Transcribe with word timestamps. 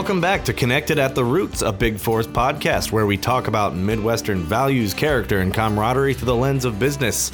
Welcome 0.00 0.22
back 0.22 0.46
to 0.46 0.54
Connected 0.54 0.98
at 0.98 1.14
the 1.14 1.22
Roots, 1.22 1.60
a 1.60 1.70
Big 1.70 1.98
Forest 1.98 2.32
podcast 2.32 2.90
where 2.90 3.04
we 3.04 3.18
talk 3.18 3.48
about 3.48 3.76
Midwestern 3.76 4.38
values, 4.38 4.94
character, 4.94 5.40
and 5.40 5.52
camaraderie 5.52 6.14
through 6.14 6.24
the 6.24 6.34
lens 6.34 6.64
of 6.64 6.78
business. 6.78 7.30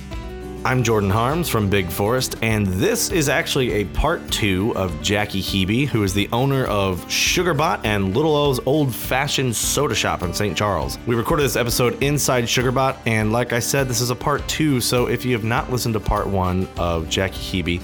I'm 0.64 0.82
Jordan 0.82 1.09
Harms 1.09 1.49
from 1.49 1.71
Big 1.71 1.89
Forest, 1.89 2.35
and 2.43 2.67
this 2.67 3.13
is 3.13 3.29
actually 3.29 3.71
a 3.75 3.85
part 3.85 4.29
two 4.32 4.75
of 4.77 5.00
Jackie 5.00 5.41
Hebe, 5.41 5.87
who 5.87 6.03
is 6.03 6.13
the 6.13 6.29
owner 6.32 6.64
of 6.64 7.07
Sugarbot 7.07 7.85
and 7.85 8.17
Little 8.17 8.35
O's 8.35 8.59
Old 8.67 8.93
Fashioned 8.93 9.55
Soda 9.55 9.95
Shop 9.95 10.25
in 10.25 10.35
St. 10.35 10.59
Charles. 10.59 10.98
We 11.07 11.14
recorded 11.14 11.45
this 11.45 11.55
episode 11.55 12.03
inside 12.03 12.45
Sugarbot, 12.45 12.96
and 13.07 13.30
like 13.30 13.53
I 13.53 13.61
said, 13.61 13.87
this 13.87 14.01
is 14.01 14.11
a 14.11 14.17
part 14.17 14.46
two, 14.48 14.80
so 14.80 15.07
if 15.07 15.25
you 15.25 15.35
have 15.35 15.45
not 15.45 15.71
listened 15.71 15.95
to 15.95 16.01
part 16.01 16.26
one 16.26 16.67
of 16.79 17.09
Jackie 17.09 17.62
Hebe, 17.62 17.81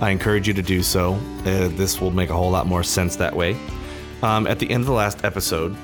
I 0.00 0.08
encourage 0.08 0.48
you 0.48 0.54
to 0.54 0.62
do 0.62 0.82
so. 0.82 1.16
Uh, 1.40 1.68
this 1.68 2.00
will 2.00 2.10
make 2.10 2.30
a 2.30 2.34
whole 2.34 2.50
lot 2.50 2.66
more 2.66 2.82
sense 2.82 3.14
that 3.16 3.36
way. 3.36 3.58
Um, 4.22 4.46
at 4.46 4.58
the 4.58 4.70
end 4.70 4.82
of 4.82 4.86
the 4.86 4.92
last 4.92 5.24
episode, 5.24 5.76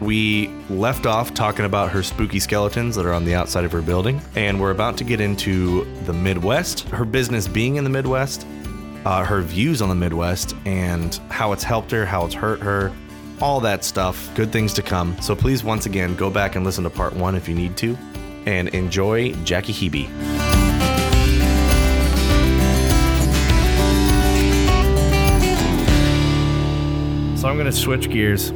we 0.00 0.48
left 0.70 1.06
off 1.06 1.34
talking 1.34 1.64
about 1.64 1.90
her 1.90 2.02
spooky 2.02 2.40
skeletons 2.40 2.96
that 2.96 3.04
are 3.04 3.12
on 3.12 3.24
the 3.24 3.34
outside 3.34 3.64
of 3.64 3.72
her 3.72 3.82
building, 3.82 4.20
and 4.34 4.60
we're 4.60 4.70
about 4.70 4.96
to 4.98 5.04
get 5.04 5.20
into 5.20 5.84
the 6.04 6.12
Midwest, 6.12 6.88
her 6.88 7.04
business 7.04 7.46
being 7.46 7.76
in 7.76 7.84
the 7.84 7.90
Midwest, 7.90 8.46
uh, 9.04 9.24
her 9.24 9.42
views 9.42 9.82
on 9.82 9.88
the 9.88 9.94
Midwest, 9.94 10.54
and 10.64 11.16
how 11.28 11.52
it's 11.52 11.64
helped 11.64 11.90
her, 11.90 12.06
how 12.06 12.24
it's 12.24 12.34
hurt 12.34 12.60
her, 12.60 12.92
all 13.42 13.60
that 13.60 13.84
stuff. 13.84 14.30
Good 14.34 14.52
things 14.52 14.72
to 14.74 14.82
come. 14.82 15.20
So 15.20 15.34
please, 15.34 15.64
once 15.64 15.86
again, 15.86 16.14
go 16.16 16.30
back 16.30 16.56
and 16.56 16.64
listen 16.64 16.84
to 16.84 16.90
part 16.90 17.14
one 17.14 17.34
if 17.34 17.48
you 17.48 17.54
need 17.54 17.76
to, 17.78 17.96
and 18.46 18.68
enjoy 18.68 19.32
Jackie 19.44 19.72
Hebe. 19.72 20.49
So 27.40 27.48
I'm 27.48 27.56
gonna 27.56 27.72
switch 27.72 28.10
gears. 28.10 28.50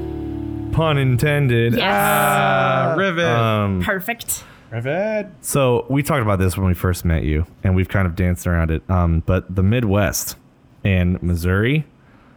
Pun 0.73 0.99
intended. 0.99 1.73
Yes. 1.73 1.83
Ah, 1.83 2.95
rivet. 2.99 3.25
Um, 3.25 3.81
Perfect. 3.81 4.45
rivet. 4.71 5.29
so 5.41 5.87
we 5.89 6.03
talked 6.03 6.21
about 6.21 6.39
this 6.39 6.59
when 6.59 6.67
we 6.67 6.75
first 6.75 7.03
met 7.03 7.23
you, 7.23 7.47
and 7.63 7.75
we've 7.75 7.89
kind 7.89 8.07
of 8.07 8.15
danced 8.15 8.47
around 8.47 8.71
it. 8.71 8.83
Um, 8.91 9.23
but 9.25 9.55
the 9.55 9.63
Midwest 9.63 10.37
and 10.85 11.23
Missouri, 11.23 11.87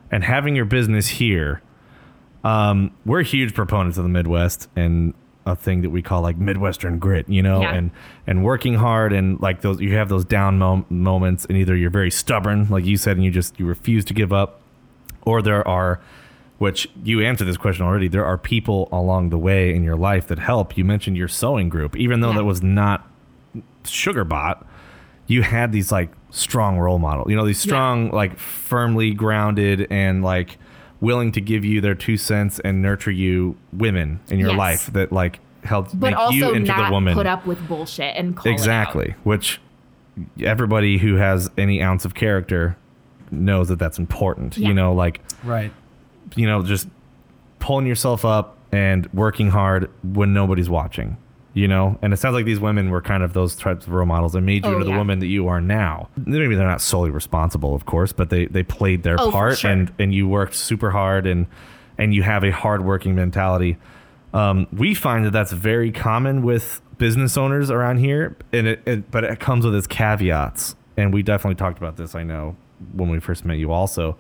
and 0.10 0.24
having 0.24 0.56
your 0.56 0.64
business 0.64 1.08
here, 1.08 1.62
um, 2.46 2.92
we're 3.06 3.24
huge 3.24 3.54
proponents 3.54 3.98
of 3.98 4.04
the 4.06 4.10
Midwest 4.10 4.70
and 4.78 5.14
a 5.46 5.54
thing 5.56 5.82
that 5.82 5.90
we 5.90 6.02
call 6.02 6.22
like 6.22 6.38
Midwestern 6.38 6.98
grit, 6.98 7.28
you 7.28 7.42
know, 7.42 7.60
Yeah. 7.62 7.74
and 7.76 7.92
and 8.26 8.46
working 8.46 8.76
hard 8.76 9.12
and 9.12 9.38
like 9.42 9.60
those 9.62 9.82
you 9.82 9.98
have 9.98 10.08
those 10.08 10.24
down 10.24 10.60
mom- 10.60 10.86
moments, 10.90 11.44
and 11.44 11.58
either 11.58 11.76
you're 11.76 11.90
very 11.90 12.12
stubborn, 12.12 12.68
like 12.70 12.86
you 12.86 12.96
said, 12.96 13.18
and 13.18 13.26
you 13.26 13.32
just 13.32 13.60
you 13.60 13.66
refuse 13.66 14.06
to 14.06 14.14
give 14.14 14.32
up, 14.32 14.62
or 15.24 15.42
there 15.42 15.68
are 15.68 16.00
which 16.58 16.90
you 17.04 17.22
answered 17.22 17.46
this 17.46 17.58
question 17.58 17.86
already 17.86 18.08
there 18.08 18.26
are 18.26 18.38
people 18.38 18.90
along 18.92 19.30
the 19.30 19.38
way 19.38 19.74
in 19.76 19.84
your 19.84 19.96
life 19.96 20.28
that 20.28 20.40
help 20.40 20.76
you 20.78 20.84
mentioned 20.84 21.16
your 21.18 21.28
sewing 21.28 21.70
group 21.70 21.96
even 21.96 22.20
though 22.22 22.30
Yeah. 22.32 22.38
that 22.38 22.46
was 22.46 22.62
not 22.64 23.08
sugarbot 23.84 24.66
you 25.28 25.42
had 25.42 25.72
these 25.72 25.92
like 25.92 26.10
strong 26.30 26.78
role 26.78 27.00
model 27.00 27.30
you 27.30 27.36
know 27.36 27.46
these 27.46 27.60
strong 27.60 28.10
like 28.12 28.38
firmly 28.38 29.12
grounded 29.14 29.88
and 29.90 30.24
like 30.24 30.58
willing 31.00 31.32
to 31.32 31.42
give 31.42 31.64
you 31.64 31.80
their 31.80 31.96
two 31.96 32.18
cents 32.18 32.60
and 32.60 32.82
nurture 32.82 33.12
you 33.12 33.56
women 33.72 34.20
in 34.30 34.40
your 34.40 34.50
Yes. 34.50 34.58
life 34.58 34.94
that 34.94 35.12
like 35.12 35.40
helped 35.64 35.98
But 36.00 36.12
make 36.14 36.34
you 36.34 36.44
also 36.46 36.56
into 36.56 36.68
not 36.72 36.88
the 36.88 36.92
woman 36.94 37.14
put 37.14 37.28
up 37.28 37.46
with 37.46 37.66
bullshit 37.68 38.16
and 38.16 38.36
call 38.36 38.46
it 38.46 38.50
out. 38.50 38.54
exactly 38.54 39.16
which 39.24 39.62
everybody 40.42 40.98
who 40.98 41.16
has 41.16 41.50
any 41.58 41.82
ounce 41.82 42.04
of 42.06 42.14
character 42.16 42.76
knows 43.32 43.68
that 43.68 43.78
that's 43.80 44.00
important 44.00 44.58
Yeah. 44.58 44.70
you 44.70 44.74
know 44.74 44.94
like 44.94 45.22
Right. 45.44 45.72
You 46.36 46.48
know, 46.48 46.64
just 46.64 46.88
pulling 47.60 47.86
yourself 47.88 48.26
up 48.26 48.58
and 48.72 49.08
working 49.14 49.50
hard 49.50 49.90
when 50.04 50.34
nobody's 50.34 50.70
watching, 50.70 51.18
you 51.54 51.68
know? 51.68 51.98
And 52.02 52.14
it 52.14 52.18
sounds 52.18 52.34
like 52.34 52.46
these 52.46 52.60
women 52.60 52.90
were 52.90 53.02
kind 53.02 53.24
of 53.24 53.34
those 53.34 53.56
types 53.56 53.88
of 53.88 53.94
role 53.94 54.06
models 54.06 54.34
that 54.34 54.42
made 54.42 54.66
you 54.66 54.72
Oh, 54.72 54.74
into 54.74 54.86
the 54.86 54.92
woman 54.92 55.20
that 55.20 55.28
you 55.28 55.48
are 55.48 55.62
now. 55.62 56.10
Maybe 56.18 56.56
they're 56.56 56.68
not 56.68 56.82
solely 56.82 57.10
responsible, 57.10 57.74
of 57.74 57.86
course, 57.86 58.12
but 58.14 58.30
they, 58.30 58.46
they 58.46 58.64
played 58.64 59.04
their 59.04 59.16
Oh, 59.20 59.32
part 59.32 59.60
sure. 59.60 59.72
and, 59.72 59.92
and 59.98 60.14
you 60.14 60.28
worked 60.28 60.54
super 60.56 60.92
hard 60.92 61.26
and, 61.26 61.48
and 61.98 62.14
you 62.14 62.24
have 62.24 62.44
a 62.44 62.52
hardworking 62.52 63.16
mentality. 63.16 63.78
Um, 64.34 64.68
we 64.72 64.94
find 64.94 65.26
that 65.26 65.32
that's 65.32 65.54
very 65.54 65.92
common 65.92 66.44
with 66.44 66.82
business 66.98 67.38
owners 67.38 67.72
around 67.72 67.98
here, 68.00 68.36
and 68.52 68.68
it, 68.68 68.82
it, 68.86 69.10
but 69.12 69.24
it 69.24 69.40
comes 69.40 69.64
with 69.66 69.74
its 69.76 69.88
caveats. 69.88 70.76
And 70.98 71.14
we 71.14 71.24
definitely 71.24 71.56
talked 71.56 71.78
about 71.78 71.96
this, 71.96 72.14
I 72.16 72.24
know, 72.24 72.56
when 72.94 73.10
we 73.10 73.20
first 73.20 73.46
met 73.46 73.58
you 73.58 73.72
also. 73.72 74.18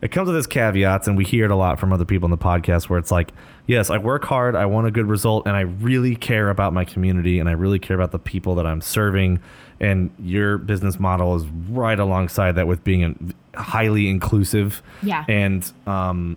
It 0.00 0.12
comes 0.12 0.28
with 0.28 0.36
its 0.36 0.46
caveats, 0.46 1.08
and 1.08 1.16
we 1.16 1.24
hear 1.24 1.44
it 1.44 1.50
a 1.50 1.56
lot 1.56 1.80
from 1.80 1.92
other 1.92 2.04
people 2.04 2.26
in 2.26 2.30
the 2.30 2.38
podcast 2.38 2.88
where 2.88 2.98
it's 2.98 3.10
like, 3.10 3.32
yes, 3.66 3.90
I 3.90 3.98
work 3.98 4.24
hard, 4.24 4.54
I 4.54 4.66
want 4.66 4.86
a 4.86 4.90
good 4.90 5.06
result, 5.06 5.46
and 5.46 5.56
I 5.56 5.62
really 5.62 6.14
care 6.14 6.50
about 6.50 6.72
my 6.72 6.84
community, 6.84 7.38
and 7.40 7.48
I 7.48 7.52
really 7.52 7.78
care 7.78 7.96
about 7.96 8.12
the 8.12 8.18
people 8.18 8.54
that 8.56 8.66
I'm 8.66 8.80
serving. 8.80 9.40
And 9.80 10.10
your 10.18 10.58
business 10.58 10.98
model 11.00 11.34
is 11.36 11.46
right 11.70 11.98
alongside 11.98 12.52
that 12.52 12.66
with 12.66 12.82
being 12.84 13.34
highly 13.54 14.08
inclusive. 14.08 14.82
Yeah. 15.02 15.24
And 15.28 15.70
um, 15.86 16.36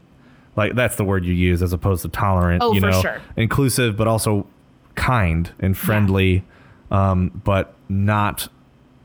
like 0.55 0.75
that's 0.75 0.95
the 0.95 1.03
word 1.05 1.25
you 1.25 1.33
use 1.33 1.61
as 1.63 1.73
opposed 1.73 2.01
to 2.03 2.09
tolerant. 2.09 2.61
Oh, 2.63 2.73
you 2.73 2.81
for 2.81 2.91
know, 2.91 3.01
sure. 3.01 3.21
inclusive, 3.35 3.95
but 3.97 4.07
also 4.07 4.45
kind 4.95 5.51
and 5.59 5.75
friendly, 5.77 6.43
um, 6.91 7.41
but 7.43 7.73
not 7.89 8.47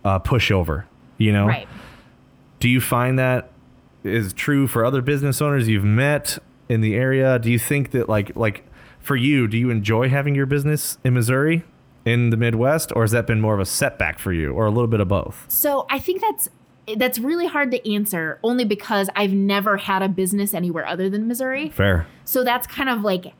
uh, 0.04 0.18
pushover. 0.18 0.84
You 1.18 1.32
know, 1.32 1.46
Right. 1.46 1.68
do 2.60 2.68
you 2.68 2.80
find 2.80 3.18
that 3.18 3.50
is 4.06 4.32
true 4.32 4.66
for 4.66 4.84
other 4.84 5.02
business 5.02 5.42
owners 5.42 5.68
you've 5.68 5.84
met 5.84 6.38
in 6.68 6.80
the 6.80 6.94
area? 6.94 7.38
Do 7.38 7.50
you 7.50 7.58
think 7.58 7.90
that 7.90 8.08
like 8.08 8.34
like 8.36 8.64
for 9.00 9.16
you, 9.16 9.46
do 9.46 9.56
you 9.56 9.70
enjoy 9.70 10.08
having 10.08 10.34
your 10.34 10.46
business 10.46 10.98
in 11.04 11.14
Missouri, 11.14 11.64
in 12.04 12.30
the 12.30 12.36
Midwest, 12.36 12.92
or 12.96 13.02
has 13.02 13.12
that 13.12 13.26
been 13.26 13.40
more 13.40 13.54
of 13.54 13.60
a 13.60 13.66
setback 13.66 14.18
for 14.18 14.32
you, 14.32 14.52
or 14.52 14.66
a 14.66 14.70
little 14.70 14.88
bit 14.88 15.00
of 15.00 15.08
both? 15.08 15.46
So 15.48 15.86
I 15.90 15.98
think 15.98 16.20
that's 16.20 16.48
that's 16.96 17.18
really 17.18 17.46
hard 17.46 17.70
to 17.72 17.92
answer 17.92 18.38
only 18.42 18.64
because 18.64 19.10
I've 19.16 19.32
never 19.32 19.76
had 19.76 20.02
a 20.02 20.08
business 20.08 20.54
anywhere 20.54 20.86
other 20.86 21.10
than 21.10 21.26
Missouri. 21.26 21.70
Fair. 21.70 22.06
So 22.24 22.44
that's 22.44 22.66
kind 22.66 22.88
of 22.88 23.02
like 23.02 23.32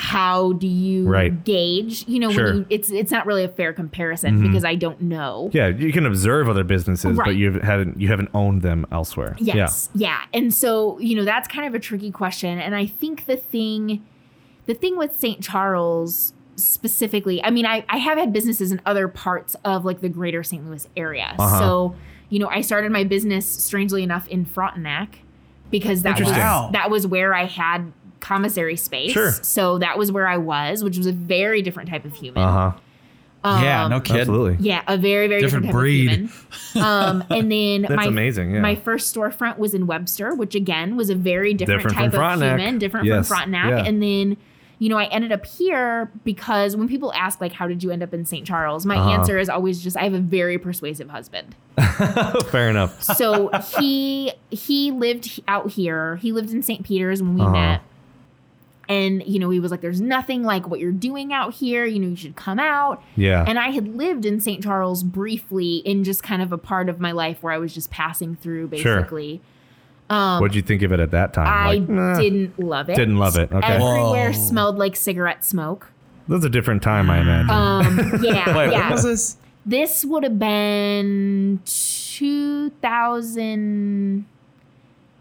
how 0.00 0.52
do 0.52 0.66
you 0.68 1.08
Right. 1.08 1.44
gauge? 1.44 2.04
You 2.06 2.20
know, 2.20 2.30
Sure. 2.30 2.44
Mm-hmm. 2.46 2.52
when 2.58 2.60
you, 2.60 2.66
it's 2.70 2.90
it's 2.90 3.10
not 3.10 3.26
really 3.26 3.42
a 3.42 3.48
fair 3.48 3.72
comparison 3.72 4.40
because 4.40 4.64
I 4.64 4.76
don't 4.76 5.00
know. 5.02 5.50
Yeah, 5.52 5.68
you 5.68 5.92
can 5.92 6.06
observe 6.06 6.48
other 6.48 6.62
businesses, 6.62 7.16
but 7.16 7.34
you 7.34 7.52
haven't 7.60 8.00
you 8.00 8.06
haven't 8.08 8.30
owned 8.32 8.62
them 8.62 8.86
elsewhere. 8.92 9.34
Yes. 9.40 9.90
Yeah. 9.94 10.20
And 10.32 10.54
so, 10.54 10.98
you 11.00 11.16
know, 11.16 11.24
that's 11.24 11.48
kind 11.48 11.66
of 11.66 11.74
a 11.74 11.80
tricky 11.80 12.12
question. 12.12 12.58
And 12.60 12.76
I 12.76 12.86
think 12.86 13.26
the 13.26 13.36
thing 13.36 14.04
the 14.66 14.74
thing 14.74 14.96
with 14.96 15.18
St. 15.18 15.42
Charles 15.42 16.32
specifically, 16.54 17.42
I 17.42 17.50
mean, 17.50 17.66
I, 17.66 17.84
I 17.88 17.96
have 17.98 18.18
had 18.18 18.32
businesses 18.32 18.70
in 18.70 18.80
other 18.86 19.08
parts 19.08 19.56
of 19.64 19.84
like 19.84 20.00
the 20.00 20.08
greater 20.08 20.42
St. 20.44 20.64
Louis 20.64 20.86
area. 20.96 21.34
Uh-huh. 21.38 21.58
So, 21.58 21.94
you 22.28 22.38
know, 22.38 22.48
I 22.48 22.60
started 22.60 22.92
my 22.92 23.02
business 23.04 23.46
strangely 23.46 24.02
enough 24.02 24.28
in 24.28 24.44
Frontenac 24.44 25.18
because 25.70 26.02
that 26.02 26.18
was 26.18 26.28
that 26.30 26.90
was 26.90 27.06
where 27.06 27.34
I 27.34 27.44
had 27.44 27.92
commissary 28.20 28.76
space. 28.76 29.12
Sure. 29.12 29.30
So 29.32 29.78
that 29.78 29.98
was 29.98 30.10
where 30.12 30.26
I 30.28 30.36
was, 30.36 30.82
which 30.84 30.96
was 30.98 31.06
a 31.06 31.12
very 31.12 31.62
different 31.62 31.88
type 31.88 32.04
of 32.04 32.14
human. 32.14 32.42
Uh 32.42 32.52
huh. 32.72 32.78
Um, 33.44 33.62
yeah, 33.62 33.86
no 33.86 34.00
kidding. 34.00 34.20
Absolutely. 34.22 34.56
Yeah, 34.66 34.82
a 34.88 34.96
very 34.98 35.28
very 35.28 35.40
different, 35.40 35.66
Different 35.66 35.66
type 35.66 35.80
breed. 35.80 36.10
of 36.10 36.14
human. 36.16 36.32
Um, 36.84 37.24
and 37.30 37.50
then 37.52 37.82
That's 37.82 37.94
my 37.94 38.04
amazing, 38.06 38.52
yeah. 38.52 38.60
my 38.60 38.74
first 38.74 39.14
storefront 39.14 39.58
was 39.58 39.74
in 39.74 39.86
Webster, 39.86 40.34
which 40.34 40.54
again 40.56 40.96
was 40.96 41.08
a 41.08 41.14
very 41.14 41.54
different, 41.54 41.82
Different 41.82 41.96
type 41.96 42.06
of 42.08 42.14
Frontenac. 42.14 42.58
human, 42.58 42.78
different 42.78 43.06
Yes, 43.06 43.28
from 43.28 43.36
Frontenac. 43.36 43.70
yeah. 43.70 43.84
And 43.88 44.02
then, 44.02 44.36
you 44.80 44.88
know, 44.88 44.98
I 44.98 45.04
ended 45.06 45.30
up 45.32 45.46
here 45.46 46.10
because 46.24 46.76
when 46.76 46.88
people 46.88 47.12
ask 47.14 47.40
like, 47.40 47.52
"How 47.52 47.66
did 47.68 47.82
you 47.82 47.90
end 47.92 48.02
up 48.02 48.12
in 48.12 48.24
St. 48.24 48.44
Charles?" 48.46 48.84
My 48.84 48.96
Uh-huh. 48.96 49.10
answer 49.10 49.38
is 49.38 49.48
always 49.48 49.80
just, 49.82 49.96
"I 49.96 50.02
have 50.02 50.14
a 50.14 50.18
very 50.20 50.58
persuasive 50.58 51.08
husband." 51.10 51.54
Fair 52.50 52.68
enough. 52.70 53.02
So 53.02 53.50
he 53.78 54.32
he 54.50 54.90
lived 54.90 55.40
out 55.48 55.70
here. 55.70 56.16
He 56.16 56.32
lived 56.32 56.50
in 56.50 56.62
St. 56.62 56.84
Peter's 56.84 57.22
when 57.22 57.34
we 57.36 57.40
Uh-huh. 57.42 57.52
met. 57.52 57.80
And 58.88 59.22
you 59.26 59.38
know, 59.38 59.50
he 59.50 59.60
was 59.60 59.70
like, 59.70 59.82
"There's 59.82 60.00
nothing 60.00 60.42
like 60.42 60.66
what 60.68 60.80
you're 60.80 60.92
doing 60.92 61.32
out 61.32 61.52
here. 61.54 61.84
You 61.84 61.98
know, 61.98 62.08
you 62.08 62.16
should 62.16 62.36
come 62.36 62.58
out." 62.58 63.02
Yeah. 63.16 63.44
And 63.46 63.58
I 63.58 63.68
had 63.70 63.96
lived 63.96 64.24
in 64.24 64.40
St. 64.40 64.62
Charles 64.62 65.02
briefly 65.02 65.76
in 65.78 66.04
just 66.04 66.22
kind 66.22 66.40
of 66.40 66.52
a 66.52 66.58
part 66.58 66.88
of 66.88 66.98
my 66.98 67.12
life 67.12 67.42
where 67.42 67.52
I 67.52 67.58
was 67.58 67.74
just 67.74 67.90
passing 67.90 68.34
through, 68.36 68.70
Sure. 68.76 68.96
basically. 68.96 69.42
Um, 70.10 70.40
What'd 70.40 70.54
you 70.54 70.62
think 70.62 70.80
of 70.80 70.90
it 70.92 71.00
at 71.00 71.10
that 71.10 71.34
time? 71.34 71.46
I 71.46 71.66
Like, 71.74 71.86
nah, 71.88 72.18
didn't 72.18 72.58
love 72.58 72.88
it. 72.88 72.96
Didn't 72.96 73.18
love 73.18 73.36
it. 73.36 73.52
Okay. 73.52 73.66
Everywhere 73.66 74.32
Whoa. 74.32 74.48
smelled 74.48 74.78
like 74.78 74.96
cigarette 74.96 75.44
smoke. 75.44 75.90
That 76.28 76.36
was 76.36 76.44
a 76.46 76.50
different 76.50 76.82
time, 76.82 77.10
I 77.10 77.18
imagine. 77.20 77.50
Um, 77.50 78.22
yeah, 78.22 78.56
Wait, 78.56 78.70
yeah. 78.72 78.84
what 78.88 78.92
was 78.94 79.02
this? 79.02 79.36
This 79.66 80.02
would 80.06 80.22
have 80.24 80.38
been 80.38 81.60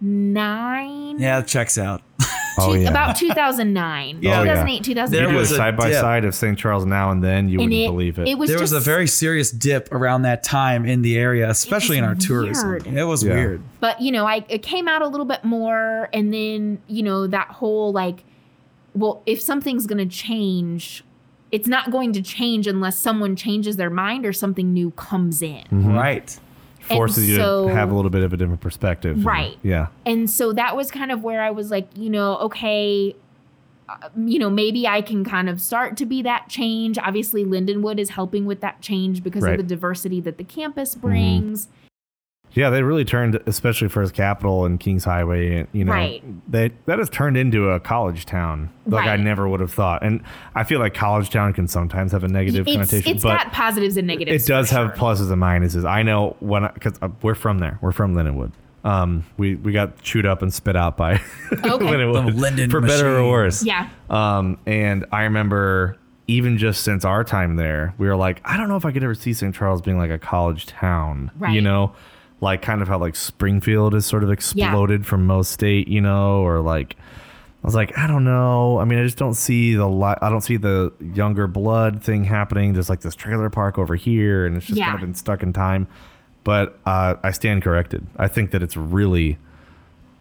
2009. 0.01 1.19
Yeah, 1.19 1.39
it 1.39 1.47
checks 1.47 1.77
out. 1.77 2.01
Oh, 2.59 2.74
Two- 2.74 2.81
yeah. 2.81 2.89
about 2.89 3.15
2009. 3.15 4.19
Yeah. 4.21 4.39
Oh, 4.39 4.44
yeah. 4.44 4.54
2008, 4.54 4.83
2009. 4.83 5.12
There 5.12 5.21
you 5.24 5.30
do 5.31 5.36
a 5.36 5.39
was 5.39 5.56
side 5.56 5.77
by 5.77 5.89
dip. 5.89 6.00
side 6.00 6.25
of 6.25 6.33
St. 6.36 6.57
Charles 6.57 6.86
now 6.86 7.12
and 7.12 7.24
then, 7.24 7.48
you 7.50 7.59
and 7.59 7.69
wouldn't 7.69 7.81
it, 7.81 7.88
believe 7.88 8.19
it. 8.19 8.27
it 8.27 8.38
was 8.38 8.50
there 8.50 8.59
was 8.59 8.71
a 8.74 8.80
very 8.80 9.07
serious 9.07 9.51
dip 9.51 9.92
around 9.92 10.24
that 10.24 10.44
time 10.44 10.86
in 10.86 11.01
the 11.01 11.18
area, 11.18 11.50
especially 11.50 11.98
in 11.98 12.04
our 12.04 12.15
tourism. 12.15 12.69
weird. 12.69 12.88
It 12.88 13.04
was 13.04 13.24
Yeah. 13.24 13.33
weird. 13.36 13.62
but 13.80 14.01
you 14.01 14.12
know, 14.12 14.25
I 14.25 14.45
it 14.50 14.63
came 14.63 14.88
out 14.88 15.01
a 15.01 15.07
little 15.07 15.25
bit 15.25 15.44
more, 15.44 16.09
and 16.13 16.33
then 16.33 16.80
you 16.88 17.04
know 17.04 17.27
that 17.27 17.48
whole 17.50 17.92
like, 17.92 18.24
well, 18.94 19.21
if 19.25 19.39
something's 19.42 19.86
gonna 19.88 20.06
change, 20.06 21.03
it's 21.51 21.68
not 21.68 21.92
going 21.92 22.12
to 22.13 22.21
change 22.21 22.68
unless 22.68 22.98
someone 23.00 23.36
changes 23.36 23.77
their 23.77 23.89
mind 23.89 24.25
or 24.25 24.33
something 24.33 24.74
new 24.74 24.92
comes 24.92 25.42
in. 25.42 25.63
Mm-hmm. 25.71 25.94
Right. 25.95 26.39
Forces 26.95 27.30
you 27.30 27.36
so- 27.36 27.68
to 27.68 27.74
have 27.75 27.92
a 27.92 27.95
little 27.95 28.12
bit 28.12 28.24
of 28.24 28.34
a 28.34 28.38
different 28.38 28.62
perspective. 28.62 29.25
Right. 29.25 29.57
Yeah. 29.63 29.88
And 30.06 30.30
so 30.30 30.54
that 30.54 30.75
was 30.75 30.89
kind 30.92 31.12
of 31.12 31.24
where 31.24 31.42
I 31.44 31.51
was 31.51 31.69
like, 31.72 31.88
you 31.95 32.10
know, 32.10 32.38
okay, 32.38 33.16
uh, 33.89 34.10
you 34.18 34.38
know, 34.39 34.50
maybe 34.50 34.88
I 34.88 35.01
can 35.01 35.24
kind 35.24 35.48
of 35.50 35.62
start 35.62 35.95
to 35.98 36.06
be 36.06 36.22
that 36.24 36.50
change. 36.50 36.98
Obviously, 36.98 37.45
Lindenwood 37.45 38.00
is 38.00 38.10
helping 38.12 38.45
with 38.45 38.60
that 38.62 38.81
change 38.81 39.24
because 39.24 39.44
Right. 39.44 39.51
of 39.54 39.57
the 39.57 39.63
diversity 39.75 40.19
that 40.22 40.38
the 40.38 40.44
campus 40.44 40.95
brings. 40.95 41.68
Yeah, 42.57 42.71
they 42.71 42.81
really 42.81 43.06
turned, 43.06 43.39
especially 43.45 43.88
First 43.88 44.15
Capitol 44.15 44.65
and 44.65 44.80
Kings 44.80 45.04
Highway. 45.04 45.68
You 45.74 45.86
know, 45.86 45.92
Right. 45.92 46.24
they 46.51 46.71
that 46.88 46.98
has 46.98 47.07
turned 47.09 47.38
into 47.38 47.69
a 47.69 47.80
college 47.80 48.25
town. 48.25 48.69
Like 48.88 49.06
I 49.07 49.15
never 49.15 49.48
would 49.48 49.59
have 49.59 49.71
thought. 49.71 50.04
And 50.04 50.21
I 50.56 50.63
feel 50.63 50.80
like 50.80 50.94
college 50.95 51.30
town 51.30 51.54
can 51.54 51.68
sometimes 51.68 52.13
have 52.13 52.24
a 52.24 52.27
negative 52.27 52.68
It's, 52.68 52.75
connotation, 52.75 53.12
it's 53.13 53.24
but 53.24 53.44
got 53.44 53.51
positives 53.54 53.95
and 53.95 54.07
negatives. 54.07 54.44
it 54.44 54.48
does 54.48 54.69
for 54.69 54.75
have 54.75 54.88
sure. 54.88 54.98
pluses 54.98 55.31
and 55.31 55.42
minuses. 55.42 55.86
I 55.88 56.01
know 56.01 56.36
when 56.39 56.68
because 56.74 57.00
we're 57.21 57.36
from 57.36 57.59
there. 57.59 57.77
We're 57.81 57.92
from 57.92 58.15
Lindenwood. 58.15 58.54
Um, 58.83 59.25
we 59.38 59.56
we 59.56 59.71
got 59.71 60.01
chewed 60.01 60.25
up 60.25 60.42
and 60.42 60.51
spit 60.53 60.75
out 60.75 60.98
by 60.98 61.15
Lindenwood 61.51 62.25
The 62.33 62.39
Linden 62.42 62.69
for 62.71 62.81
better 62.81 63.18
or 63.19 63.30
worse. 63.30 63.63
Yeah. 63.63 63.89
Um, 64.10 64.57
and 64.65 65.06
I 65.12 65.24
remember 65.24 65.98
even 66.27 66.57
just 66.57 66.83
since 66.83 67.06
our 67.06 67.24
time 67.24 67.56
there, 67.56 67.94
we 67.98 68.07
were 68.07 68.15
like, 68.15 68.42
I 68.44 68.57
don't 68.57 68.68
know 68.68 68.75
if 68.77 68.86
I 68.86 68.92
could 68.92 69.03
ever 69.03 69.15
see 69.15 69.31
St. 69.33 69.53
Charles 69.56 69.81
being 69.81 69.98
like 69.98 70.12
a 70.12 70.18
college 70.19 70.65
town. 70.65 71.31
You 71.50 71.62
know, 71.62 71.94
like 72.42 72.62
kind 72.62 72.81
of 72.81 72.88
how 72.88 72.98
like 73.00 73.16
Springfield 73.16 73.94
has 73.94 74.06
sort 74.06 74.24
of 74.24 74.31
exploded 74.31 75.06
from 75.06 75.25
most 75.25 75.51
state, 75.51 75.88
you 75.88 76.01
know, 76.01 76.42
or 76.42 76.60
like 76.62 76.95
I 77.63 77.68
was 77.68 77.74
like, 77.75 77.98
I 77.98 78.06
don't 78.07 78.24
know. 78.24 78.80
I 78.80 78.86
mean, 78.86 79.00
I 79.00 79.04
just 79.04 79.18
don't 79.18 79.34
see 79.34 79.74
the 79.74 79.88
li- 79.88 80.16
I 80.22 80.30
don't 80.30 80.42
see 80.42 80.57
the 80.57 80.94
younger 81.13 81.48
blood 81.48 82.04
thing 82.04 82.24
happening. 82.24 82.74
There's 82.74 82.89
like 82.89 83.01
this 83.01 83.16
trailer 83.16 83.50
park 83.50 83.78
over 83.80 83.95
here, 83.95 84.45
and 84.45 84.56
it's 84.57 84.68
just 84.68 84.80
kind 84.80 84.95
of 84.95 85.01
been 85.01 85.16
stuck 85.16 85.42
in 85.44 85.51
time. 85.54 85.88
But 86.44 86.80
uh, 86.86 87.16
I 87.24 87.31
stand 87.31 87.63
corrected. 87.63 88.06
I 88.16 88.28
think 88.28 88.51
that 88.51 88.62
it's 88.63 88.78
really 88.78 89.38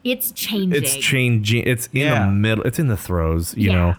It's 0.02 0.32
changing. 0.32 0.82
it's 0.82 0.96
changing. 0.96 1.64
It's 1.66 1.86
in 1.92 2.00
Yeah. 2.00 2.26
the 2.26 2.32
middle. 2.32 2.64
It's 2.64 2.78
in 2.78 2.88
the 2.88 2.96
throes. 2.96 3.54
You 3.56 3.70
Yeah. 3.70 3.76
know. 3.76 3.94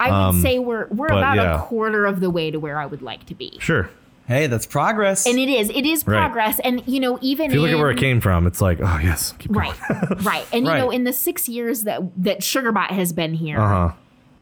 I 0.00 0.08
would 0.10 0.14
um, 0.16 0.40
say 0.42 0.58
we're 0.58 0.86
we're 0.88 1.06
about 1.06 1.36
yeah. 1.36 1.56
a 1.60 1.66
quarter 1.66 2.06
of 2.06 2.20
the 2.20 2.30
way 2.30 2.50
to 2.50 2.58
where 2.58 2.78
I 2.80 2.86
would 2.86 3.02
like 3.02 3.26
to 3.26 3.34
be. 3.34 3.58
Sure. 3.60 3.90
Hey, 4.28 4.46
that's 4.46 4.66
progress. 4.66 5.26
And 5.26 5.38
it 5.38 5.48
is. 5.48 5.70
It 5.70 5.84
is 5.86 6.06
Right. 6.06 6.18
progress. 6.18 6.60
And 6.60 6.82
you 6.86 7.00
know, 7.00 7.18
even 7.22 7.46
If 7.46 7.54
you 7.54 7.60
look 7.62 7.70
at 7.70 7.78
where 7.78 7.90
it 7.90 7.98
came 7.98 8.20
from, 8.20 8.46
it's 8.46 8.60
like, 8.60 8.78
oh 8.80 8.98
yes, 9.02 9.32
keep 9.38 9.50
going. 9.52 9.72
Right. 9.90 10.24
right. 10.24 10.46
And 10.52 10.66
you 10.66 10.72
know, 10.80 10.90
in 10.90 11.04
the 11.04 11.12
six 11.14 11.48
years 11.48 11.84
that 11.84 12.02
that 12.22 12.40
Sugarbot 12.40 12.90
has 12.90 13.12
been 13.12 13.32
here, 13.34 13.58
Uh 13.58 13.68
huh. 13.88 13.92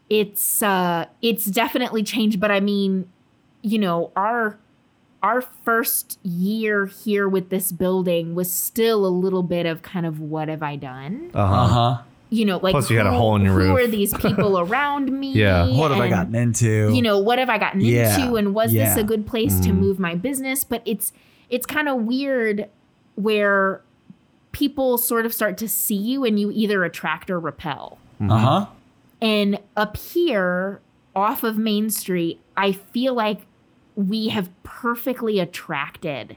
it's 0.09 0.61
uh 0.61 1.05
it's 1.21 1.45
definitely 1.45 2.03
changed. 2.03 2.39
But 2.39 2.51
I 2.51 2.59
mean, 2.59 3.09
you 3.61 3.79
know, 3.79 4.11
our 4.15 4.59
our 5.23 5.41
first 5.41 6.19
year 6.21 6.85
here 6.85 7.27
with 7.27 7.49
this 7.49 7.71
building 7.71 8.35
was 8.35 8.51
still 8.51 9.05
a 9.05 9.09
little 9.09 9.41
bit 9.41 9.65
of 9.65 9.81
kind 9.81 10.05
of 10.05 10.19
what 10.19 10.47
have 10.49 10.61
I 10.61 10.75
done? 10.75 11.31
Uh 11.33 11.39
uh 11.39 11.67
huh. 11.67 12.01
Huh. 12.29 12.35
You 12.35 12.45
know, 12.45 12.57
like 12.57 12.71
Plus 12.73 12.89
you 12.89 12.97
had 12.97 13.05
a 13.07 13.11
hole 13.11 13.35
in 13.35 13.43
your 13.43 13.53
who 13.53 13.59
roof. 13.73 13.79
are 13.79 13.87
these 13.87 14.13
people 14.13 14.59
around 14.65 15.11
me? 15.11 15.31
Yeah. 15.33 15.67
What 15.77 15.91
have 15.91 15.99
I 16.01 16.05
And, 16.05 16.13
gotten 16.13 16.35
into? 16.35 16.93
You 16.93 17.01
know, 17.01 17.19
what 17.19 17.39
have 17.39 17.49
I 17.49 17.57
gotten 17.57 17.81
Yeah. 17.81 18.17
into 18.19 18.35
and 18.35 18.53
was 18.53 18.71
this 18.73 18.95
Yeah. 18.95 18.99
a 18.99 19.03
good 19.03 19.25
place 19.25 19.59
to 19.61 19.69
Mm-hmm. 19.69 19.79
move 19.79 19.99
my 19.99 20.15
business? 20.15 20.63
But 20.63 20.81
it's 20.85 21.13
it's 21.49 21.65
kind 21.65 21.87
of 21.87 22.01
weird 22.01 22.67
where 23.15 23.81
people 24.51 24.97
sort 24.97 25.25
of 25.25 25.33
start 25.33 25.57
to 25.59 25.67
see 25.69 25.95
you 25.95 26.25
and 26.25 26.39
you 26.39 26.51
either 26.53 26.83
attract 26.83 27.29
or 27.29 27.39
repel. 27.39 27.97
uh 28.21 28.37
huh. 28.37 28.65
And 29.21 29.59
up 29.77 29.95
here 29.97 30.81
off 31.15 31.43
of 31.43 31.57
Main 31.57 31.89
Street, 31.89 32.39
I 32.57 32.71
feel 32.73 33.13
like 33.13 33.41
we 33.95 34.27
have 34.27 34.49
perfectly 34.63 35.39
attracted 35.39 36.35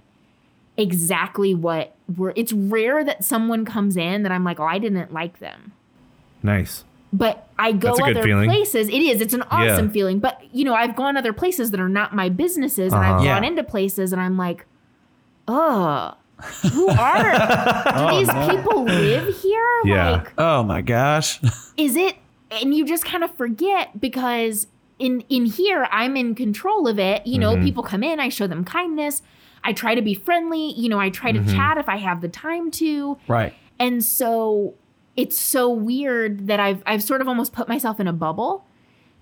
exactly 0.76 1.54
what 1.54 1.94
we're 2.16 2.32
it's 2.36 2.52
rare 2.52 3.04
that 3.04 3.22
someone 3.24 3.64
comes 3.64 3.96
in 3.96 4.22
that 4.22 4.32
I'm 4.32 4.44
like, 4.44 4.58
"Oh, 4.60 4.64
I 4.64 4.78
didn't 4.78 5.12
like 5.12 5.38
them." 5.40 5.72
Nice. 6.42 6.84
But 7.12 7.48
I 7.58 7.72
go 7.72 7.88
That's 7.88 8.00
other 8.02 8.22
feeling. 8.22 8.48
places. 8.48 8.88
It 8.88 9.02
is. 9.02 9.20
It's 9.20 9.34
an 9.34 9.42
awesome 9.50 9.86
Yeah. 9.86 9.92
feeling. 9.92 10.18
But 10.20 10.40
you 10.52 10.64
know, 10.64 10.74
I've 10.74 10.94
gone 10.96 11.16
other 11.16 11.32
places 11.32 11.70
that 11.72 11.80
are 11.80 11.88
not 11.88 12.14
my 12.14 12.28
businesses, 12.28 12.92
and 12.92 13.02
Uh-huh. 13.02 13.14
I've 13.16 13.24
Yeah. 13.24 13.34
gone 13.34 13.44
into 13.44 13.62
places, 13.64 14.12
and 14.12 14.22
I'm 14.22 14.36
like, 14.36 14.64
oh, 15.48 16.14
who 16.72 16.88
are 16.88 17.32
do 18.10 18.16
these 18.18 18.30
people 18.56 18.84
live 18.84 19.36
here? 19.42 19.66
Yeah. 19.84 20.10
Like, 20.12 20.32
Oh 20.38 20.62
my 20.62 20.80
gosh. 20.82 21.40
is 21.76 21.96
it? 21.96 22.16
And 22.50 22.74
you 22.74 22.84
just 22.86 23.04
kind 23.04 23.22
of 23.24 23.34
forget 23.36 24.00
because 24.00 24.66
in 24.98 25.22
in 25.28 25.46
here, 25.46 25.88
I'm 25.90 26.16
in 26.16 26.34
control 26.34 26.86
of 26.88 26.98
it. 26.98 27.26
You 27.26 27.38
know, 27.38 27.56
Mhm. 27.56 27.64
people 27.64 27.82
come 27.82 28.02
in, 28.02 28.20
I 28.20 28.28
show 28.28 28.46
them 28.46 28.64
kindness. 28.64 29.22
I 29.64 29.72
try 29.72 29.94
to 29.94 30.02
be 30.02 30.14
friendly. 30.14 30.72
You 30.72 30.88
know, 30.88 30.98
I 30.98 31.10
try 31.10 31.32
to 31.32 31.40
Mhm. 31.40 31.54
chat 31.54 31.76
if 31.78 31.88
I 31.88 31.96
have 31.96 32.20
the 32.22 32.28
time 32.28 32.70
to. 32.72 33.18
right. 33.28 33.52
And 33.78 34.04
so 34.04 34.74
it's 35.16 35.38
so 35.38 35.68
weird 35.70 36.46
that 36.46 36.60
I've 36.60 36.82
I've 36.86 37.02
sort 37.02 37.20
of 37.20 37.28
almost 37.28 37.52
put 37.52 37.68
myself 37.68 38.00
in 38.00 38.06
a 38.08 38.12
bubble 38.12 38.64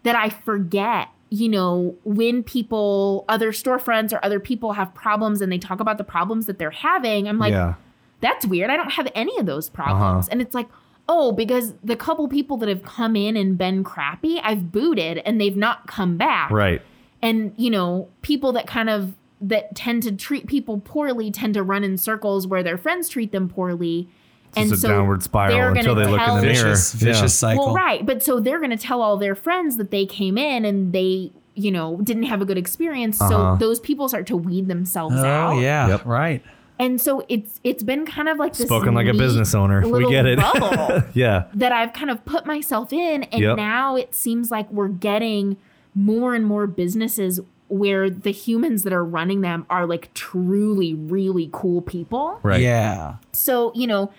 that 0.04 0.14
I 0.14 0.28
forget, 0.28 1.08
you 1.30 1.48
know, 1.48 1.96
when 2.04 2.42
people 2.42 3.24
other 3.28 3.52
storefronts 3.52 4.12
or 4.12 4.24
other 4.24 4.38
people 4.40 4.72
have 4.74 4.94
problems 4.94 5.40
and 5.40 5.50
they 5.50 5.58
talk 5.58 5.80
about 5.80 5.98
the 5.98 6.04
problems 6.04 6.46
that 6.46 6.58
they're 6.58 6.70
having, 6.70 7.26
I'm 7.28 7.38
like, 7.38 7.52
yeah. 7.52 7.74
that's 8.20 8.46
weird. 8.46 8.70
I 8.70 8.76
don't 8.76 8.92
have 8.92 9.08
any 9.14 9.36
of 9.38 9.46
those 9.46 9.68
problems. 9.68 10.26
Uh-huh. 10.26 10.32
And 10.32 10.40
it's 10.40 10.54
like, 10.54 10.68
oh, 11.08 11.32
because 11.32 11.74
the 11.82 11.96
couple 11.96 12.28
people 12.28 12.56
that 12.58 12.68
have 12.68 12.82
come 12.82 13.16
in 13.16 13.36
and 13.36 13.58
been 13.58 13.82
crappy, 13.82 14.38
I've 14.40 14.70
booted 14.70 15.18
and 15.18 15.40
they've 15.40 15.56
not 15.56 15.86
come 15.86 16.16
back 16.16 16.50
Right. 16.50 16.82
and 17.22 17.52
you 17.56 17.70
know 17.70 18.08
people 18.22 18.52
that 18.52 18.66
kind 18.66 18.88
of 18.90 19.14
that 19.40 19.74
tend 19.74 20.02
to 20.02 20.12
treat 20.12 20.46
people 20.46 20.80
poorly 20.80 21.30
tend 21.30 21.54
to 21.54 21.62
run 21.62 21.82
in 21.84 21.96
circles 21.96 22.46
where 22.46 22.62
their 22.62 22.76
friends 22.76 23.08
treat 23.08 23.32
them 23.32 23.48
poorly 23.48 24.08
It's 24.56 24.70
just 24.70 24.84
a 24.84 24.88
downward 24.88 25.22
spiral 25.22 25.54
they're 25.56 25.68
until 25.70 25.94
gonna 25.94 26.06
they 26.06 26.10
look 26.10 26.20
in 26.20 26.26
tell- 26.26 26.36
the 26.36 26.42
mirror. 26.42 26.54
Vicious, 26.54 26.92
vicious 26.94 27.20
Yeah. 27.20 27.26
cycle. 27.26 27.66
well 27.66 27.74
right 27.74 28.04
but 28.04 28.22
so 28.22 28.40
they're 28.40 28.58
going 28.58 28.70
to 28.70 28.76
tell 28.76 29.02
all 29.02 29.16
their 29.16 29.34
friends 29.34 29.76
that 29.76 29.90
they 29.90 30.06
came 30.06 30.36
in 30.38 30.64
and 30.64 30.92
they 30.92 31.30
you 31.54 31.70
know 31.70 31.96
didn't 32.02 32.22
have 32.24 32.40
a 32.40 32.44
good 32.44 32.58
experience 32.58 33.20
Uh-huh. 33.20 33.56
so 33.56 33.56
those 33.58 33.78
people 33.80 34.08
start 34.08 34.26
to 34.28 34.36
weed 34.36 34.68
themselves 34.68 35.14
Oh 35.16 35.24
out 35.24 35.52
Oh 35.56 35.60
yeah. 35.60 35.88
Yep. 35.88 36.06
Right. 36.06 36.42
and 36.78 37.00
so 37.00 37.24
it's 37.28 37.60
it's 37.64 37.82
been 37.82 38.06
kind 38.06 38.28
of 38.28 38.38
like 38.38 38.54
this 38.54 38.66
Spoken 38.66 38.94
like 38.94 39.06
a 39.08 39.12
business 39.14 39.54
owner. 39.54 39.86
We 39.86 40.08
get 40.08 40.24
it. 40.26 40.38
bubble 40.38 41.02
yeah. 41.14 41.44
that 41.54 41.72
I've 41.72 41.92
kind 41.92 42.10
of 42.10 42.24
put 42.24 42.46
myself 42.46 42.92
in. 42.92 43.24
And 43.24 43.42
Yep. 43.42 43.56
now 43.56 43.96
it 43.96 44.14
seems 44.14 44.50
like 44.50 44.70
we're 44.72 44.88
getting 44.88 45.56
more 45.94 46.34
and 46.34 46.44
more 46.46 46.66
businesses 46.68 47.40
where 47.66 48.08
the 48.08 48.30
humans 48.30 48.82
that 48.84 48.92
are 48.92 49.04
running 49.04 49.40
them 49.42 49.66
are 49.68 49.84
like 49.86 50.14
truly, 50.14 50.94
really 50.94 51.50
cool 51.52 51.82
people. 51.82 52.38
Right. 52.42 52.60
Yeah. 52.62 53.16
So, 53.32 53.72
you 53.74 53.86
know, 53.86 54.10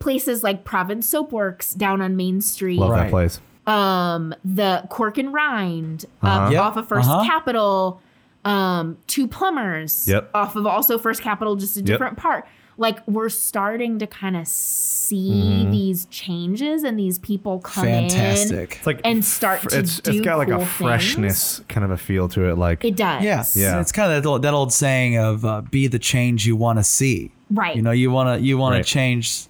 places 0.00 0.42
like 0.42 0.64
Province 0.64 1.08
Soapworks 1.12 1.76
down 1.76 2.00
on 2.02 2.16
Main 2.16 2.40
Street, 2.40 2.78
Love 2.80 2.90
Right. 2.90 3.02
that 3.04 3.10
place. 3.10 3.40
um, 3.66 4.34
the 4.44 4.82
Cork 4.90 5.16
and 5.18 5.32
Rind 5.32 6.06
Uh-huh. 6.22 6.44
up 6.46 6.52
Yep. 6.52 6.60
off 6.62 6.76
of 6.76 6.88
First 6.88 7.08
Uh-huh. 7.08 7.24
Capital, 7.24 8.00
um, 8.44 8.96
Two 9.06 9.28
Plumbers 9.28 10.08
Yep. 10.08 10.30
off 10.34 10.56
of 10.56 10.66
also 10.66 10.98
First 10.98 11.22
Capitol, 11.22 11.54
just 11.54 11.76
a 11.76 11.82
different 11.82 12.16
part. 12.16 12.46
Like 12.78 13.06
we're 13.06 13.28
starting 13.28 13.98
to 13.98 14.06
kind 14.06 14.36
of 14.38 14.48
see 14.48 15.30
Mm-hmm. 15.30 15.70
these 15.70 16.06
changes 16.06 16.82
and 16.82 16.98
these 16.98 17.18
people 17.18 17.58
come 17.58 17.86
in 17.86 18.08
Fantastic. 18.08 18.76
It's 18.78 18.86
like 18.86 19.00
and 19.04 19.22
start 19.22 19.60
to 19.68 19.78
it's 19.80 20.00
do 20.00 20.12
it's 20.12 20.20
got 20.22 20.38
like 20.38 20.48
cool 20.48 20.56
a 20.56 20.58
things. 20.60 20.70
freshness 20.70 21.60
kind 21.68 21.84
of 21.84 21.90
a 21.90 21.98
feel 21.98 22.28
to 22.30 22.48
it. 22.48 22.56
Like 22.56 22.82
It 22.82 22.96
does. 22.96 23.22
Yeah. 23.22 23.44
Yeah. 23.54 23.80
It's 23.80 23.92
kind 23.92 24.10
of 24.10 24.22
that 24.22 24.26
old, 24.28 24.40
that 24.42 24.54
old 24.54 24.72
saying 24.72 25.18
of 25.18 25.44
uh, 25.44 25.60
be 25.60 25.86
the 25.88 25.98
change 25.98 26.46
you 26.46 26.56
want 26.56 26.78
to 26.78 26.82
see. 26.82 27.30
Right. 27.50 27.76
You 27.76 27.82
know, 27.82 27.90
you 27.90 28.10
want 28.10 28.40
to 28.40 28.44
you 28.44 28.56
want 28.56 28.72
Right. 28.76 28.84
to 28.84 28.88
change 28.90 29.46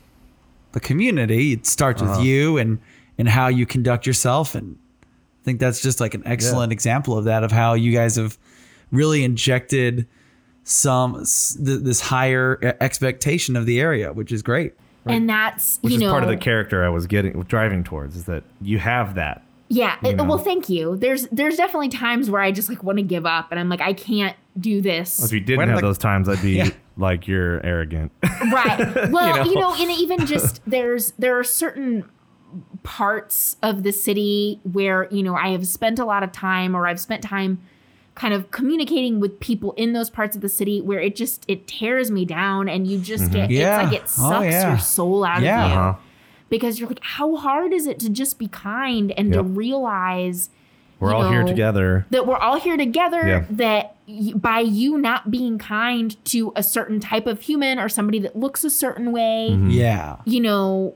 the 0.73 0.81
community. 0.81 1.53
It 1.53 1.67
starts 1.67 2.01
Uh-huh. 2.03 2.17
with 2.19 2.27
you 2.27 2.59
and 2.59 2.79
and 3.19 3.29
how 3.29 3.49
you 3.49 3.67
conduct 3.67 4.07
yourself 4.07 4.55
and 4.55 4.77
I 5.03 5.45
think 5.45 5.59
that's 5.61 5.81
just 5.83 6.01
like 6.01 6.15
an 6.15 6.23
excellent 6.27 6.71
example 6.73 7.17
of 7.19 7.25
that 7.25 7.45
of 7.45 7.51
how 7.53 7.75
you 7.75 7.93
guys 7.93 8.17
have 8.17 8.37
really 8.91 9.25
injected 9.25 10.07
some 10.65 11.15
th- 11.15 11.81
this 11.83 12.01
higher 12.01 12.77
expectation 12.81 13.57
of 13.57 13.65
the 13.67 13.81
area, 13.81 14.13
which 14.13 14.33
is 14.33 14.43
great. 14.43 14.75
And 15.07 15.29
that's 15.29 15.79
which 15.81 15.93
you 15.93 15.97
is 15.97 16.03
know 16.03 16.11
part 16.11 16.23
of 16.23 16.29
the 16.29 16.37
character 16.37 16.85
I 16.85 16.91
was 16.91 17.07
getting 17.07 17.33
driving 17.45 17.83
towards 17.85 18.17
is 18.17 18.25
that 18.25 18.45
you 18.61 18.79
have 18.79 19.15
that. 19.15 19.43
Yeah. 19.69 19.97
it- 20.05 20.17
well, 20.19 20.37
thank 20.39 20.69
you. 20.69 20.97
There's 20.97 21.27
there's 21.33 21.57
definitely 21.57 21.89
times 21.89 22.29
where 22.31 22.43
I 22.43 22.53
just 22.53 22.69
like 22.69 22.83
want 22.85 22.99
to 22.99 23.03
give 23.03 23.25
up 23.25 23.51
and 23.51 23.59
I'm 23.59 23.69
like 23.71 23.81
I 23.81 23.95
can't 23.95 24.37
do 24.59 24.83
this. 24.83 25.25
If 25.25 25.33
you 25.33 25.41
didn't 25.41 25.59
When, 25.59 25.69
have 25.69 25.77
like- 25.77 25.83
those 25.83 25.99
times, 25.99 26.29
I'd 26.29 26.43
be 26.43 26.51
Yeah. 26.59 26.71
Like 27.01 27.27
you're 27.27 27.65
arrogant. 27.67 28.13
right. 28.53 29.11
Well, 29.11 29.39
You 29.45 29.51
you 29.53 29.55
know? 29.61 29.71
know, 29.75 29.83
and 29.83 29.91
even 30.05 30.27
just 30.27 30.61
there's 30.67 31.13
there 31.19 31.39
are 31.39 31.45
certain 31.45 32.05
parts 32.83 33.57
of 33.63 33.83
the 33.83 33.93
city 33.93 34.61
where, 34.65 35.09
you 35.11 35.23
know, 35.23 35.35
I 35.35 35.49
have 35.51 35.67
spent 35.67 35.99
a 35.99 36.05
lot 36.05 36.23
of 36.23 36.33
time 36.33 36.75
or 36.75 36.87
I've 36.87 37.01
spent 37.01 37.23
time 37.23 37.61
kind 38.15 38.35
of 38.35 38.51
communicating 38.51 39.21
with 39.21 39.39
people 39.41 39.73
in 39.73 39.93
those 39.93 40.11
parts 40.11 40.35
of 40.37 40.43
the 40.43 40.49
city 40.49 40.81
where 40.81 41.01
it 41.01 41.15
just 41.17 41.45
it 41.49 41.67
tears 41.67 42.11
me 42.11 42.25
down 42.25 42.69
and 42.69 42.87
you 42.87 42.99
just 42.99 43.31
get 43.31 43.51
Yeah. 43.51 43.83
it's 43.83 43.93
like 43.93 44.01
it 44.01 44.03
Oh, 44.05 44.31
sucks 44.31 44.45
yeah. 44.47 44.69
your 44.71 44.79
soul 44.79 45.25
out 45.25 45.43
Yeah. 45.43 45.65
of 45.65 45.71
you 45.73 45.79
Uh-huh. 45.79 45.99
because 46.49 46.79
you're 46.81 46.89
like 46.89 46.99
how 47.03 47.37
hard 47.37 47.73
is 47.73 47.87
it 47.87 47.99
to 48.01 48.11
just 48.11 48.39
be 48.39 48.49
kind 48.49 49.13
and 49.17 49.33
to 49.33 49.43
realize 49.43 50.51
We're 51.01 51.11
you 51.11 51.17
all 51.17 51.31
here 51.31 51.43
together. 51.45 52.07
that 52.11 52.27
we're 52.27 52.37
all 52.37 52.61
here 52.61 52.77
together 52.77 53.27
Yeah. 53.27 53.45
that 53.51 53.97
y- 54.07 54.33
by 54.35 54.61
you 54.61 54.99
not 54.99 55.31
being 55.31 55.59
kind 55.59 56.23
to 56.27 56.53
a 56.55 56.63
certain 56.63 57.01
type 57.01 57.27
of 57.27 57.41
human 57.41 57.79
or 57.79 57.89
somebody 57.89 58.19
that 58.21 58.37
looks 58.37 58.63
a 58.65 58.71
certain 58.71 59.11
way 59.13 59.49
Mm-hmm. 59.51 59.71
Yeah. 59.71 60.17
you 60.25 60.41
know 60.41 60.95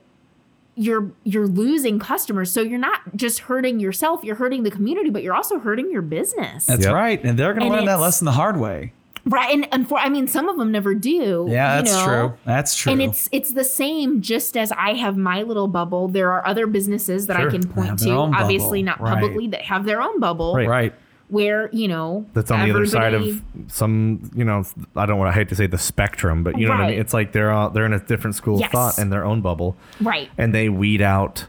you're 0.77 1.13
you're 1.23 1.47
losing 1.47 1.99
customers 2.01 2.51
so 2.51 2.61
you're 2.61 2.79
not 2.81 3.01
just 3.17 3.39
hurting 3.41 3.79
yourself 3.79 4.25
you're 4.25 4.35
hurting 4.35 4.65
the 4.65 4.71
community 4.73 5.09
but 5.09 5.23
you're 5.23 5.35
also 5.35 5.59
hurting 5.61 5.91
your 5.91 6.03
business 6.03 6.67
That's 6.67 6.85
Yep. 6.85 6.93
right. 6.95 7.25
And 7.25 7.39
they're 7.39 7.55
going 7.55 7.71
to 7.71 7.77
learn 7.77 7.85
that 7.87 8.01
lesson 8.01 8.25
the 8.25 8.33
hard 8.33 8.59
way. 8.59 8.93
Right 9.27 9.53
and, 9.55 9.67
and 9.73 9.89
for 9.89 9.99
i 9.99 10.09
mean 10.09 10.27
some 10.29 10.49
of 10.49 10.57
them 10.59 10.71
never 10.73 10.95
do 10.95 11.47
Yeah, 11.49 11.79
you 11.79 11.83
that's 11.85 11.93
know? 11.95 12.05
true. 12.07 12.35
That's 12.45 12.77
true. 12.77 12.93
and 12.93 13.03
it's 13.03 13.29
it's 13.33 13.53
the 13.53 13.65
same 13.65 14.21
just 14.21 14.57
as 14.57 14.71
i 14.73 14.93
have 14.95 15.17
my 15.17 15.43
little 15.43 15.69
bubble 15.69 16.09
there 16.09 16.31
are 16.33 16.47
other 16.47 16.67
businesses 16.67 17.27
that 17.29 17.39
Sure. 17.39 17.49
i 17.49 17.51
can 17.51 17.67
point 17.67 17.99
to 18.01 18.11
obviously 18.11 18.83
bubble. 18.83 18.99
not 18.99 19.01
Right. 19.01 19.15
publicly 19.21 19.47
that 19.49 19.63
have 19.63 19.85
their 19.87 20.03
own 20.03 20.21
bubble 20.21 20.55
Right. 20.55 20.69
right. 20.69 20.95
where 21.29 21.71
you 21.73 21.89
know 21.89 22.27
That's 22.35 22.51
on 22.51 22.69
the 22.69 22.75
other 22.75 22.85
side 22.87 23.15
of 23.15 23.43
some, 23.69 24.31
you 24.35 24.45
know, 24.45 24.63
I 24.95 25.07
don't 25.07 25.19
want 25.19 25.33
to 25.33 25.39
hate 25.39 25.49
to 25.49 25.57
say 25.57 25.67
the 25.67 25.79
spectrum, 25.79 26.45
but 26.45 26.59
you 26.59 26.67
know 26.67 26.73
what 26.75 26.83
I 26.83 26.91
mean. 26.91 26.99
It's 27.01 27.15
like 27.15 27.33
they're 27.33 27.51
all, 27.51 27.71
they're 27.71 27.87
in 27.87 27.95
a 27.95 27.99
different 27.99 28.37
school 28.37 28.59
Yes. 28.61 28.69
of 28.69 28.73
thought 28.73 28.99
and 28.99 29.11
their 29.11 29.25
own 29.25 29.41
bubble, 29.41 29.75
right 30.03 30.29
and 30.37 30.55
they 30.55 30.69
weed 30.69 31.01
out 31.01 31.47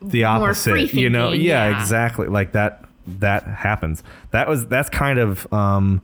the 0.00 0.22
opposite. 0.24 0.70
free 0.70 0.84
you 1.02 1.10
know, 1.10 1.32
yeah, 1.32 1.68
yeah. 1.68 1.80
exactly. 1.80 2.28
Like 2.28 2.52
that. 2.52 2.84
That 3.08 3.44
happens. 3.44 4.02
That 4.32 4.48
was 4.48 4.66
that's 4.66 4.88
kind 4.90 5.18
of 5.20 5.52
um, 5.52 6.02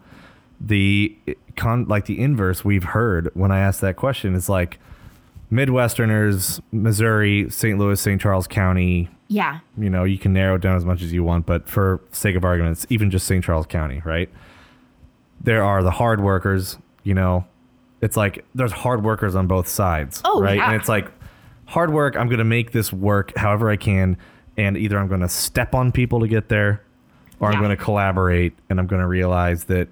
the 0.65 1.17
con 1.57 1.87
like 1.89 2.05
the 2.07 2.21
inverse 2.21 2.65
we've 2.65 2.85
heard 2.85 3.31
when 3.35 3.51
I 3.51 3.59
asked 3.59 3.81
that 3.81 3.97
question. 3.97 4.35
is 4.35 4.49
like 4.49 4.79
Midwesterners, 5.51 6.61
Missouri, 6.73 7.51
St. 7.51 7.79
Louis, 7.79 8.01
St. 8.01 8.21
Charles 8.21 8.47
County, 8.47 9.11
yeah 9.29 9.61
you 9.77 9.91
know, 9.91 10.05
you 10.05 10.19
can 10.19 10.33
narrow 10.33 10.55
it 10.57 10.63
down 10.63 10.77
as 10.77 10.85
much 10.85 11.03
as 11.03 11.13
you 11.13 11.25
want, 11.25 11.47
but 11.47 11.69
for 11.69 12.01
sake 12.13 12.37
of 12.37 12.45
arguments, 12.45 12.87
even 12.91 13.11
just 13.11 13.27
St. 13.27 13.45
Charles 13.45 13.67
County, 13.67 14.01
right? 14.05 14.31
There 15.41 15.63
are 15.65 15.83
the 15.83 15.91
hard 15.91 16.21
workers, 16.23 16.79
you 17.03 17.15
know, 17.15 17.45
it's 18.01 18.17
like 18.17 18.45
there's 18.55 18.73
hard 18.73 19.03
workers 19.05 19.35
on 19.35 19.47
both 19.47 19.69
sides, 19.69 20.21
Oh, 20.25 20.41
right? 20.41 20.57
yeah. 20.57 20.67
And 20.73 20.77
it's 20.81 20.89
like 20.89 21.11
hard 21.67 21.93
work, 21.93 22.17
I'm 22.17 22.29
going 22.29 22.39
to 22.39 22.45
make 22.45 22.73
this 22.73 22.93
work 22.93 23.37
however 23.37 23.69
I 23.71 23.77
can, 23.77 24.17
and 24.57 24.77
either 24.77 24.99
I'm 24.99 25.09
going 25.09 25.21
to 25.21 25.29
step 25.29 25.75
on 25.75 25.93
people 25.93 26.21
to 26.21 26.29
get 26.29 26.49
there 26.49 26.83
or 27.41 27.51
I'm 27.53 27.59
going 27.59 27.77
to 27.77 27.83
collaborate 27.83 28.55
and 28.71 28.79
I'm 28.79 28.87
going 28.87 29.01
to 29.03 29.09
realize 29.09 29.65
that 29.65 29.89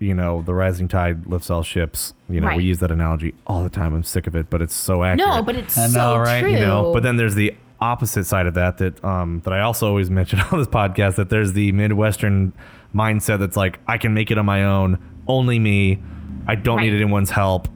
you 0.00 0.14
know, 0.14 0.42
the 0.42 0.54
rising 0.54 0.88
tide 0.88 1.26
lifts 1.26 1.48
all 1.50 1.62
ships. 1.62 2.14
You 2.28 2.40
know, 2.40 2.56
we 2.56 2.64
use 2.64 2.78
that 2.80 2.90
analogy 2.90 3.34
all 3.46 3.62
the 3.62 3.70
time. 3.70 3.94
I'm 3.94 4.02
sick 4.02 4.26
of 4.26 4.34
it, 4.34 4.50
but 4.50 4.60
it's 4.62 4.74
so 4.74 5.04
accurate 5.04 5.28
no 5.28 5.42
but 5.42 5.54
it's 5.56 5.78
I 5.78 5.86
know, 5.86 5.92
so 5.92 6.16
right? 6.18 6.40
true 6.40 6.50
You 6.50 6.58
you 6.58 6.66
know 6.66 6.92
but 6.92 7.02
then 7.04 7.16
there's 7.16 7.34
the 7.36 7.54
opposite 7.80 8.24
side 8.24 8.46
of 8.46 8.52
that 8.54 8.76
that 8.76 9.02
um 9.02 9.40
that 9.44 9.54
i 9.54 9.60
also 9.60 9.86
always 9.88 10.10
mention 10.20 10.38
on 10.40 10.58
this 10.58 10.68
podcast 10.68 11.14
that 11.14 11.30
there's 11.30 11.54
the 11.54 11.72
midwestern 11.72 12.52
mindset 12.94 13.38
that's 13.38 13.56
like 13.56 13.78
i 13.86 13.96
can 13.96 14.12
make 14.12 14.30
it 14.30 14.36
on 14.36 14.44
my 14.44 14.62
own 14.64 14.98
only 15.26 15.58
me 15.58 15.98
i 16.46 16.54
don't 16.54 16.82
need 16.82 16.92
anyone's 16.92 17.30
help 17.30 17.68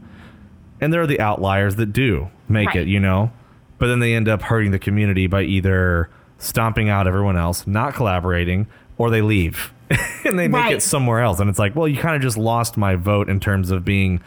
and 0.78 0.92
there 0.92 1.00
are 1.00 1.06
the 1.06 1.18
outliers 1.20 1.76
that 1.76 1.86
do 1.92 2.28
make 2.50 2.66
Right. 2.68 2.76
it 2.82 2.88
you 2.88 3.00
know 3.00 3.32
but 3.78 3.86
then 3.86 4.00
they 4.00 4.12
end 4.14 4.28
up 4.28 4.42
hurting 4.42 4.72
the 4.72 4.78
community 4.78 5.26
by 5.26 5.40
either 5.42 6.10
stomping 6.36 6.90
out 6.90 7.06
everyone 7.06 7.38
else 7.38 7.66
not 7.66 7.94
collaborating 7.94 8.66
or 8.98 9.10
they 9.10 9.22
leave 9.22 9.72
and 10.24 10.38
they 10.38 10.48
make 10.48 10.62
Right. 10.64 10.74
it 10.74 10.82
somewhere 10.82 11.20
else 11.20 11.40
and 11.40 11.48
it's 11.50 11.58
like 11.58 11.74
well 11.76 11.86
you 11.88 11.96
kind 11.98 12.16
of 12.16 12.22
just 12.22 12.36
lost 12.38 12.76
my 12.76 12.94
vote 12.96 13.28
in 13.28 13.40
terms 13.40 13.70
of 13.70 13.84
being 13.84 14.20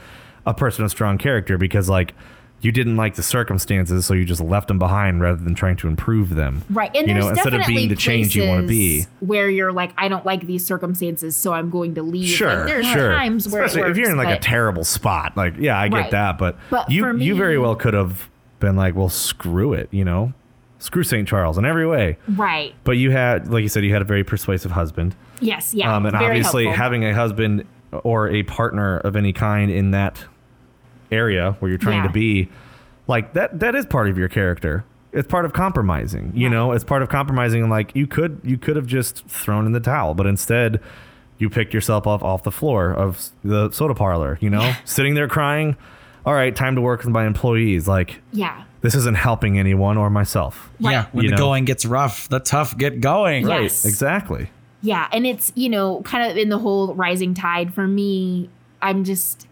a 0.45 0.53
person 0.53 0.83
of 0.85 0.91
strong 0.91 1.17
character 1.17 1.57
because 1.57 1.89
like 1.89 2.13
you 2.59 2.71
didn't 2.71 2.97
like 2.97 3.13
the 3.15 3.21
circumstances 3.23 4.05
so 4.05 4.13
you 4.15 4.25
just 4.25 4.41
left 4.41 4.67
them 4.67 4.79
behind 4.79 5.21
rather 5.21 5.37
than 5.43 5.53
trying 5.53 5.75
to 5.75 5.87
improve 5.87 6.35
them 6.35 6.63
Right. 6.69 6.89
And 6.95 7.07
you 7.07 7.13
know 7.13 7.29
instead 7.29 7.53
of 7.53 7.65
being 7.67 7.87
the 7.89 7.95
change 7.95 8.35
you 8.35 8.47
want 8.47 8.61
to 8.63 8.67
be 8.67 9.05
Where 9.19 9.47
you're 9.49 9.71
like, 9.71 9.93
I 9.97 10.07
don't 10.07 10.25
like 10.25 10.47
these 10.47 10.65
circumstances, 10.65 11.35
so 11.35 11.53
I'm 11.53 11.69
going 11.69 11.93
to 11.95 12.01
leave. 12.03 12.27
Sure, 12.29 12.55
Like, 12.55 12.65
there's 12.65 12.87
sure. 12.87 13.11
times 13.13 13.47
where 13.47 13.63
Especially 13.63 13.87
it 13.87 13.91
if 13.91 13.97
you're 13.97 14.09
in 14.09 14.17
works, 14.17 14.27
like 14.27 14.37
a 14.37 14.41
terrible 14.41 14.83
spot, 14.83 15.37
like 15.37 15.55
yeah, 15.59 15.79
I 15.79 15.87
get 15.87 15.97
Right. 15.97 16.11
that, 16.11 16.37
but, 16.39 16.57
But 16.71 16.89
you 16.91 17.03
for 17.03 17.15
you 17.17 17.35
very 17.35 17.59
well 17.59 17.75
could 17.75 17.93
have 17.93 18.27
been 18.59 18.75
like, 18.75 18.95
well, 18.95 19.09
screw 19.09 19.73
it, 19.73 19.87
you 19.91 20.03
know, 20.03 20.33
screw 20.79 21.03
St. 21.03 21.27
Charles 21.27 21.57
in 21.57 21.65
every 21.65 21.87
way. 21.87 22.17
Right. 22.27 22.73
But 22.83 22.93
you 22.97 23.11
had, 23.11 23.49
like 23.51 23.63
you 23.63 23.69
said, 23.69 23.83
you 23.83 23.93
had 23.93 24.01
a 24.01 24.05
very 24.05 24.23
persuasive 24.23 24.71
husband, 24.71 25.15
Yes. 25.39 25.73
Yeah. 25.73 25.95
um, 25.95 26.05
and 26.05 26.15
obviously 26.15 26.65
helpful. 26.65 26.83
having 26.83 27.03
a 27.05 27.13
husband 27.13 27.65
or 28.03 28.29
a 28.29 28.43
partner 28.43 28.97
of 28.97 29.15
any 29.15 29.33
kind 29.33 29.71
in 29.71 29.91
that 29.91 30.23
area 31.11 31.55
where 31.59 31.69
you're 31.69 31.77
trying 31.77 31.97
Yeah. 31.97 32.07
to 32.07 32.13
be, 32.13 32.49
like 33.07 33.33
that 33.33 33.59
that 33.59 33.75
is 33.75 33.85
part 33.85 34.09
of 34.09 34.17
your 34.17 34.27
character. 34.27 34.83
It's 35.13 35.27
part 35.27 35.45
of 35.45 35.53
compromising, 35.53 36.31
you 36.35 36.47
Right. 36.47 36.53
know. 36.53 36.71
It's 36.73 36.83
part 36.83 37.01
of 37.01 37.09
compromising, 37.09 37.61
and 37.61 37.71
like 37.71 37.95
you 37.95 38.05
could 38.07 38.39
you 38.43 38.57
could 38.57 38.75
have 38.75 38.85
just 38.85 39.25
thrown 39.27 39.65
in 39.65 39.71
the 39.71 39.79
towel, 39.79 40.13
but 40.13 40.27
instead 40.27 40.79
you 41.39 41.49
picked 41.49 41.73
yourself 41.73 42.05
up 42.07 42.23
off 42.23 42.43
the 42.43 42.51
floor 42.51 42.91
of 42.91 43.29
the 43.43 43.71
soda 43.71 43.93
parlor, 43.95 44.37
you 44.41 44.49
know, 44.49 44.73
sitting 44.85 45.13
there 45.15 45.27
crying. 45.27 45.75
All 46.25 46.33
right, 46.33 46.53
time 46.53 46.75
to 46.75 46.81
work 46.81 47.03
with 47.03 47.13
my 47.13 47.25
employees. 47.25 47.87
Like 47.87 48.19
Yeah. 48.33 48.63
This 48.81 48.95
isn't 48.95 49.17
helping 49.17 49.57
anyone 49.59 49.97
or 49.97 50.09
myself. 50.09 50.69
Right. 50.79 50.91
Yeah, 50.91 51.05
when 51.11 51.23
You 51.25 51.29
the 51.31 51.35
know? 51.35 51.41
going 51.41 51.65
gets 51.65 51.85
rough, 51.85 52.29
the 52.29 52.39
tough 52.39 52.77
get 52.77 53.01
going. 53.01 53.45
Right. 53.45 53.55
Right, 53.61 53.63
exactly. 53.85 54.49
Yeah, 54.81 55.07
and 55.11 55.25
it's 55.25 55.51
you 55.55 55.69
know 55.69 56.01
kind 56.03 56.29
of 56.31 56.37
in 56.37 56.49
the 56.49 56.59
whole 56.59 56.93
rising 56.95 57.33
tide 57.33 57.73
for 57.73 57.87
me. 57.87 58.49
I'm 58.81 59.03
just 59.03 59.47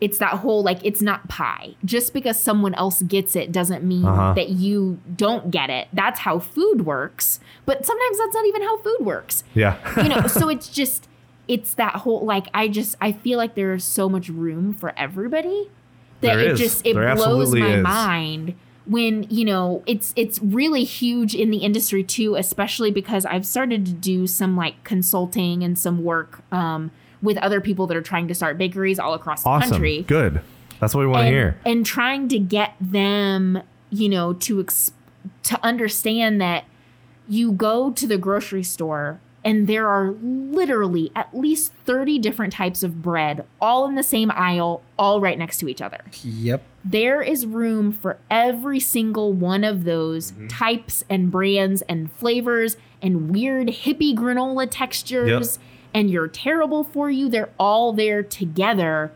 it's 0.00 0.18
that 0.18 0.32
whole 0.34 0.62
like 0.64 0.80
it's 0.84 1.00
not 1.00 1.28
pie. 1.28 1.76
Just 1.84 2.12
because 2.12 2.38
someone 2.38 2.74
else 2.74 3.00
gets 3.02 3.36
it 3.36 3.52
doesn't 3.52 3.84
mean 3.84 4.04
Uh-huh. 4.04 4.34
that 4.34 4.48
you 4.50 4.98
don't 5.16 5.50
get 5.50 5.70
it. 5.70 5.86
That's 5.92 6.20
how 6.20 6.40
food 6.40 6.84
works. 6.84 7.38
But 7.64 7.86
sometimes 7.86 8.18
that's 8.18 8.34
not 8.34 8.44
even 8.46 8.62
how 8.62 8.76
food 8.78 8.98
works. 9.00 9.44
Yeah. 9.54 9.76
You 10.02 10.08
know, 10.08 10.26
so 10.26 10.48
it's 10.48 10.68
just 10.68 11.08
it's 11.46 11.74
that 11.74 11.94
whole 11.96 12.24
like 12.26 12.48
I 12.52 12.66
just 12.68 12.96
I 13.00 13.12
feel 13.12 13.38
like 13.38 13.54
there's 13.54 13.84
so 13.84 14.08
much 14.08 14.28
room 14.28 14.74
for 14.74 14.92
everybody 14.98 15.70
that 16.24 16.36
There 16.36 16.44
it 16.46 16.52
is. 16.52 16.58
just 16.58 16.86
it 16.86 16.94
There 16.94 17.14
blows 17.14 17.54
my 17.54 17.76
is. 17.76 17.82
mind 17.82 18.54
when 18.86 19.22
you 19.30 19.44
know 19.46 19.82
it's 19.86 20.12
it's 20.14 20.38
really 20.42 20.84
huge 20.84 21.34
in 21.34 21.50
the 21.50 21.56
industry 21.58 22.04
too 22.04 22.34
especially 22.34 22.90
because 22.90 23.24
i've 23.24 23.46
started 23.46 23.86
to 23.86 23.92
do 23.92 24.26
some 24.26 24.56
like 24.58 24.84
consulting 24.84 25.62
and 25.64 25.78
some 25.78 26.04
work 26.04 26.42
um, 26.52 26.90
with 27.22 27.38
other 27.38 27.62
people 27.62 27.86
that 27.86 27.96
are 27.96 28.02
trying 28.02 28.28
to 28.28 28.34
start 28.34 28.58
bakeries 28.58 28.98
all 28.98 29.14
across 29.14 29.42
the 29.42 29.48
awesome. 29.48 29.70
country 29.70 30.02
Good. 30.02 30.42
That's 30.80 30.94
what 30.94 31.00
we 31.00 31.06
want 31.06 31.22
to 31.24 31.30
hear. 31.30 31.58
and 31.64 31.86
trying 31.86 32.28
to 32.28 32.38
get 32.38 32.74
them 32.78 33.62
you 33.88 34.08
know 34.10 34.34
to 34.34 34.60
ex- 34.60 34.92
to 35.44 35.58
understand 35.64 36.38
that 36.42 36.64
you 37.26 37.52
go 37.52 37.90
to 37.92 38.06
the 38.06 38.18
grocery 38.18 38.62
store 38.62 39.18
and 39.44 39.66
there 39.66 39.88
are 39.88 40.12
literally 40.22 41.12
at 41.14 41.36
least 41.36 41.72
30 41.84 42.18
different 42.18 42.52
types 42.52 42.82
of 42.82 43.02
bread 43.02 43.44
all 43.60 43.86
in 43.86 43.94
the 43.94 44.02
same 44.02 44.30
aisle 44.32 44.82
all 44.98 45.20
right 45.20 45.38
next 45.38 45.58
to 45.58 45.68
each 45.68 45.82
other 45.82 46.00
Yep. 46.22 46.62
there 46.84 47.20
is 47.22 47.44
room 47.46 47.92
for 47.92 48.18
every 48.30 48.80
single 48.80 49.32
one 49.32 49.64
of 49.64 49.84
those 49.84 50.32
Mm-hmm. 50.32 50.48
types 50.48 51.04
and 51.10 51.30
brands 51.30 51.82
and 51.82 52.10
flavors 52.12 52.76
and 53.02 53.30
weird 53.34 53.68
hippie 53.68 54.14
granola 54.16 54.66
textures 54.70 55.58
yep. 55.58 55.66
and 55.92 56.10
you're 56.10 56.28
terrible 56.28 56.84
for 56.84 57.10
you 57.10 57.28
they're 57.28 57.50
all 57.58 57.92
there 57.92 58.22
together 58.22 59.12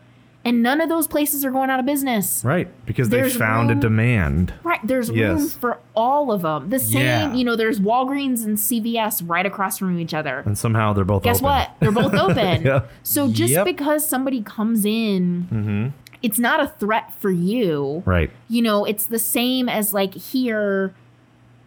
and 0.49 0.63
none 0.63 0.81
of 0.81 0.89
those 0.89 1.07
places 1.07 1.45
are 1.45 1.51
going 1.51 1.69
out 1.69 1.79
of 1.79 1.85
business 1.85 2.43
Right. 2.43 2.67
Because 2.85 3.09
they 3.09 3.17
There's 3.21 3.35
found 3.37 3.69
a 3.71 3.75
demand. 3.75 4.53
right 4.63 4.79
there's 4.83 5.11
room 5.11 5.47
for 5.49 5.77
all 5.95 6.31
of 6.31 6.41
them 6.41 6.69
the 6.69 6.79
same 6.79 7.01
Yeah. 7.01 7.33
you 7.33 7.43
know 7.43 7.55
there's 7.55 7.79
walgreens 7.79 8.43
and 8.45 8.57
cvs 8.57 9.21
right 9.27 9.45
across 9.45 9.77
from 9.77 9.99
each 9.99 10.13
other 10.13 10.39
And 10.45 10.57
somehow 10.57 10.93
they're 10.93 11.05
both 11.05 11.21
open. 11.21 11.29
guess 11.29 11.37
open. 11.37 11.45
what 11.45 11.69
they're 11.79 11.91
both 11.91 12.13
open 12.25 12.63
Yeah. 12.63 12.81
so 13.03 13.29
just 13.29 13.53
Yep. 13.53 13.65
because 13.65 14.07
somebody 14.07 14.41
comes 14.41 14.85
in 14.85 15.47
mm-hmm. 15.51 15.87
it's 16.21 16.39
not 16.39 16.59
a 16.61 16.67
threat 16.67 17.13
for 17.19 17.31
you 17.31 18.03
Right. 18.05 18.31
you 18.47 18.61
know, 18.61 18.85
it's 18.85 19.05
the 19.05 19.19
same 19.19 19.69
as 19.69 19.93
like 19.93 20.13
here. 20.15 20.93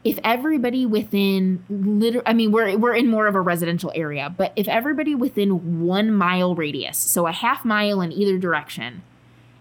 If 0.04 0.18
everybody 0.24 0.84
within 0.84 1.64
liter 1.68 2.22
I 2.26 2.32
mean, 2.32 2.50
we're 2.50 2.76
we're 2.76 2.94
in 2.94 3.08
more 3.08 3.26
of 3.26 3.34
a 3.34 3.40
residential 3.40 3.92
area, 3.94 4.34
but 4.36 4.52
if 4.56 4.66
everybody 4.68 5.14
within 5.14 5.80
one 5.80 6.12
mile 6.12 6.54
radius, 6.54 6.98
so 6.98 7.26
a 7.26 7.32
half 7.32 7.64
mile 7.64 8.00
in 8.00 8.12
either 8.12 8.38
direction, 8.38 9.02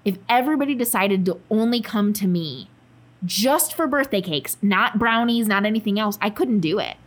if 0.04 0.18
everybody 0.28 0.74
decided 0.74 1.26
to 1.26 1.40
only 1.50 1.82
come 1.82 2.12
to 2.14 2.28
me 2.28 2.70
just 3.24 3.74
for 3.74 3.86
birthday 3.86 4.22
cakes, 4.22 4.58
not 4.62 4.98
brownies, 4.98 5.48
not 5.48 5.66
anything 5.66 6.00
else, 6.00 6.18
I 6.22 6.30
couldn't 6.32 6.60
do 6.60 6.80
it. 6.80 6.98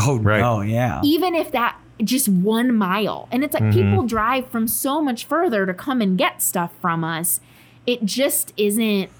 Oh 0.00 0.18
Right. 0.18 0.40
no, 0.40 0.60
yeah. 0.60 1.00
Even 1.02 1.34
if 1.34 1.50
that 1.52 1.78
just 2.02 2.28
one 2.28 2.74
mile. 2.74 3.28
And 3.30 3.44
it's 3.44 3.54
like 3.54 3.62
mm-hmm. 3.62 3.90
people 3.90 4.02
drive 4.04 4.48
from 4.48 4.66
so 4.68 5.00
much 5.00 5.24
further 5.24 5.66
to 5.66 5.74
come 5.74 6.00
and 6.00 6.18
get 6.18 6.42
stuff 6.42 6.72
from 6.80 7.04
us. 7.04 7.40
It 7.86 8.04
just 8.04 8.52
isn't 8.56 9.10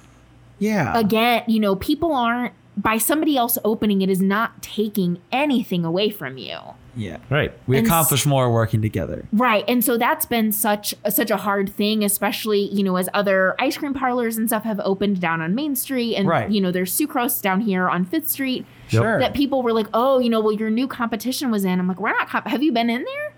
Yeah. 0.59 0.97
again, 0.99 1.45
you 1.47 1.61
know, 1.61 1.77
people 1.77 2.13
aren't 2.13 2.53
by 2.77 2.97
somebody 2.99 3.37
else 3.37 3.59
opening 3.65 4.01
it 4.03 4.09
is 4.09 4.21
not 4.23 4.63
taking 4.63 5.21
anything 5.31 5.85
away 5.85 6.09
from 6.11 6.39
you. 6.39 6.59
Yeah. 6.95 7.19
Right. 7.31 7.53
We 7.67 7.79
And 7.79 7.87
s- 7.87 7.91
accomplish 7.91 8.27
more 8.27 8.53
working 8.53 8.83
together. 8.83 9.25
Right. 9.33 9.65
And 9.67 9.83
so 9.85 9.97
that's 9.97 10.27
been 10.27 10.53
such 10.53 10.95
such 11.09 11.31
a 11.31 11.39
hard 11.39 11.71
thing, 11.71 12.05
especially, 12.05 12.69
you 12.73 12.83
know, 12.83 12.97
as 12.97 13.09
other 13.15 13.55
ice 13.59 13.77
cream 13.79 13.95
parlors 13.95 14.37
and 14.37 14.47
stuff 14.49 14.65
have 14.65 14.81
opened 14.85 15.21
down 15.21 15.41
on 15.41 15.55
Main 15.55 15.75
Street 15.75 16.17
and 16.17 16.29
Right. 16.29 16.51
you 16.51 16.61
know, 16.61 16.71
there's 16.71 16.95
Sucrose 16.95 17.41
down 17.41 17.63
here 17.63 17.89
on 17.89 18.05
5th 18.05 18.29
Street 18.29 18.67
Sure. 18.89 19.19
that 19.21 19.33
people 19.33 19.63
were 19.63 19.73
like, 19.73 19.87
"Oh, 19.95 20.19
you 20.19 20.29
know, 20.29 20.41
well 20.41 20.53
your 20.53 20.69
new 20.71 20.87
competition 20.87 21.51
was 21.51 21.65
in." 21.65 21.79
I'm 21.81 21.89
like, 21.89 21.99
"We're 22.01 22.11
not 22.13 22.29
comp- 22.29 22.47
have 22.49 22.63
you 22.63 22.73
been 22.73 22.91
in 22.91 23.05
there?" 23.05 23.32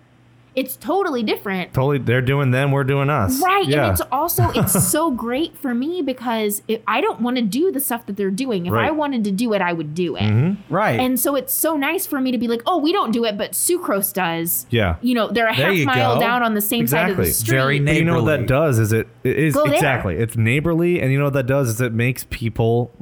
It's 0.56 0.76
totally 0.76 1.22
different. 1.24 1.74
Totally. 1.74 1.98
They're 1.98 2.22
doing 2.22 2.52
them. 2.52 2.70
We're 2.70 2.84
doing 2.84 3.10
us. 3.10 3.42
Right. 3.42 3.66
Yeah. 3.66 3.84
And 3.86 3.92
it's 3.92 4.00
also 4.12 4.50
it's 4.54 4.72
so 4.90 5.10
great 5.10 5.56
for 5.58 5.74
me 5.74 6.00
because 6.00 6.62
it, 6.68 6.82
I 6.86 7.00
don't 7.00 7.20
want 7.20 7.36
to 7.36 7.42
do 7.42 7.72
the 7.72 7.80
stuff 7.80 8.06
that 8.06 8.16
they're 8.16 8.30
doing. 8.30 8.66
If 8.66 8.72
I 8.72 8.76
Right. 8.76 8.88
Mm-hmm. 8.90 8.96
wanted 8.98 9.24
to 9.24 9.30
do 9.32 9.52
it, 9.52 9.60
I 9.60 9.72
would 9.72 9.94
do 9.94 10.16
it. 10.16 10.56
Right. 10.70 11.00
And 11.00 11.18
so 11.18 11.34
it's 11.34 11.52
so 11.52 11.76
nice 11.76 12.06
for 12.06 12.20
me 12.20 12.30
to 12.30 12.38
be 12.38 12.46
like, 12.48 12.62
"Oh, 12.66 12.78
we 12.78 12.92
don't 12.92 13.10
do 13.10 13.24
it, 13.24 13.36
but 13.36 13.52
Sucrose 13.52 14.12
does." 14.12 14.66
yeah. 14.70 14.96
You 15.02 15.14
know, 15.14 15.28
they're 15.28 15.48
a 15.48 15.56
There 15.56 15.74
half 15.74 15.84
mile 15.86 16.14
go. 16.14 16.20
down 16.20 16.42
on 16.44 16.54
the 16.54 16.60
same 16.60 16.86
side 16.86 17.10
of 17.10 17.16
the 17.16 17.22
Exactly. 17.24 17.32
street. 17.32 17.56
Very 17.56 17.80
But 17.80 17.94
you 17.96 18.04
know 18.04 18.22
what 18.22 18.26
that 18.38 18.46
does 18.46 18.78
is 18.78 18.92
it, 18.92 19.08
it 19.24 19.36
is 19.36 19.54
Go 19.54 19.64
there. 19.64 19.74
exactly 19.74 20.16
it's 20.16 20.36
neighborly 20.36 21.00
and 21.00 21.10
you 21.10 21.18
know 21.18 21.24
what 21.24 21.32
that 21.34 21.46
does 21.46 21.68
is 21.68 21.80
it 21.80 21.92
makes 21.92 22.26
people 22.30 22.92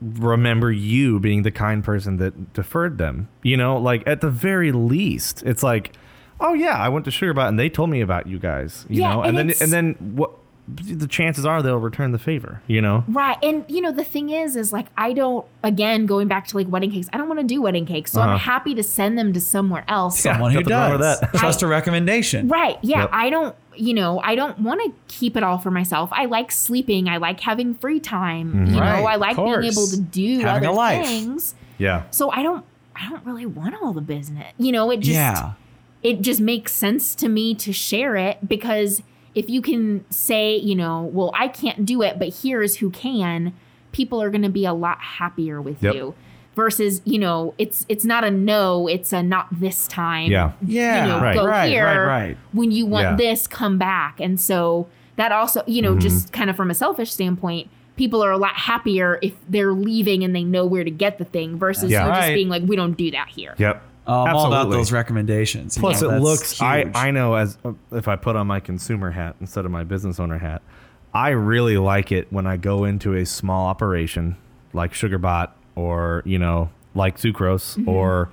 remember 0.00 0.70
you 0.70 1.18
being 1.18 1.42
the 1.42 1.50
kind 1.50 1.82
person 1.82 2.18
that 2.18 2.52
deferred 2.52 2.98
them 2.98 3.28
you 3.42 3.56
know 3.56 3.76
like 3.78 4.02
at 4.06 4.20
the 4.20 4.28
very 4.30 4.70
least 4.70 5.42
it's 5.44 5.62
like 5.62 5.92
oh 6.40 6.52
yeah 6.54 6.76
i 6.76 6.88
went 6.88 7.04
to 7.04 7.10
sugar 7.10 7.38
and 7.40 7.58
they 7.58 7.68
told 7.68 7.90
me 7.90 8.00
about 8.00 8.26
you 8.26 8.38
guys 8.38 8.84
you 8.88 9.00
Yeah, 9.02 9.14
know 9.14 9.22
and 9.22 9.38
and, 9.38 9.50
then 9.50 9.56
and 9.60 9.72
then 9.72 10.16
what 10.16 10.30
the 10.68 11.06
chances 11.06 11.46
are 11.46 11.62
they'll 11.62 11.78
return 11.78 12.10
the 12.10 12.18
favor 12.18 12.60
you 12.66 12.80
know 12.82 13.04
Right. 13.06 13.36
And 13.40 13.64
you 13.68 13.80
know, 13.80 13.92
the 13.92 14.02
thing 14.02 14.30
is, 14.30 14.56
is 14.56 14.72
like 14.72 14.86
I 14.98 15.12
don't 15.12 15.46
again 15.62 16.06
going 16.06 16.26
back 16.26 16.48
to 16.48 16.56
like 16.56 16.66
wedding 16.66 16.90
cakes, 16.90 17.08
I 17.12 17.18
don't 17.18 17.28
want 17.28 17.38
to 17.40 17.46
do 17.46 17.62
wedding 17.62 17.86
cakes. 17.86 18.10
So 18.10 18.20
Uh-huh. 18.20 18.30
I'm 18.32 18.38
happy 18.40 18.74
to 18.74 18.82
send 18.82 19.16
them 19.16 19.32
to 19.34 19.40
somewhere 19.40 19.84
else. 19.86 20.18
Someone 20.18 20.50
who 20.50 20.58
nothing 20.62 20.74
wrong 20.76 20.90
with 20.90 21.00
does. 21.02 21.20
that. 21.20 21.34
Trust 21.34 21.62
a 21.62 21.68
recommendation. 21.68 22.48
Right. 22.48 22.78
Yeah. 22.82 23.02
Yep. 23.02 23.10
I 23.12 23.30
don't, 23.30 23.54
you 23.76 23.94
know, 23.94 24.20
I 24.24 24.34
don't 24.34 24.58
want 24.58 24.80
to 24.82 24.92
keep 25.06 25.36
it 25.36 25.44
all 25.44 25.58
for 25.58 25.70
myself. 25.70 26.08
I 26.12 26.24
like 26.24 26.50
sleeping. 26.50 27.08
I 27.08 27.18
like 27.18 27.38
having 27.38 27.74
free 27.76 28.00
time. 28.00 28.66
You 28.66 28.80
Right, 28.80 29.00
know, 29.02 29.06
I 29.06 29.14
of 29.14 29.20
like 29.20 29.36
being 29.36 29.46
course. 29.46 29.66
able 29.72 29.86
to 29.86 30.00
do 30.00 30.40
Having 30.40 30.66
other 30.66 30.66
a 30.66 30.72
life. 30.72 31.06
things. 31.06 31.54
yeah 31.78 32.02
So 32.10 32.32
I 32.32 32.42
don't 32.42 32.64
I 32.96 33.08
don't 33.08 33.24
really 33.24 33.46
want 33.46 33.76
all 33.80 33.92
the 33.92 34.00
business. 34.00 34.52
You 34.58 34.72
know, 34.72 34.90
it 34.90 34.96
just 34.98 35.14
yeah. 35.14 35.52
It 36.06 36.20
just 36.22 36.40
makes 36.40 36.72
sense 36.72 37.14
to 37.16 37.28
me 37.28 37.54
to 37.56 37.72
share 37.72 38.14
it 38.16 38.36
because 38.48 39.02
if 39.34 39.50
you 39.50 39.60
can 39.60 40.04
say, 40.10 40.56
you 40.56 40.74
know, 40.74 41.02
well, 41.12 41.30
I 41.34 41.48
can't 41.48 41.84
do 41.84 42.00
it, 42.02 42.18
but 42.18 42.28
here's 42.42 42.76
who 42.76 42.90
can, 42.90 43.52
people 43.92 44.22
are 44.22 44.30
going 44.30 44.42
to 44.42 44.48
be 44.48 44.64
a 44.64 44.72
lot 44.72 44.98
happier 45.00 45.60
with 45.60 45.82
Yep. 45.82 45.94
you 45.94 46.14
versus, 46.54 47.02
you 47.04 47.18
know, 47.18 47.54
it's 47.58 47.84
it's 47.88 48.04
not 48.04 48.22
a 48.24 48.30
no, 48.30 48.86
it's 48.86 49.12
a 49.12 49.22
not 49.22 49.46
this 49.60 49.86
time. 49.88 50.30
yeah 50.30 50.52
Yeah. 50.64 51.02
You 51.02 51.08
know, 51.12 51.20
Right. 51.20 51.34
go 51.36 51.44
right, 51.46 51.68
here. 51.68 51.84
right, 51.84 52.06
right. 52.06 52.36
When 52.52 52.70
you 52.70 52.86
want 52.86 53.04
Yeah. 53.04 53.16
this, 53.16 53.46
come 53.46 53.76
back. 53.76 54.20
And 54.20 54.40
so 54.40 54.86
that 55.16 55.32
also, 55.32 55.62
you 55.66 55.82
know, 55.82 55.90
Mm-hmm. 55.92 56.00
just 56.00 56.32
kind 56.32 56.48
of 56.48 56.56
from 56.56 56.70
a 56.70 56.74
selfish 56.74 57.10
standpoint, 57.12 57.68
people 57.96 58.22
are 58.22 58.30
a 58.30 58.38
lot 58.38 58.54
happier 58.54 59.18
if 59.22 59.34
they're 59.48 59.72
leaving 59.72 60.22
and 60.24 60.34
they 60.36 60.44
know 60.44 60.64
where 60.66 60.84
to 60.84 60.90
get 60.90 61.18
the 61.18 61.24
thing 61.24 61.58
versus 61.58 61.90
Yeah. 61.90 62.04
you 62.06 62.10
just 62.12 62.20
Right. 62.28 62.34
being 62.34 62.48
like, 62.48 62.62
we 62.64 62.76
don't 62.76 62.96
do 62.96 63.10
that 63.10 63.28
here. 63.28 63.54
yep 63.58 63.82
Um, 64.06 64.14
all 64.14 64.46
about 64.46 64.52
Absolutely. 64.52 64.76
those 64.76 64.92
recommendations. 64.92 65.78
Plus, 65.78 66.02
Yeah, 66.02 66.16
it 66.16 66.20
looks. 66.20 66.60
I 66.60 66.84
huge. 66.84 66.92
I 66.94 67.10
know 67.10 67.34
as 67.34 67.58
uh, 67.64 67.72
if 67.92 68.06
I 68.06 68.16
put 68.16 68.36
on 68.36 68.46
my 68.46 68.60
consumer 68.60 69.10
hat 69.10 69.36
instead 69.40 69.64
of 69.64 69.70
my 69.70 69.82
business 69.82 70.20
owner 70.20 70.38
hat, 70.38 70.62
I 71.12 71.30
really 71.30 71.76
like 71.76 72.12
it 72.12 72.32
when 72.32 72.46
I 72.46 72.56
go 72.56 72.84
into 72.84 73.14
a 73.14 73.26
small 73.26 73.66
operation 73.66 74.36
like 74.72 74.92
SugarBot 74.92 75.50
or 75.74 76.22
you 76.24 76.38
know 76.38 76.70
like 76.94 77.18
Sucrose 77.18 77.76
mm-hmm. 77.76 77.88
or 77.88 78.30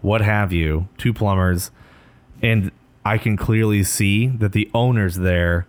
what 0.00 0.20
have 0.20 0.52
you, 0.52 0.88
two 0.96 1.12
plumbers, 1.12 1.72
and 2.40 2.70
I 3.04 3.18
can 3.18 3.36
clearly 3.36 3.82
see 3.82 4.28
that 4.28 4.52
the 4.52 4.70
owners 4.74 5.16
there 5.16 5.66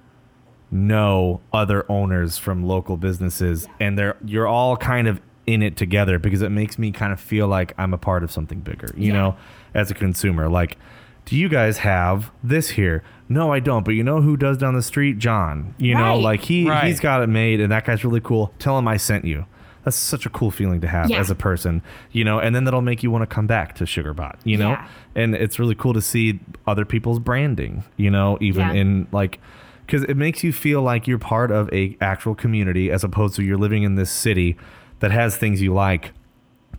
know 0.69 1.41
other 1.53 1.89
owners 1.89 2.37
from 2.37 2.63
local 2.63 2.97
businesses 2.97 3.67
and 3.79 3.97
they're 3.97 4.17
you're 4.25 4.47
all 4.47 4.75
kind 4.75 5.07
of 5.07 5.21
in 5.47 5.63
it 5.63 5.75
together 5.77 6.19
because 6.19 6.41
it 6.41 6.49
makes 6.51 6.77
me 6.77 6.91
kind 6.91 7.11
of 7.13 7.19
feel 7.19 7.47
like 7.47 7.73
I'm 7.77 7.93
a 7.93 7.97
part 7.97 8.23
of 8.23 8.31
something 8.31 8.59
bigger, 8.59 8.93
you 8.95 9.07
Yeah. 9.07 9.13
know, 9.19 9.35
as 9.73 9.89
a 9.89 9.93
consumer. 9.93 10.49
Like, 10.49 10.77
do 11.25 11.35
you 11.37 11.49
guys 11.49 11.79
have 11.79 12.31
this 12.43 12.71
here? 12.71 13.01
No, 13.29 13.51
I 13.51 13.59
don't. 13.59 13.83
But 13.83 13.91
you 13.95 14.03
know 14.03 14.21
who 14.21 14.37
does 14.37 14.57
down 14.57 14.75
the 14.75 14.81
street? 14.81 15.17
John. 15.19 15.73
You 15.77 15.95
know, 15.95 16.17
like 16.19 16.41
he 16.41 16.69
Right. 16.69 16.85
he's 16.85 16.99
got 16.99 17.21
it 17.23 17.27
made 17.27 17.59
and 17.61 17.71
that 17.71 17.85
guy's 17.85 18.03
really 18.03 18.21
cool. 18.21 18.53
Tell 18.59 18.77
him 18.77 18.87
I 18.87 18.97
sent 18.97 19.25
you. 19.25 19.45
That's 19.83 19.95
such 19.95 20.25
a 20.25 20.29
cool 20.29 20.51
feeling 20.51 20.81
to 20.81 20.87
have 20.87 21.09
Yeah. 21.09 21.19
as 21.19 21.29
a 21.29 21.35
person, 21.35 21.81
you 22.11 22.25
know, 22.25 22.39
and 22.39 22.53
then 22.53 22.65
that'll 22.65 22.81
make 22.81 23.03
you 23.03 23.09
want 23.11 23.21
to 23.21 23.33
come 23.33 23.47
back 23.47 23.73
to 23.75 23.85
SugarBot, 23.85 24.35
you 24.43 24.57
know? 24.57 24.71
Yeah. 24.71 24.85
And 25.15 25.33
it's 25.33 25.59
really 25.59 25.75
cool 25.75 25.93
to 25.93 26.01
see 26.01 26.41
other 26.65 26.83
people's 26.83 27.19
branding, 27.19 27.83
you 27.95 28.11
know, 28.11 28.37
even 28.41 28.67
Yeah. 28.67 28.73
in 28.73 29.07
like 29.13 29.39
because 29.85 30.03
it 30.03 30.17
makes 30.17 30.43
you 30.43 30.51
feel 30.51 30.81
like 30.81 31.07
you're 31.07 31.17
part 31.17 31.49
of 31.49 31.71
a 31.71 31.95
actual 32.01 32.35
community 32.35 32.91
as 32.91 33.05
opposed 33.05 33.37
to 33.37 33.41
you're 33.43 33.55
living 33.57 33.83
in 33.83 33.95
this 33.95 34.09
city 34.11 34.57
that 34.99 35.11
has 35.11 35.35
things 35.37 35.61
you 35.61 35.73
like 35.73 36.11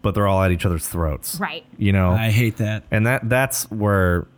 but 0.01 0.15
they're 0.15 0.29
all 0.29 0.41
at 0.43 0.53
each 0.53 0.65
other's 0.65 0.87
throats. 0.87 1.41
Right. 1.41 1.67
you 1.77 1.91
know? 1.93 2.13
I 2.13 2.31
hate 2.31 2.59
that. 2.59 2.85
and 2.91 3.07
that 3.07 3.29
that's 3.29 3.69
where 3.71 4.29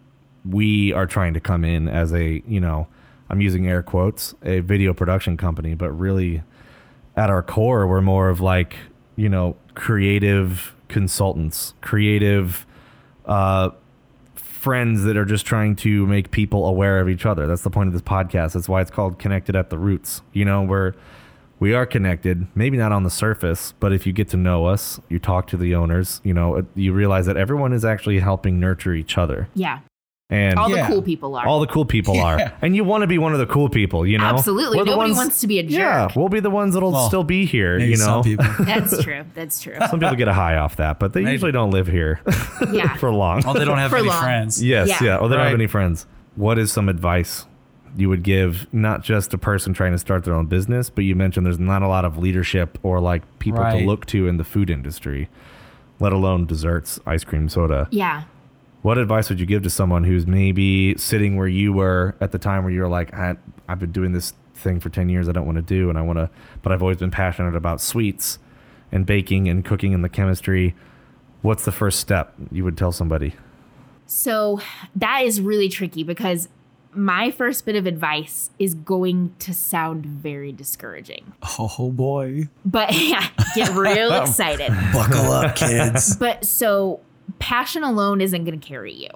we 0.44 0.92
are 0.94 1.06
trying 1.06 1.34
to 1.34 1.40
come 1.40 1.64
in 1.66 1.86
as 1.86 2.14
a 2.14 2.42
you 2.46 2.60
know 2.60 2.86
i'm 3.28 3.42
using 3.42 3.68
air 3.68 3.82
quotes 3.82 4.34
a 4.42 4.60
video 4.60 4.94
production 4.94 5.36
company 5.36 5.74
but 5.74 5.90
really 5.90 6.42
at 7.14 7.28
our 7.28 7.42
core 7.42 7.86
we're 7.86 8.00
more 8.00 8.30
of 8.30 8.40
like 8.40 8.74
you 9.16 9.28
know 9.28 9.54
creative 9.74 10.74
consultants 10.88 11.74
creative 11.82 12.64
uh 13.26 13.68
friends 14.34 15.04
that 15.04 15.16
are 15.16 15.24
just 15.26 15.44
trying 15.44 15.76
to 15.76 16.06
make 16.06 16.30
people 16.30 16.66
aware 16.66 17.00
of 17.00 17.08
each 17.08 17.24
other. 17.24 17.46
That's 17.46 17.62
the 17.62 17.70
point 17.70 17.86
of 17.86 17.94
this 17.94 18.02
podcast. 18.02 18.52
That's 18.52 18.68
why 18.68 18.82
it's 18.82 18.90
called 18.90 19.18
connected 19.18 19.56
at 19.56 19.70
the 19.70 19.78
roots. 19.78 20.20
You 20.34 20.44
know 20.44 20.62
we're 20.62 20.92
we 21.60 21.72
are 21.74 21.86
connected 21.86 22.46
maybe 22.54 22.76
not 22.76 22.90
on 22.90 23.04
the 23.04 23.10
surface 23.10 23.72
but 23.80 23.92
if 23.92 24.06
you 24.06 24.12
get 24.12 24.28
to 24.28 24.36
know 24.36 24.64
us 24.66 24.98
you 25.08 25.18
talk 25.18 25.46
to 25.46 25.56
the 25.56 25.74
owners 25.74 26.20
you 26.24 26.34
know 26.34 26.66
you 26.74 26.92
realize 26.92 27.26
that 27.26 27.36
everyone 27.36 27.72
is 27.72 27.84
actually 27.84 28.18
helping 28.18 28.58
nurture 28.58 28.94
each 28.94 29.16
other 29.18 29.48
Yeah. 29.54 29.80
and 30.30 30.58
All 30.58 30.70
Yeah. 30.70 30.86
the 30.86 30.92
cool 30.94 31.02
people 31.02 31.34
are. 31.36 31.46
all 31.46 31.60
the 31.60 31.66
cool 31.66 31.84
people 31.84 32.14
Yeah. 32.14 32.24
are 32.24 32.52
and 32.62 32.74
you 32.74 32.82
want 32.84 33.02
to 33.02 33.06
be 33.06 33.18
one 33.18 33.32
of 33.34 33.38
the 33.38 33.46
cool 33.46 33.68
people 33.68 34.06
you 34.06 34.16
know 34.18 34.24
Absolutely. 34.24 34.78
We're 34.78 34.84
Nobody 34.84 35.10
ones, 35.10 35.16
wants 35.18 35.40
to 35.42 35.46
be 35.46 35.58
a 35.58 35.62
jerk. 35.62 35.72
Yeah, 35.72 36.08
we'll 36.16 36.28
be 36.28 36.40
the 36.40 36.50
ones 36.50 36.74
that'll 36.74 36.92
Well, 36.92 37.08
still 37.08 37.24
be 37.24 37.44
here 37.46 37.78
Maybe 37.78 37.90
you 37.92 37.96
know 37.98 38.04
some 38.04 38.22
people. 38.24 38.46
That's 38.64 39.02
true. 39.02 39.24
That's 39.34 39.60
true. 39.60 39.76
some 39.90 40.00
people 40.00 40.16
get 40.16 40.28
a 40.28 40.32
high 40.34 40.56
off 40.56 40.76
that 40.76 40.98
but 40.98 41.12
they 41.12 41.20
Maybe. 41.22 41.32
usually 41.32 41.52
don't 41.52 41.70
live 41.72 41.86
here 41.88 42.20
Yeah. 42.72 42.94
for 42.96 43.12
long 43.12 43.42
Oh, 43.46 43.52
they 43.52 43.64
don't 43.64 43.78
have 43.78 43.90
For 43.90 43.98
any 43.98 44.08
long. 44.08 44.22
friends. 44.22 44.62
Yes, 44.64 44.88
Yeah. 44.88 45.02
yeah. 45.02 45.16
Or 45.18 45.28
they 45.28 45.36
don't 45.36 45.44
have 45.44 45.54
any 45.54 45.66
friends. 45.66 46.06
What 46.36 46.58
is 46.58 46.70
some 46.72 46.88
advice 46.88 47.44
you 47.96 48.08
would 48.08 48.22
give 48.22 48.66
not 48.72 49.02
just 49.02 49.34
a 49.34 49.38
person 49.38 49.72
trying 49.74 49.92
to 49.92 49.98
start 49.98 50.24
their 50.24 50.34
own 50.34 50.46
business, 50.46 50.90
but 50.90 51.04
you 51.04 51.14
mentioned 51.14 51.44
there's 51.46 51.58
not 51.58 51.82
a 51.82 51.88
lot 51.88 52.04
of 52.04 52.16
leadership 52.18 52.78
or 52.82 53.00
like 53.00 53.22
people 53.38 53.60
Right. 53.60 53.80
to 53.80 53.86
look 53.86 54.06
to 54.06 54.26
in 54.28 54.36
the 54.36 54.44
food 54.44 54.70
industry, 54.70 55.28
let 55.98 56.12
alone 56.12 56.46
desserts, 56.46 56.98
ice 57.06 57.24
cream, 57.24 57.48
soda. 57.48 57.88
Yeah. 57.90 58.22
What 58.82 58.96
advice 58.96 59.28
would 59.28 59.40
you 59.40 59.46
give 59.46 59.62
to 59.64 59.70
someone 59.70 60.04
who's 60.04 60.26
maybe 60.26 60.96
sitting 60.96 61.36
where 61.36 61.48
you 61.48 61.72
were 61.72 62.14
at 62.20 62.32
the 62.32 62.38
time 62.38 62.64
where 62.64 62.72
you 62.72 62.80
were 62.80 62.88
like, 62.88 63.12
I, 63.12 63.36
I've 63.68 63.78
been 63.78 63.92
doing 63.92 64.12
this 64.12 64.32
thing 64.54 64.80
for 64.80 64.88
10 64.88 65.08
years 65.08 65.28
I 65.28 65.32
don't 65.32 65.46
want 65.46 65.56
to 65.56 65.62
do 65.62 65.88
and 65.90 65.98
I 65.98 66.02
want 66.02 66.18
to, 66.18 66.30
but 66.62 66.72
I've 66.72 66.82
always 66.82 66.98
been 66.98 67.10
passionate 67.10 67.54
about 67.56 67.80
sweets 67.80 68.38
and 68.92 69.04
baking 69.04 69.48
and 69.48 69.64
cooking 69.64 69.92
and 69.94 70.02
the 70.04 70.08
chemistry. 70.08 70.74
What's 71.42 71.64
the 71.64 71.72
first 71.72 72.00
step 72.00 72.34
you 72.50 72.64
would 72.64 72.76
tell 72.78 72.92
somebody? 72.92 73.34
So 74.06 74.60
that 74.96 75.20
is 75.24 75.40
really 75.40 75.68
tricky 75.68 76.02
because 76.02 76.48
my 76.92 77.30
first 77.30 77.64
bit 77.66 77.76
of 77.76 77.86
advice 77.86 78.50
is 78.58 78.74
going 78.74 79.34
to 79.38 79.54
sound 79.54 80.04
very 80.04 80.52
discouraging. 80.52 81.32
Oh 81.58 81.90
boy. 81.92 82.48
But 82.64 82.92
yeah, 82.94 83.28
get 83.54 83.70
real 83.74 84.12
excited. 84.22 84.72
Buckle 84.92 85.30
up, 85.32 85.56
kids. 85.56 86.16
But 86.20 86.44
so 86.44 87.00
passion 87.38 87.82
alone 87.84 88.20
isn't 88.20 88.44
going 88.44 88.58
to 88.58 88.66
carry 88.66 88.92
you. 88.92 89.08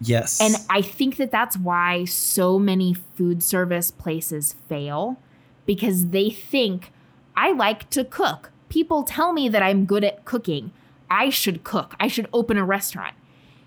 yes. 0.00 0.40
And 0.40 0.54
I 0.68 0.82
think 0.82 1.16
that 1.16 1.30
that's 1.30 1.56
why 1.56 2.04
so 2.04 2.58
many 2.58 2.94
food 2.94 3.42
service 3.42 3.90
places 3.90 4.54
fail 4.68 5.18
because 5.66 6.08
they 6.08 6.28
think 6.30 6.92
I 7.36 7.52
like 7.52 7.88
to 7.90 8.04
cook. 8.04 8.50
People 8.68 9.02
tell 9.02 9.32
me 9.32 9.48
that 9.48 9.62
I'm 9.62 9.86
good 9.86 10.04
at 10.04 10.24
cooking. 10.24 10.72
I 11.10 11.30
should 11.30 11.64
cook. 11.64 11.94
I 11.98 12.08
should 12.08 12.28
open 12.32 12.58
a 12.58 12.64
restaurant. 12.64 13.14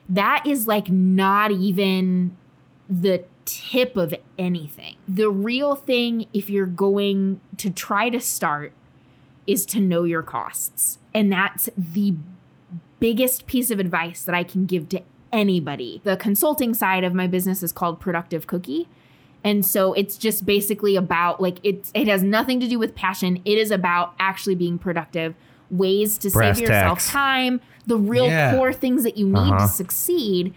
That 0.08 0.46
is 0.46 0.67
like 0.67 0.89
not 0.89 1.52
even 1.52 2.36
the 2.89 3.23
tip 3.45 3.95
of 3.97 4.13
anything. 4.38 4.95
The 5.08 5.30
real 5.30 5.76
thing, 5.76 6.28
if 6.34 6.50
you're 6.50 6.65
going 6.65 7.39
to 7.58 7.69
try 7.69 8.10
to 8.10 8.19
start, 8.19 8.73
is 9.45 9.65
to 9.67 9.80
know 9.80 10.04
your 10.04 10.21
costs. 10.23 11.00
And 11.13 11.32
that's 11.32 11.69
the 11.78 12.15
biggest 13.00 13.47
piece 13.47 13.71
of 13.71 13.80
advice 13.80 14.23
that 14.23 14.36
I 14.36 14.43
can 14.43 14.65
give 14.65 14.89
to 14.89 15.02
anybody. 15.32 16.02
The 16.04 16.17
consulting 16.17 16.73
side 16.73 17.04
of 17.04 17.13
my 17.13 17.28
business 17.28 17.62
is 17.63 17.71
called 17.71 18.00
Productive 18.00 18.47
Cookie. 18.47 18.88
And 19.43 19.65
so 19.65 19.93
it's 19.93 20.17
just 20.17 20.45
basically 20.45 20.95
about 20.95 21.39
like 21.41 21.60
it 21.63 21.89
it 21.93 22.08
has 22.08 22.23
nothing 22.23 22.60
to 22.60 22.67
do 22.67 22.80
with 22.80 22.95
passion. 22.95 23.41
It 23.45 23.58
is 23.58 23.71
about 23.71 24.13
actually 24.19 24.56
being 24.56 24.78
productive. 24.80 25.36
ways 25.69 26.17
to 26.17 26.30
Brass 26.30 26.56
save 26.58 26.62
yourself 26.69 27.00
tacks. 27.00 27.10
time, 27.12 27.60
the 27.86 27.97
real 27.97 28.26
Yeah. 28.28 28.56
core 28.56 28.71
things 28.71 29.04
that 29.04 29.17
you 29.17 29.26
need 29.28 29.38
Uh-huh. 29.52 29.60
to 29.60 29.67
succeed. 29.67 30.54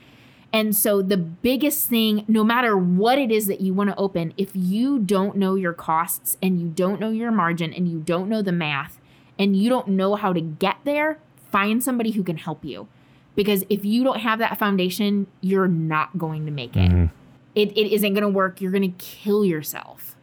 And 0.53 0.75
so 0.75 1.01
the 1.01 1.17
biggest 1.17 1.89
thing, 1.89 2.25
no 2.27 2.43
matter 2.43 2.77
what 2.77 3.19
it 3.19 3.31
is 3.31 3.47
that 3.47 3.61
you 3.61 3.73
want 3.73 3.91
to 3.91 3.97
open, 3.97 4.35
if 4.37 4.51
you 4.55 4.99
don't 4.99 5.37
know 5.37 5.55
your 5.55 5.73
costs 5.73 6.37
and 6.43 6.61
you 6.61 6.69
don't 6.69 7.01
know 7.01 7.11
your 7.11 7.31
margin 7.31 7.73
and 7.73 7.89
you 7.89 8.01
don't 8.01 8.29
know 8.29 8.43
the 8.43 8.53
math 8.53 8.99
and 9.39 9.57
you 9.57 9.69
don't 9.69 9.89
know 9.89 10.17
how 10.17 10.33
to 10.33 10.41
get 10.41 10.77
there, 10.85 11.19
find 11.53 11.83
somebody 11.85 12.11
who 12.13 12.25
can 12.25 12.37
help 12.37 12.65
you. 12.65 12.89
Because 13.37 13.65
if 13.71 13.85
you 13.85 14.03
don't 14.03 14.19
have 14.21 14.41
that 14.41 14.59
foundation, 14.59 15.29
you're 15.41 15.69
not 15.69 16.19
going 16.19 16.45
to 16.47 16.53
make 16.53 16.77
it. 16.77 16.91
Mm-hmm. 16.91 17.07
It, 17.55 17.71
it 17.79 17.93
isn't 17.93 18.13
going 18.15 18.23
to 18.23 18.29
work. 18.29 18.61
You're 18.61 18.73
going 18.73 18.93
to 18.93 18.99
kill 19.05 19.45
yourself. 19.45 20.17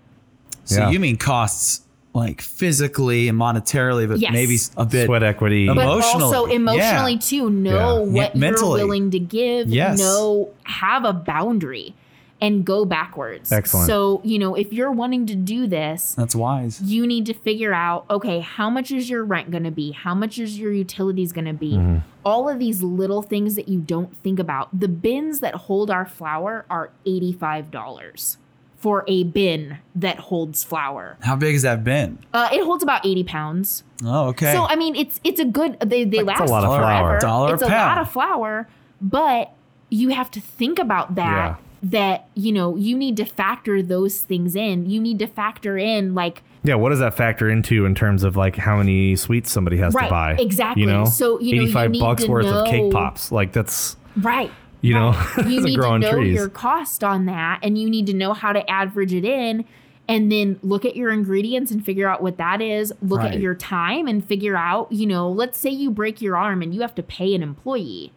So 0.66 0.82
Yeah. 0.82 0.90
you 0.90 1.00
mean 1.00 1.16
costs 1.16 1.87
like 2.18 2.42
physically 2.42 3.30
and 3.30 3.40
monetarily, 3.40 4.08
but 4.08 4.20
Yes. 4.20 4.34
maybe 4.34 4.58
a 4.76 4.86
bit 4.86 5.06
Sweat 5.06 5.24
equity. 5.24 5.64
Emo- 5.64 5.76
But 5.76 5.84
Emotionally, 5.86 6.24
also 6.26 6.46
emotionally 6.48 7.14
yeah. 7.14 7.20
too. 7.20 7.50
Know 7.50 7.72
Yeah. 8.06 8.12
Yeah, 8.12 8.12
what 8.24 8.36
mentally. 8.36 8.80
you're 8.82 8.88
willing 8.88 9.12
to 9.12 9.20
give. 9.20 9.70
Yes. 9.70 10.00
Know 10.00 10.50
have 10.64 11.06
a 11.06 11.14
boundary 11.14 11.94
and 12.40 12.64
go 12.64 12.86
backwards. 12.86 13.52
Excellent. 13.52 13.88
So, 13.88 14.22
you 14.24 14.38
know, 14.38 14.54
if 14.54 14.72
you're 14.72 14.92
wanting 14.92 15.26
to 15.26 15.34
do 15.36 15.66
this, 15.66 16.14
That's 16.16 16.36
wise. 16.36 16.80
you 16.82 17.08
need 17.08 17.26
to 17.28 17.34
figure 17.34 17.74
out 17.74 18.06
okay, 18.12 18.42
how 18.42 18.70
much 18.70 18.92
is 18.92 19.10
your 19.10 19.24
rent 19.24 19.50
going 19.50 19.64
to 19.64 19.72
be? 19.72 19.92
How 19.92 20.14
much 20.14 20.38
is 20.38 20.60
your 20.60 20.72
utilities 20.72 21.32
going 21.32 21.46
to 21.46 21.54
be? 21.54 21.74
Mm-hmm. 21.74 21.98
All 22.24 22.48
of 22.50 22.60
these 22.60 22.84
little 22.84 23.22
things 23.24 23.56
that 23.56 23.68
you 23.70 23.80
don't 23.80 24.16
think 24.18 24.38
about. 24.38 24.70
The 24.78 24.88
bins 24.88 25.40
that 25.40 25.56
hold 25.56 25.90
our 25.90 26.06
flour 26.06 26.66
are 26.70 26.92
$85 27.08 28.38
for 28.78 29.04
a 29.08 29.24
bin 29.24 29.78
that 29.96 30.20
holds 30.20 30.64
flour. 30.64 31.18
How 31.22 31.36
big 31.36 31.56
is 31.56 31.64
that 31.64 31.84
bin? 31.84 32.20
Uh, 32.34 32.50
it 32.54 32.64
holds 32.64 32.84
about 32.84 33.06
80 33.06 33.24
pounds. 33.24 33.84
Oh, 34.06 34.28
okay. 34.28 34.54
So 34.54 34.66
I 34.66 34.76
mean, 34.76 34.96
it's 34.96 35.20
it's 35.24 35.40
a 35.40 35.46
good. 35.46 35.80
They 35.80 36.04
they 36.06 36.24
That's 36.24 36.40
a 36.42 36.46
lot 36.46 36.64
of 36.64 36.70
forever. 36.76 36.84
flour. 36.84 37.20
Dollar 37.20 37.52
a 37.52 37.54
it's 37.54 37.64
a 37.64 37.68
pound. 37.68 37.98
lot 37.98 37.98
of 38.00 38.12
flour, 38.12 38.68
but 39.02 39.54
you 39.90 40.10
have 40.10 40.30
to 40.32 40.40
think 40.42 40.80
about 40.80 41.16
that. 41.16 41.26
Yeah. 41.52 41.56
That 41.84 42.28
you 42.34 42.52
know 42.52 42.76
you 42.76 42.98
need 42.98 43.18
to 43.18 43.26
factor 43.26 43.84
those 43.84 44.22
things 44.22 44.56
in. 44.56 44.90
You 44.90 45.00
need 45.00 45.20
to 45.20 45.28
factor 45.28 45.78
in 45.78 46.16
like 46.16 46.42
yeah, 46.64 46.74
what 46.74 46.90
does 46.90 47.00
that 47.00 47.16
factor 47.16 47.48
into 47.50 47.86
in 47.86 47.94
terms 47.94 48.24
of 48.24 48.36
like 48.36 48.56
how 48.56 48.78
many 48.78 49.16
sweets 49.16 49.52
somebody 49.52 49.78
has 49.78 49.94
Right, 49.94 50.06
to 50.06 50.10
buy? 50.10 50.32
exactly. 50.40 50.82
You 50.82 50.90
know, 50.90 51.06
So, 51.06 51.40
you 51.40 51.56
know, 51.56 51.62
85 51.62 51.94
bucks 52.00 52.24
to 52.26 52.32
worth 52.32 52.46
of 52.48 52.68
cake 52.68 52.92
pops. 52.92 53.32
Like 53.32 53.54
that's 53.54 53.96
right. 54.18 54.52
You 54.82 54.94
know, 54.94 55.12
you 55.38 55.62
need 55.62 55.76
to 55.76 56.00
know 56.00 56.12
trees. 56.12 56.36
your 56.36 56.50
cost 56.50 57.04
on 57.04 57.26
that, 57.26 57.60
and 57.64 57.78
you 57.78 57.90
need 57.90 58.06
to 58.08 58.14
know 58.14 58.34
how 58.34 58.54
to 58.54 58.70
average 58.70 59.14
it 59.14 59.26
in. 59.26 59.66
And 60.10 60.32
then 60.32 60.58
look 60.64 60.86
at 60.86 60.96
your 60.96 61.10
ingredients 61.12 61.70
and 61.70 61.84
figure 61.84 62.08
out 62.08 62.22
what 62.24 62.38
that 62.38 62.62
is. 62.62 62.94
Look 63.02 63.20
Right. 63.20 63.34
at 63.34 63.40
your 63.42 63.56
time 63.56 64.08
and 64.08 64.24
figure 64.24 64.56
out, 64.56 64.90
you 64.90 65.06
know, 65.06 65.30
let's 65.30 65.58
say 65.58 65.70
you 65.70 65.92
break 65.92 66.22
your 66.22 66.38
arm 66.38 66.62
and 66.62 66.74
you 66.74 66.80
have 66.80 66.96
to 66.96 67.04
pay 67.04 67.36
an 67.36 67.44
employee. 67.44 68.14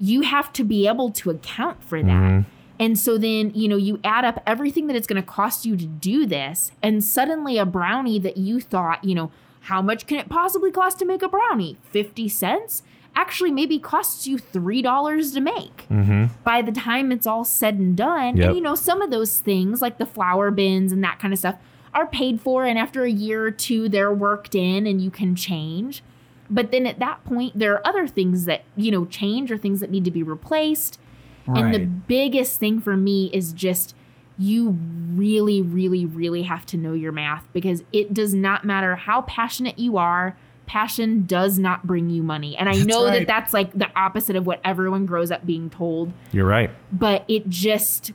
You 0.00 0.22
have 0.22 0.52
to 0.54 0.64
be 0.64 0.88
able 0.88 1.10
to 1.12 1.30
account 1.30 1.84
for 1.84 2.02
that. 2.02 2.08
Mm-hmm. 2.08 2.48
And 2.80 2.98
so 2.98 3.18
then, 3.18 3.52
you 3.54 3.68
know, 3.68 3.76
you 3.76 4.00
add 4.02 4.24
up 4.24 4.42
everything 4.46 4.86
that 4.88 4.96
it's 4.96 5.06
going 5.06 5.22
to 5.22 5.28
cost 5.28 5.64
you 5.66 5.76
to 5.76 5.84
do 5.86 6.24
this, 6.26 6.72
and 6.82 7.04
suddenly 7.04 7.58
a 7.58 7.66
brownie 7.66 8.18
that 8.18 8.38
you 8.38 8.60
thought, 8.60 9.04
you 9.04 9.14
know, 9.14 9.30
how 9.64 9.82
much 9.82 10.06
can 10.06 10.18
it 10.18 10.28
possibly 10.30 10.72
cost 10.72 10.98
to 11.00 11.04
make 11.04 11.22
a 11.22 11.28
brownie? 11.28 11.76
50 11.90 12.28
cents? 12.30 12.82
Actually, 13.20 13.50
maybe 13.50 13.78
costs 13.78 14.26
you 14.26 14.38
$3 14.38 15.34
to 15.34 15.40
make 15.40 15.86
mm-hmm. 15.90 16.26
by 16.42 16.62
the 16.62 16.72
time 16.72 17.12
it's 17.12 17.26
all 17.26 17.44
said 17.44 17.74
and 17.74 17.94
done. 17.94 18.36
Yep. 18.36 18.46
And, 18.46 18.56
you 18.56 18.62
know, 18.62 18.74
some 18.74 19.02
of 19.02 19.10
those 19.10 19.40
things, 19.40 19.82
like 19.82 19.98
the 19.98 20.06
flour 20.06 20.50
bins 20.50 20.90
and 20.90 21.04
that 21.04 21.18
kind 21.18 21.34
of 21.34 21.38
stuff, 21.38 21.56
are 21.92 22.06
paid 22.06 22.40
for. 22.40 22.64
And 22.64 22.78
after 22.78 23.04
a 23.04 23.10
year 23.10 23.44
or 23.44 23.50
two, 23.50 23.90
they're 23.90 24.12
worked 24.12 24.54
in 24.54 24.86
and 24.86 25.02
you 25.02 25.10
can 25.10 25.36
change. 25.36 26.02
But 26.48 26.72
then 26.72 26.86
at 26.86 26.98
that 26.98 27.22
point, 27.24 27.58
there 27.58 27.74
are 27.74 27.86
other 27.86 28.08
things 28.08 28.46
that, 28.46 28.64
you 28.74 28.90
know, 28.90 29.04
change 29.04 29.52
or 29.52 29.58
things 29.58 29.80
that 29.80 29.90
need 29.90 30.04
to 30.06 30.10
be 30.10 30.22
replaced. 30.22 30.98
And 31.46 31.74
the 31.74 31.80
biggest 31.80 32.60
thing 32.60 32.80
for 32.80 32.96
me 32.96 33.28
is 33.32 33.52
just 33.52 33.94
you 34.38 34.78
really, 35.14 35.60
really, 35.60 36.06
really 36.06 36.44
have 36.44 36.64
to 36.66 36.76
know 36.78 36.94
your 36.94 37.12
math 37.12 37.46
because 37.52 37.82
it 37.92 38.14
does 38.14 38.32
not 38.34 38.64
matter 38.64 38.96
how 38.96 39.22
passionate 39.22 39.78
you 39.78 39.98
are. 39.98 40.36
Passion 40.70 41.26
does 41.26 41.58
not 41.58 41.84
bring 41.84 42.10
you 42.10 42.22
money. 42.22 42.56
And 42.56 42.68
I 42.68 42.74
That's 42.74 42.86
know 42.86 43.06
that 43.06 43.26
that's 43.26 43.52
like 43.52 43.76
the 43.76 43.88
opposite 43.96 44.36
of 44.36 44.46
what 44.46 44.60
everyone 44.64 45.04
grows 45.04 45.32
up 45.32 45.44
being 45.44 45.68
told, 45.68 46.12
You're 46.30 46.46
right. 46.46 46.70
but 46.92 47.24
it 47.26 47.48
just, 47.48 48.12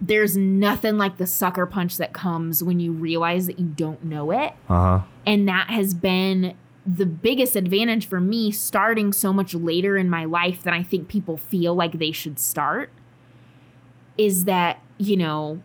there's 0.00 0.36
nothing 0.36 0.96
like 0.96 1.16
the 1.16 1.26
sucker 1.26 1.66
punch 1.66 1.96
that 1.96 2.12
comes 2.12 2.62
when 2.62 2.78
you 2.78 2.92
realize 2.92 3.48
that 3.48 3.58
you 3.58 3.66
don't 3.66 4.04
know 4.04 4.30
it. 4.30 4.52
Uh 4.68 4.98
huh. 4.98 5.00
And 5.26 5.48
that 5.48 5.70
has 5.70 5.92
been 5.92 6.54
the 6.86 7.04
biggest 7.04 7.56
advantage 7.56 8.06
for 8.06 8.20
me 8.20 8.52
starting 8.52 9.12
so 9.12 9.32
much 9.32 9.52
later 9.52 9.96
in 9.96 10.08
my 10.08 10.24
life 10.24 10.62
than 10.62 10.72
I 10.74 10.84
think 10.84 11.08
people 11.08 11.36
feel 11.36 11.74
like 11.74 11.98
they 11.98 12.12
should 12.12 12.38
start. 12.38 12.90
Is 14.16 14.44
that, 14.44 14.80
you 14.98 15.16
know, 15.16 15.64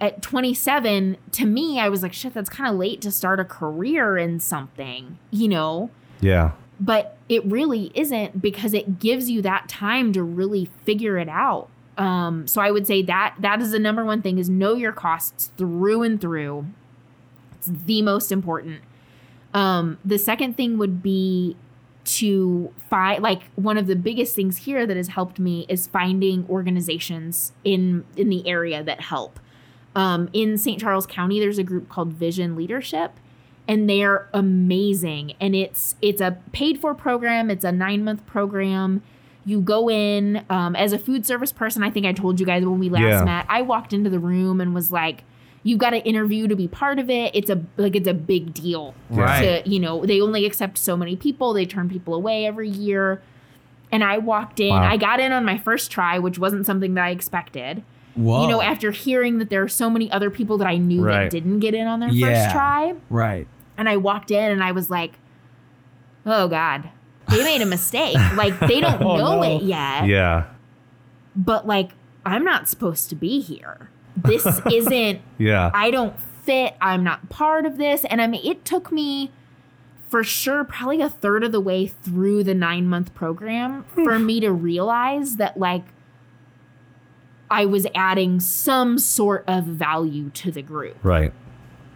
at 0.00 0.22
27, 0.22 1.16
to 1.32 1.46
me, 1.46 1.78
I 1.80 1.88
was 1.88 2.02
like, 2.02 2.12
shit, 2.12 2.34
that's 2.34 2.50
kind 2.50 2.70
of 2.72 2.78
late 2.78 3.00
to 3.02 3.10
start 3.10 3.40
a 3.40 3.44
career 3.44 4.18
in 4.18 4.40
something, 4.40 5.18
you 5.30 5.48
know? 5.48 5.90
Yeah. 6.20 6.52
But 6.80 7.16
it 7.28 7.44
really 7.44 7.92
isn't 7.94 8.42
because 8.42 8.74
it 8.74 8.98
gives 8.98 9.30
you 9.30 9.40
that 9.42 9.68
time 9.68 10.12
to 10.12 10.22
really 10.22 10.68
figure 10.84 11.18
it 11.18 11.28
out. 11.28 11.68
Um, 11.96 12.46
so 12.48 12.60
I 12.60 12.70
would 12.70 12.86
say 12.86 13.02
that 13.02 13.36
that 13.38 13.60
is 13.60 13.70
the 13.70 13.78
number 13.78 14.04
one 14.04 14.20
thing 14.20 14.38
is 14.38 14.50
know 14.50 14.74
your 14.74 14.92
costs 14.92 15.52
through 15.56 16.02
and 16.02 16.20
through. 16.20 16.66
It's 17.54 17.68
the 17.68 18.02
most 18.02 18.32
important. 18.32 18.80
Um, 19.52 19.98
the 20.04 20.18
second 20.18 20.56
thing 20.56 20.76
would 20.78 21.02
be 21.02 21.56
to 22.04 22.72
find 22.90 23.22
like 23.22 23.42
one 23.54 23.78
of 23.78 23.86
the 23.86 23.96
biggest 23.96 24.34
things 24.34 24.58
here 24.58 24.86
that 24.86 24.96
has 24.96 25.08
helped 25.08 25.38
me 25.38 25.64
is 25.68 25.86
finding 25.86 26.46
organizations 26.48 27.52
in 27.62 28.04
in 28.16 28.28
the 28.28 28.46
area 28.46 28.82
that 28.82 29.00
help. 29.00 29.40
Um, 29.96 30.28
in 30.32 30.58
St. 30.58 30.80
Charles 30.80 31.06
County, 31.06 31.38
there's 31.38 31.58
a 31.58 31.62
group 31.62 31.88
called 31.88 32.12
Vision 32.14 32.56
Leadership, 32.56 33.12
and 33.68 33.88
they're 33.88 34.28
amazing. 34.34 35.34
And 35.40 35.54
it's 35.54 35.94
it's 36.02 36.20
a 36.20 36.38
paid 36.52 36.80
for 36.80 36.94
program. 36.94 37.50
It's 37.50 37.64
a 37.64 37.72
nine 37.72 38.04
month 38.04 38.24
program. 38.26 39.02
You 39.46 39.60
go 39.60 39.90
in 39.90 40.44
um, 40.48 40.74
as 40.74 40.92
a 40.92 40.98
food 40.98 41.26
service 41.26 41.52
person. 41.52 41.82
I 41.82 41.90
think 41.90 42.06
I 42.06 42.12
told 42.12 42.40
you 42.40 42.46
guys 42.46 42.64
when 42.64 42.78
we 42.78 42.88
last 42.88 43.02
Yeah. 43.02 43.24
met. 43.24 43.46
I 43.48 43.62
walked 43.62 43.92
into 43.92 44.08
the 44.10 44.18
room 44.18 44.60
and 44.60 44.74
was 44.74 44.90
like, 44.90 45.22
"You've 45.62 45.78
got 45.78 45.90
to 45.90 45.98
interview 45.98 46.48
to 46.48 46.56
be 46.56 46.66
part 46.66 46.98
of 46.98 47.08
it. 47.10 47.30
It's 47.34 47.50
a 47.50 47.62
like 47.76 47.94
it's 47.94 48.08
a 48.08 48.14
big 48.14 48.54
deal. 48.54 48.94
Right. 49.10 49.62
To, 49.64 49.68
you 49.70 49.78
know, 49.78 50.04
they 50.06 50.20
only 50.20 50.44
accept 50.46 50.78
so 50.78 50.96
many 50.96 51.14
people. 51.14 51.52
They 51.52 51.66
turn 51.66 51.88
people 51.88 52.14
away 52.14 52.46
every 52.46 52.68
year." 52.68 53.20
And 53.92 54.02
I 54.02 54.18
walked 54.18 54.58
in. 54.58 54.70
Wow. 54.70 54.82
I 54.90 54.96
got 54.96 55.20
in 55.20 55.30
on 55.30 55.44
my 55.44 55.56
first 55.56 55.88
try, 55.90 56.18
which 56.18 56.36
wasn't 56.38 56.66
something 56.66 56.94
that 56.94 57.04
I 57.04 57.10
expected 57.10 57.84
Whoa. 58.14 58.42
you 58.42 58.48
know, 58.48 58.62
after 58.62 58.90
hearing 58.92 59.38
that 59.38 59.50
there 59.50 59.62
are 59.62 59.68
so 59.68 59.90
many 59.90 60.10
other 60.12 60.30
people 60.30 60.58
that 60.58 60.66
I 60.68 60.76
knew 60.76 61.02
Right. 61.04 61.24
that 61.24 61.30
didn't 61.30 61.58
get 61.60 61.74
in 61.74 61.86
on 61.86 62.00
their 62.00 62.08
Yeah. 62.10 62.44
first 62.44 62.54
try. 62.54 62.94
right. 63.10 63.46
And 63.76 63.88
I 63.88 63.96
walked 63.96 64.30
in 64.30 64.52
and 64.52 64.62
I 64.62 64.70
was 64.72 64.88
like, 64.88 65.14
oh 66.24 66.48
God, 66.48 66.88
they 67.28 67.42
made 67.42 67.60
a 67.62 67.66
mistake. 67.66 68.16
like, 68.36 68.58
they 68.60 68.80
don't 68.80 69.02
Oh, 69.02 69.16
know 69.16 69.36
no. 69.40 69.42
it 69.42 69.62
yet. 69.62 70.06
Yeah. 70.06 70.44
But, 71.36 71.66
like, 71.66 71.90
I'm 72.24 72.44
not 72.44 72.68
supposed 72.68 73.08
to 73.10 73.16
be 73.16 73.40
here. 73.40 73.90
This 74.16 74.46
isn't, 74.72 75.20
Yeah. 75.38 75.70
I 75.74 75.90
don't 75.90 76.14
fit. 76.44 76.74
I'm 76.80 77.02
not 77.02 77.28
part 77.30 77.66
of 77.66 77.76
this. 77.78 78.04
And 78.04 78.22
I 78.22 78.26
mean, 78.28 78.42
it 78.46 78.64
took 78.64 78.92
me 78.92 79.32
for 80.08 80.22
sure 80.22 80.62
probably 80.62 81.00
a 81.00 81.08
third 81.10 81.42
of 81.42 81.50
the 81.50 81.60
way 81.60 81.88
through 81.88 82.44
the 82.44 82.54
nine 82.54 82.86
month 82.86 83.12
program 83.14 83.84
for 83.94 84.18
me 84.20 84.38
to 84.40 84.52
realize 84.52 85.36
that, 85.38 85.56
like, 85.58 85.84
I 87.54 87.66
was 87.66 87.86
adding 87.94 88.40
some 88.40 88.98
sort 88.98 89.44
of 89.46 89.64
value 89.64 90.30
to 90.30 90.50
the 90.50 90.62
group. 90.62 90.96
right. 91.04 91.32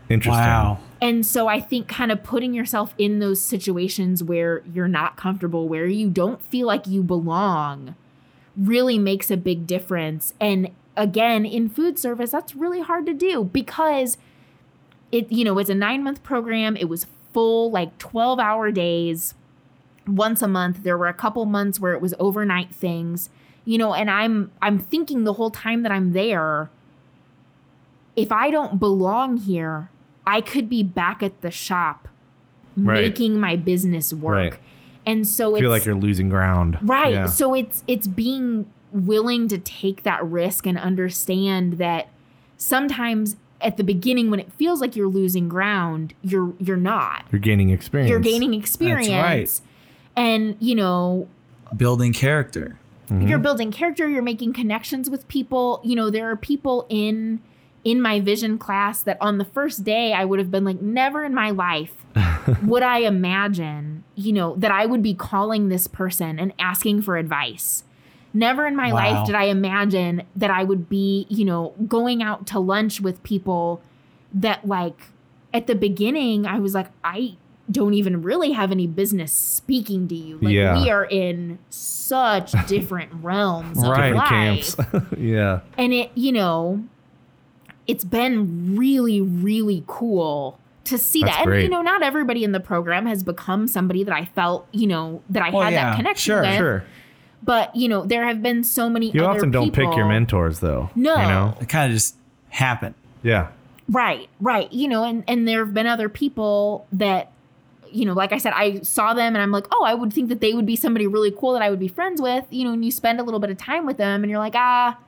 Interesting. 0.09 0.41
Wow. 0.41 0.79
And 1.03 1.27
so 1.27 1.49
I 1.49 1.61
think 1.61 1.87
kind 1.87 2.11
of 2.11 2.23
putting 2.23 2.55
yourself 2.55 2.95
in 2.97 3.19
those 3.19 3.41
situations 3.41 4.23
where 4.25 4.63
you're 4.73 4.89
not 4.89 5.17
comfortable, 5.17 5.69
where 5.69 5.87
you 5.87 6.09
don't 6.09 6.41
feel 6.41 6.67
like 6.67 6.87
you 6.87 7.03
belong, 7.03 7.95
really 8.57 8.99
makes 8.99 9.31
a 9.31 9.37
big 9.37 9.67
difference. 9.67 10.33
And 10.41 10.71
again, 10.97 11.45
in 11.45 11.69
food 11.69 11.99
service, 11.99 12.31
that's 12.31 12.55
really 12.55 12.81
hard 12.81 13.05
to 13.07 13.13
do 13.13 13.45
because 13.45 14.17
it, 15.13 15.31
you 15.31 15.45
know, 15.45 15.59
it's 15.59 15.69
a 15.69 15.75
nine 15.75 16.03
month 16.03 16.23
program. 16.23 16.77
It 16.77 16.89
was 16.89 17.07
full, 17.35 17.71
like 17.71 17.99
12 17.99 18.39
hour 18.39 18.71
days 18.71 19.35
once 20.07 20.41
a 20.41 20.49
month. 20.49 20.85
There 20.85 20.97
were 20.97 21.09
a 21.09 21.15
couple 21.15 21.45
months 21.45 21.79
where 21.79 21.93
it 21.93 22.01
was 22.01 22.15
overnight 22.19 22.75
things, 22.75 23.29
you 23.69 23.77
know, 23.77 23.93
and 23.93 24.11
I'm 24.11 24.51
I'm 24.63 24.79
thinking 24.79 25.25
the 25.25 25.35
whole 25.35 25.51
time 25.51 25.83
that 25.83 25.93
I'm 25.93 26.13
there, 26.13 26.71
if 28.17 28.33
I 28.33 28.51
don't 28.51 28.81
belong 28.81 29.37
here, 29.37 29.91
I 30.27 30.41
could 30.41 30.71
be 30.71 30.83
back 30.83 31.23
at 31.23 31.41
the 31.43 31.51
shop 31.51 32.09
Right. 32.77 33.03
making 33.03 33.41
my 33.41 33.57
business 33.57 34.13
work. 34.15 34.53
Right. 34.53 34.61
And 35.05 35.27
so 35.27 35.57
I 35.57 35.61
feel 35.61 35.73
it's 35.73 35.81
like 35.83 35.85
you're 35.87 35.97
losing 35.97 36.29
ground. 36.29 36.79
Right. 36.81 37.13
Yeah. 37.13 37.27
So 37.27 37.53
it's 37.53 37.83
it's 37.89 38.07
being 38.07 38.71
willing 38.93 39.49
to 39.49 39.59
take 39.59 40.05
that 40.05 40.25
risk 40.25 40.65
and 40.65 40.79
understand 40.79 41.75
that 41.75 42.09
sometimes 42.57 43.37
at 43.61 43.77
the 43.77 43.83
beginning 43.85 44.31
when 44.31 44.39
it 44.41 44.53
feels 44.53 44.81
like 44.81 44.95
you're 44.97 45.09
losing 45.09 45.49
ground, 45.49 46.15
you're 46.23 46.55
you're 46.59 46.77
not. 46.77 47.25
You're 47.33 47.41
gaining 47.41 47.71
experience. 47.71 48.09
You're 48.11 48.21
gaining 48.21 48.55
experience. 48.55 49.09
right. 49.11 49.61
And 50.17 50.57
you 50.61 50.75
know, 50.75 51.27
Building 51.77 52.13
character. 52.13 52.79
You're 53.11 53.19
mm-hmm. 53.19 53.43
building 53.43 53.73
character, 53.73 54.09
you're 54.09 54.23
making 54.23 54.53
connections 54.53 55.09
with 55.09 55.27
people. 55.29 55.81
You 55.85 55.97
know, 55.97 56.11
there 56.11 56.31
are 56.31 56.37
people 56.37 56.87
in 56.89 57.41
in 57.85 58.03
my 58.03 58.21
vision 58.21 58.59
class 58.59 59.03
that 59.05 59.17
on 59.21 59.39
the 59.39 59.45
first 59.45 59.85
day 59.85 60.13
I 60.13 60.25
would 60.25 60.39
have 60.39 60.51
been 60.51 60.65
like 60.65 60.83
never 60.83 61.25
in 61.25 61.35
my 61.35 61.51
life 61.51 61.95
would 62.63 62.83
I 62.83 62.99
imagine, 62.99 64.05
you 64.15 64.33
know, 64.33 64.57
that 64.57 64.71
I 64.71 64.85
would 64.87 65.03
be 65.03 65.15
calling 65.15 65.69
this 65.69 65.87
person 65.87 66.39
and 66.39 66.53
asking 66.59 67.03
for 67.03 67.17
advice. 67.17 67.85
Never 68.35 68.67
in 68.67 68.77
my 68.77 68.93
Wow. 68.93 68.97
life 68.97 69.27
did 69.27 69.35
I 69.35 69.45
imagine 69.45 70.23
that 70.37 70.51
I 70.51 70.65
would 70.65 70.89
be, 70.89 71.27
you 71.31 71.45
know, 71.45 71.75
going 71.87 72.23
out 72.23 72.47
to 72.49 72.59
lunch 72.59 73.01
with 73.01 73.23
people 73.23 73.81
that 74.35 74.67
like 74.67 75.01
at 75.55 75.67
the 75.67 75.75
beginning 75.75 76.47
I 76.47 76.59
was 76.59 76.75
like 76.75 76.89
I 77.03 77.37
don't 77.71 77.95
even 77.95 78.23
really 78.23 78.53
have 78.53 78.71
any 78.73 78.87
business 78.87 79.33
speaking 79.33 80.09
to 80.09 80.15
you. 80.15 80.39
Like 80.41 80.53
Yeah. 80.55 80.81
we 80.83 80.91
are 80.91 81.05
in 81.05 81.59
such 81.71 82.53
different 82.67 83.11
realms 83.23 83.79
of 83.83 83.89
Right. 83.91 84.15
life. 84.15 84.29
camps. 84.29 84.77
yeah. 85.19 85.61
And 85.77 85.93
it, 85.93 86.11
you 86.15 86.33
know, 86.33 86.83
it's 87.87 88.05
been 88.05 88.77
really, 88.77 89.21
really 89.21 89.85
cool 89.87 90.59
to 90.85 90.97
see 90.99 91.23
That's 91.23 91.37
that. 91.39 91.49
And, 91.49 91.63
you 91.63 91.69
know, 91.69 91.83
not 91.83 92.03
everybody 92.03 92.45
in 92.45 92.53
the 92.53 92.61
program 92.61 93.07
has 93.07 93.23
become 93.23 93.69
somebody 93.69 94.05
that 94.05 94.15
I 94.15 94.25
felt, 94.25 94.67
you 94.73 94.87
know, 94.87 95.23
that 95.31 95.43
I 95.43 95.51
Well, 95.51 95.63
had 95.63 95.73
yeah, 95.75 95.91
that 95.91 95.97
connection 95.97 96.33
sure, 96.33 96.41
with. 96.43 96.57
Sure. 96.57 96.85
But, 97.43 97.77
you 97.77 97.89
know, 97.89 98.05
there 98.05 98.25
have 98.27 98.43
been 98.43 98.65
so 98.65 98.89
many 98.89 99.11
You 99.11 99.25
other 99.25 99.37
often 99.39 99.51
don't 99.51 99.73
pick 99.73 99.95
your 99.95 100.07
mentors 100.07 100.61
though. 100.61 100.91
No. 100.95 101.15
You 101.17 101.29
know? 101.29 101.55
It 101.61 101.69
kind 101.69 101.91
of 101.93 101.97
just 101.97 102.17
happened. 102.51 102.95
Yeah. 103.23 103.49
Right, 103.91 104.29
right. 104.41 104.71
You 104.73 104.89
know, 104.89 105.05
and, 105.05 105.25
and 105.29 105.47
there 105.49 105.65
have 105.65 105.73
been 105.73 105.87
other 105.87 106.09
people 106.09 106.87
that, 106.93 107.31
you 107.93 108.05
know, 108.05 108.13
like 108.13 108.33
I 108.33 108.39
said, 108.39 108.53
I 108.55 108.81
saw 108.81 109.15
them 109.15 109.35
and 109.35 109.43
I'm 109.43 109.51
like, 109.53 109.67
oh, 109.73 109.85
I 109.85 109.95
would 109.95 110.13
think 110.13 110.29
that 110.29 110.41
they 110.41 110.55
would 110.55 110.67
be 110.67 110.77
somebody 110.77 111.07
really 111.07 111.31
cool 111.31 111.53
that 111.53 111.63
I 111.63 111.71
would 111.71 111.79
be 111.81 111.89
friends 111.89 112.21
with. 112.21 112.45
You 112.51 112.65
know, 112.65 112.73
and 112.73 112.85
you 112.85 112.91
spend 112.91 113.21
a 113.21 113.23
little 113.23 113.41
bit 113.41 113.51
of 113.51 113.59
time 113.59 113.87
with 113.87 113.97
them 113.97 114.23
and 114.23 114.31
you're 114.31 114.39
like, 114.39 114.55
ah, 114.57 114.99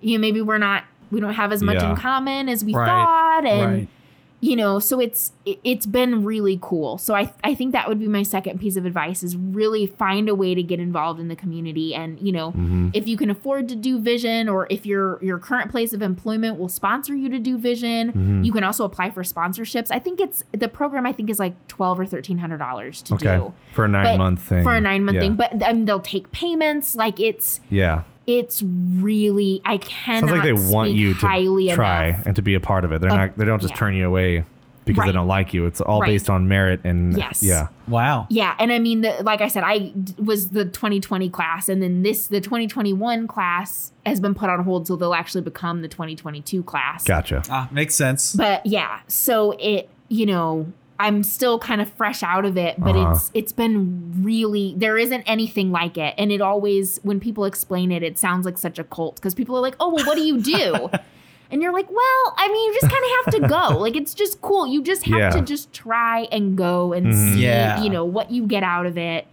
you 0.00 0.16
know, 0.16 0.20
maybe 0.20 0.40
we're 0.40 0.58
not, 0.58 0.84
we 1.10 1.20
don't 1.20 1.34
have 1.34 1.52
as 1.52 1.62
much 1.62 1.76
Yeah. 1.76 1.90
in 1.90 1.96
common 1.96 2.48
as 2.48 2.64
we 2.64 2.74
Right, 2.74 2.86
thought. 2.86 3.44
And, 3.46 3.72
right. 3.72 3.88
You 4.42 4.56
know, 4.56 4.78
so 4.78 4.98
it's, 5.00 5.32
it, 5.44 5.58
it's 5.64 5.84
been 5.84 6.24
really 6.24 6.58
cool. 6.62 6.96
So 6.96 7.14
I, 7.14 7.32
I 7.44 7.54
think 7.54 7.72
that 7.72 7.88
would 7.88 7.98
be 8.00 8.08
my 8.08 8.22
second 8.22 8.58
piece 8.58 8.76
of 8.76 8.86
advice 8.86 9.22
is 9.22 9.36
really 9.36 9.86
find 9.86 10.28
a 10.30 10.34
way 10.34 10.54
to 10.54 10.62
get 10.62 10.80
involved 10.80 11.20
in 11.20 11.28
the 11.28 11.36
community. 11.36 11.94
And, 11.94 12.18
you 12.20 12.32
know, 12.32 12.50
Mm-hmm. 12.52 12.88
if 12.94 13.06
you 13.06 13.16
can 13.16 13.28
afford 13.30 13.68
to 13.68 13.76
do 13.76 14.00
vision 14.00 14.48
or 14.48 14.66
if 14.70 14.84
your 14.86 15.22
your 15.22 15.38
current 15.38 15.70
place 15.70 15.92
of 15.92 16.02
employment 16.02 16.58
will 16.58 16.68
sponsor 16.68 17.14
you 17.14 17.28
to 17.28 17.38
do 17.38 17.56
vision 17.58 18.08
Mm-hmm. 18.08 18.42
you 18.44 18.52
can 18.52 18.64
also 18.64 18.84
apply 18.84 19.10
for 19.10 19.22
sponsorships 19.22 19.88
i 19.90 19.98
think 19.98 20.20
it's 20.20 20.42
the 20.52 20.68
program 20.68 21.06
i 21.06 21.12
think 21.12 21.28
is 21.30 21.38
like 21.38 21.54
12 21.68 21.98
or 22.00 22.02
1300 22.04 22.56
dollars 22.58 23.02
to 23.02 23.14
Okay. 23.14 23.36
do 23.36 23.52
For 23.74 23.84
a 23.84 23.88
nine 23.88 24.04
But- 24.04 24.18
month 24.18 24.40
thing. 24.42 24.62
for 24.64 24.74
a 24.74 24.80
nine 24.80 25.04
month 25.04 25.16
Yeah. 25.16 25.20
thing 25.20 25.34
but 25.36 25.62
I 25.62 25.72
they'll 25.84 26.00
take 26.00 26.32
payments 26.32 26.94
like 26.96 27.20
it's 27.20 27.60
Yeah. 27.70 28.02
It's 28.38 28.62
really 28.62 29.60
i 29.64 29.76
cannot 29.78 30.20
Sounds 30.28 30.32
like 30.32 30.42
they 30.42 30.52
want 30.72 30.92
you 30.92 31.14
to 31.14 31.20
try 31.20 32.06
enough. 32.06 32.26
and 32.26 32.36
to 32.36 32.42
be 32.42 32.54
a 32.54 32.60
part 32.60 32.84
of 32.84 32.92
it. 32.92 33.00
They're 33.00 33.10
Of- 33.10 33.16
not. 33.18 33.36
They 33.38 33.44
don't 33.44 33.60
just 33.60 33.74
yeah. 33.74 33.78
turn 33.78 33.94
you 33.94 34.06
away 34.06 34.44
because 34.86 35.04
they 35.04 35.12
don't 35.12 35.28
like 35.28 35.52
you. 35.54 35.66
It's 35.66 35.80
all 35.80 36.00
Right. 36.00 36.08
based 36.08 36.28
on 36.30 36.48
merit 36.48 36.80
and 36.84 37.16
Yes. 37.16 37.42
yeah. 37.42 37.68
Wow. 37.86 38.26
yeah 38.30 38.54
and 38.58 38.72
i 38.72 38.78
mean 38.78 39.00
the, 39.00 39.16
like 39.24 39.40
i 39.40 39.48
said 39.48 39.62
I 39.64 39.92
was 40.16 40.50
the 40.50 40.64
2020 40.64 41.28
class 41.30 41.68
and 41.68 41.82
then 41.82 42.02
this 42.02 42.28
the 42.28 42.40
2021 42.40 43.26
class 43.28 43.92
has 44.06 44.20
been 44.20 44.34
put 44.34 44.48
on 44.48 44.62
hold 44.64 44.86
so 44.86 44.94
they'll 44.96 45.12
actually 45.14 45.40
become 45.42 45.82
the 45.82 45.88
2022 45.88 46.62
class 46.62 47.04
Gotcha. 47.04 47.42
Ah, 47.50 47.68
makes 47.72 47.94
sense. 47.96 48.34
but 48.36 48.64
yeah 48.64 49.00
so 49.08 49.56
it 49.58 49.88
you 50.08 50.24
know 50.26 50.72
i'm 51.00 51.22
still 51.22 51.58
kind 51.58 51.80
of 51.80 51.90
fresh 51.94 52.22
out 52.22 52.44
of 52.44 52.56
it 52.56 52.74
but 52.78 52.94
Uh-huh. 52.94 53.10
it's 53.12 53.30
it's 53.34 53.52
been 53.52 54.12
really 54.22 54.74
there 54.76 54.96
isn't 54.98 55.22
anything 55.26 55.72
like 55.72 55.96
it 55.98 56.14
and 56.18 56.30
it 56.30 56.40
always 56.40 56.98
when 57.02 57.18
people 57.20 57.44
explain 57.44 57.90
it 57.90 58.02
it 58.02 58.18
sounds 58.18 58.44
like 58.44 58.58
such 58.58 58.78
a 58.78 58.84
cult 58.84 59.16
because 59.16 59.34
people 59.34 59.56
are 59.56 59.60
like 59.62 59.76
oh 59.80 59.92
well 59.94 60.04
what 60.06 60.14
do 60.16 60.22
you 60.22 60.40
do 60.40 60.88
and 61.50 61.62
you're 61.62 61.72
like 61.72 61.88
well 61.90 62.34
i 62.36 62.46
mean 62.52 62.64
you 62.72 62.80
just 62.80 62.92
kind 62.92 63.04
of 63.04 63.10
have 63.24 63.34
to 63.40 63.48
go 63.74 63.78
like 63.84 63.96
it's 63.96 64.14
just 64.14 64.40
cool 64.40 64.66
you 64.66 64.82
just 64.82 65.04
have 65.06 65.18
Yeah. 65.18 65.30
to 65.30 65.40
just 65.42 65.72
try 65.72 66.28
and 66.30 66.56
go 66.56 66.92
and 66.92 67.06
Mhm. 67.08 67.32
see 67.34 67.42
Yeah. 67.44 67.82
you 67.82 67.90
know 67.90 68.04
what 68.04 68.30
you 68.30 68.46
get 68.46 68.62
out 68.62 68.86
of 68.86 68.96
it 68.98 69.26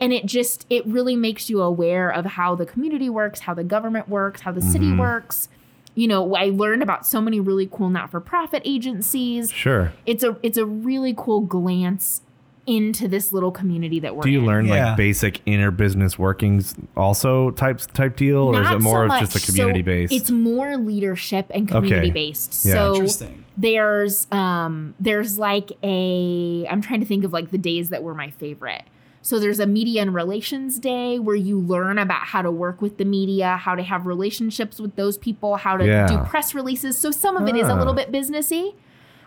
and 0.00 0.12
it 0.12 0.26
just 0.26 0.66
it 0.68 0.84
really 0.86 1.16
makes 1.16 1.48
you 1.48 1.62
aware 1.62 2.10
of 2.10 2.24
how 2.26 2.54
the 2.56 2.66
community 2.66 3.08
works 3.08 3.40
how 3.40 3.54
the 3.54 3.64
government 3.64 4.08
works 4.08 4.40
how 4.42 4.52
the 4.52 4.60
city 4.62 4.86
Mhm. 4.90 4.98
works 4.98 5.48
you 5.94 6.08
know 6.08 6.34
i 6.34 6.46
learned 6.46 6.82
about 6.82 7.06
so 7.06 7.20
many 7.20 7.40
really 7.40 7.68
cool 7.70 7.88
not-for-profit 7.90 8.62
agencies 8.64 9.50
Sure. 9.50 9.92
it's 10.06 10.22
a 10.24 10.36
it's 10.42 10.58
a 10.58 10.64
really 10.66 11.14
cool 11.16 11.40
glance 11.40 12.20
into 12.66 13.06
this 13.08 13.30
little 13.30 13.50
community 13.52 14.00
that 14.00 14.16
we're 14.16 14.22
Do 14.22 14.30
you 14.30 14.38
in. 14.40 14.46
learn 14.46 14.66
Yeah. 14.66 14.88
like 14.88 14.96
basic 14.96 15.42
inner 15.44 15.70
business 15.70 16.18
workings 16.18 16.74
also 16.96 17.50
types 17.50 17.84
type 17.84 18.16
deal, 18.16 18.38
or 18.38 18.62
is 18.62 18.70
it 18.70 18.80
more 18.80 19.00
so 19.00 19.02
of 19.02 19.08
much. 19.08 19.20
just 19.20 19.36
a 19.36 19.38
So 19.38 19.52
community 19.52 19.82
based? 19.82 20.14
It's 20.14 20.30
more 20.30 20.78
leadership 20.78 21.44
and 21.50 21.68
community 21.68 22.10
based. 22.10 22.64
Yeah. 22.64 22.72
So 22.72 22.94
Interesting. 22.94 23.44
there's 23.58 24.26
um 24.32 24.94
there's 24.98 25.38
like 25.38 25.72
a 25.82 26.66
I'm 26.70 26.80
trying 26.80 27.00
to 27.00 27.06
think 27.06 27.24
of 27.24 27.34
like 27.34 27.50
the 27.50 27.58
days 27.58 27.90
that 27.90 28.02
were 28.02 28.14
my 28.14 28.30
favorite. 28.30 28.84
So 29.26 29.38
there's 29.38 29.58
a 29.58 29.66
media 29.66 30.02
and 30.02 30.12
relations 30.12 30.78
day 30.78 31.18
where 31.18 31.34
you 31.34 31.58
learn 31.58 31.96
about 31.98 32.24
how 32.26 32.42
to 32.42 32.50
work 32.50 32.82
with 32.82 32.98
the 32.98 33.06
media, 33.06 33.56
how 33.56 33.74
to 33.74 33.82
have 33.82 34.06
relationships 34.06 34.78
with 34.78 34.96
those 34.96 35.16
people, 35.16 35.56
how 35.56 35.78
to 35.78 35.86
Yeah. 35.86 36.06
do 36.06 36.18
press 36.18 36.54
releases. 36.54 36.98
So 36.98 37.10
some 37.10 37.34
of 37.38 37.48
it 37.48 37.56
is 37.56 37.66
a 37.66 37.72
Ah. 37.72 37.78
little 37.78 37.94
bit 37.94 38.12
businessy, 38.12 38.74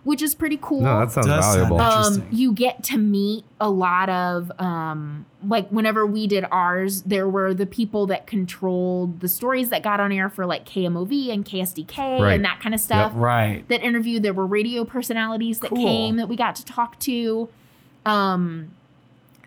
which 0.04 0.22
is 0.22 0.36
pretty 0.36 0.60
cool. 0.62 0.82
no, 0.82 1.00
that 1.00 1.12
sounds 1.12 1.26
Does 1.26 1.56
valuable. 1.56 1.80
interesting. 1.82 2.22
um, 2.26 2.28
you 2.32 2.54
get 2.54 2.84
to 2.84 2.98
meet 3.00 3.44
a 3.60 3.72
lot 3.72 4.08
of 4.10 4.52
um, 4.60 5.26
like 5.48 5.68
whenever 5.70 6.06
we 6.06 6.28
did 6.28 6.46
ours, 6.52 7.02
there 7.02 7.28
were 7.28 7.56
the 7.56 7.66
people 7.66 8.06
that 8.06 8.28
controlled 8.28 9.20
the 9.22 9.28
stories 9.28 9.70
that 9.70 9.82
got 9.82 10.00
on 10.00 10.12
air 10.12 10.30
for 10.30 10.46
like 10.46 10.64
KMOV 10.66 11.32
and 11.34 11.44
KSDK 11.44 12.22
Right. 12.22 12.34
and 12.36 12.46
that 12.46 12.60
kind 12.60 12.76
of 12.76 12.80
stuff. 12.82 13.14
Right. 13.16 13.68
That 13.68 13.82
interviewed. 13.82 14.22
There 14.22 14.34
were 14.34 14.46
radio 14.46 14.86
personalities 14.86 15.60
that 15.62 15.70
Cool. 15.72 15.84
came 15.84 16.18
that 16.18 16.30
we 16.30 16.36
got 16.36 16.56
to 16.58 16.66
talk 16.66 17.00
to. 17.00 17.50
Um, 18.06 18.68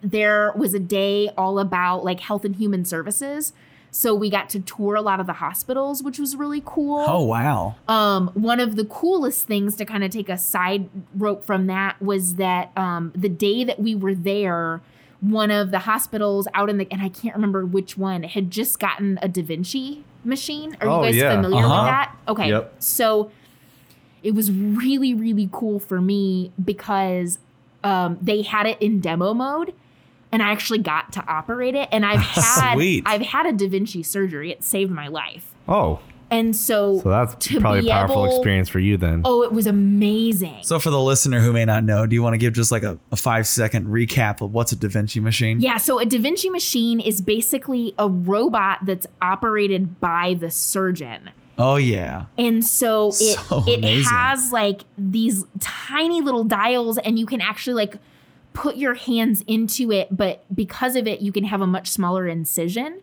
there 0.03 0.53
was 0.57 0.75
a 0.75 0.79
day 0.81 1.31
all 1.37 1.59
about 1.59 2.05
like 2.05 2.21
health 2.21 2.45
and 2.45 2.57
human 2.57 2.85
services. 2.85 3.53
So 3.93 4.15
we 4.15 4.31
got 4.31 4.49
to 4.51 4.61
tour 4.61 4.95
a 4.95 5.03
lot 5.03 5.19
of 5.19 5.27
the 5.27 5.33
hospitals, 5.35 6.01
which 6.03 6.19
was 6.21 6.37
really 6.37 6.63
cool. 6.65 7.05
Oh 7.09 7.25
wow. 7.25 7.75
Um, 7.89 8.29
one 8.35 8.61
of 8.61 8.77
the 8.77 8.85
coolest 8.85 9.47
things 9.49 9.75
to 9.77 9.85
kind 9.85 10.05
of 10.05 10.11
take 10.13 10.29
a 10.29 10.39
side 10.39 10.89
rope 11.15 11.45
from 11.45 11.67
that 11.67 12.01
was 12.01 12.37
that 12.37 12.71
um, 12.77 13.13
the 13.17 13.29
day 13.29 13.65
that 13.65 13.81
we 13.81 13.97
were 13.97 14.15
there, 14.15 14.81
one 15.21 15.51
of 15.51 15.73
the 15.73 15.81
hospitals 15.81 16.47
out 16.55 16.71
in 16.71 16.79
the 16.79 16.87
and 16.93 17.03
I 17.03 17.09
can't 17.09 17.35
remember 17.35 17.67
which 17.67 17.99
one 17.99 18.23
had 18.23 18.51
just 18.53 18.79
gotten 18.79 19.19
a 19.23 19.29
Da 19.29 19.43
Vinci 19.43 20.05
machine. 20.25 20.77
Are 20.81 20.87
Oh, 20.89 21.01
you 21.01 21.07
guys 21.07 21.17
yeah. 21.17 21.35
familiar 21.35 21.65
Uh-huh. 21.65 21.83
with 21.83 21.91
that? 21.91 22.17
Okay. 22.29 22.49
Yep. 22.49 22.75
So 22.79 23.33
it 24.23 24.35
was 24.37 24.53
really 24.53 25.15
really 25.15 25.49
cool 25.51 25.81
for 25.81 26.01
me 26.01 26.53
because 26.65 27.39
um, 27.83 28.19
they 28.23 28.43
had 28.43 28.67
it 28.67 28.81
in 28.81 29.01
demo 29.01 29.35
mode 29.35 29.75
and 30.33 30.43
I 30.43 30.51
actually 30.53 30.79
got 30.79 31.13
to 31.15 31.25
operate 31.27 31.75
it 31.75 31.89
and 31.93 32.05
I've 32.07 32.21
had 32.21 32.75
Sweet. 32.75 33.05
I've 33.07 33.23
had 33.23 33.47
a 33.47 33.53
Da 33.53 33.69
Vinci 33.69 34.03
surgery. 34.03 34.51
It 34.53 34.63
saved 34.65 34.91
my 34.91 35.09
life. 35.09 35.55
oh, 35.69 36.01
And 36.31 36.55
so 36.55 37.01
so 37.01 37.09
that's 37.09 37.35
probably 37.59 37.89
a 37.89 37.93
powerful 37.93 38.25
able- 38.27 38.37
experience 38.37 38.69
for 38.69 38.79
you 38.79 38.97
then. 38.97 39.23
Oh, 39.25 39.43
it 39.43 39.53
was 39.53 39.67
amazing. 39.67 40.59
So 40.63 40.79
for 40.79 40.91
the 40.91 41.01
listener 41.01 41.41
who 41.41 41.53
may 41.53 41.65
not 41.65 41.83
know, 41.85 42.07
do 42.07 42.15
you 42.15 42.23
want 42.23 42.35
to 42.35 42.39
give 42.39 42.53
just 42.53 42.71
like 42.71 42.83
a, 42.85 42.99
a 43.11 43.17
five 43.17 43.47
second 43.47 43.87
recap 43.87 44.41
of 44.41 44.53
what's 44.53 44.71
a 44.73 44.77
Da 44.77 44.89
Vinci 44.89 45.19
machine? 45.21 45.61
yeah, 45.61 45.77
so 45.77 45.99
a 45.99 46.07
Da 46.07 46.19
Vinci 46.19 46.49
machine 46.51 47.01
is 47.01 47.21
basically 47.21 47.95
a 47.99 48.09
robot 48.09 48.79
that's 48.85 49.07
operated 49.21 49.99
by 50.01 50.35
the 50.35 50.51
surgeon. 50.51 51.31
Oh 51.59 51.77
yeah. 51.77 52.27
And 52.39 52.65
so 52.65 53.09
it 53.09 53.39
So 53.49 53.65
it 53.67 53.83
has 54.05 54.51
like 54.53 54.83
these 54.97 55.45
tiny 55.59 56.21
little 56.23 56.45
dials 56.45 56.97
and 56.99 57.19
you 57.19 57.27
can 57.27 57.41
actually 57.41 57.75
like 57.75 57.97
put 58.53 58.77
your 58.77 58.95
hands 58.95 59.43
into 59.47 59.91
it, 59.93 60.17
but 60.17 60.45
because 60.55 60.97
of 60.97 61.07
it 61.07 61.21
you 61.21 61.33
can 61.33 61.45
have 61.45 61.61
a 61.61 61.67
much 61.67 61.89
smaller 61.89 62.27
incision 62.29 63.01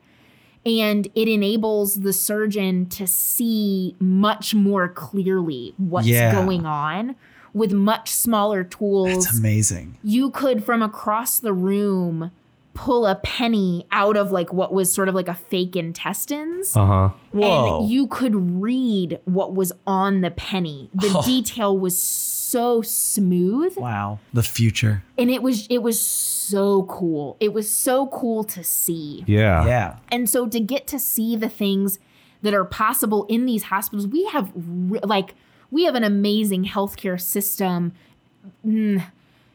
and 0.65 1.07
it 1.15 1.27
enables 1.27 2.01
the 2.01 2.11
surgeon 2.11 2.85
to 2.87 3.07
see 3.07 3.95
much 3.99 4.53
more 4.53 4.89
clearly 4.89 5.73
what's 5.77 6.07
Yeah. 6.07 6.33
going 6.33 6.65
on 6.65 7.15
with 7.53 7.71
much 7.71 8.09
smaller 8.11 8.63
tools. 8.63 9.25
That's 9.25 9.39
amazing. 9.39 9.97
you 10.03 10.29
could 10.31 10.63
from 10.63 10.81
across 10.81 11.39
the 11.39 11.53
room 11.53 12.31
pull 12.73 13.07
a 13.07 13.15
penny 13.15 13.87
out 13.91 14.15
of 14.15 14.31
like 14.31 14.53
what 14.53 14.71
was 14.71 14.91
sort 14.91 15.09
of 15.09 15.15
like 15.15 15.27
a 15.27 15.33
fake 15.33 15.75
intestines 15.75 16.75
Uh 16.77 16.85
huh. 16.85 17.09
Whoa. 17.31 17.79
and 17.81 17.89
you 17.89 18.05
could 18.05 18.35
read 18.61 19.19
what 19.25 19.55
was 19.55 19.71
on 19.87 20.21
the 20.21 20.29
penny 20.29 20.89
the 20.93 21.11
Oh. 21.15 21.21
detail 21.25 21.75
was 21.75 21.97
so 21.97 22.36
smooth 22.81 23.75
wow. 23.77 24.19
The 24.33 24.43
future. 24.43 25.03
and 25.17 25.29
it 25.29 25.41
was 25.41 25.67
it 25.69 25.79
was 25.79 25.99
so 26.01 26.83
cool 26.83 27.35
it 27.39 27.51
was 27.53 27.69
so 27.69 28.07
cool 28.07 28.43
to 28.45 28.63
see 28.63 29.23
Yeah. 29.27 29.65
Yeah. 29.65 29.97
and 30.11 30.29
so 30.29 30.47
to 30.47 30.59
get 30.59 30.87
to 30.87 30.99
see 30.99 31.35
the 31.35 31.49
things 31.49 31.99
that 32.41 32.53
are 32.53 32.65
possible 32.65 33.25
in 33.29 33.45
these 33.45 33.63
hospitals 33.63 34.07
we 34.07 34.25
have 34.25 34.51
re- 34.55 34.99
like 35.03 35.35
we 35.71 35.83
have 35.83 35.95
an 35.95 36.03
amazing 36.05 36.63
healthcare 36.63 37.19
system. 37.19 37.91
Mm, 38.65 39.03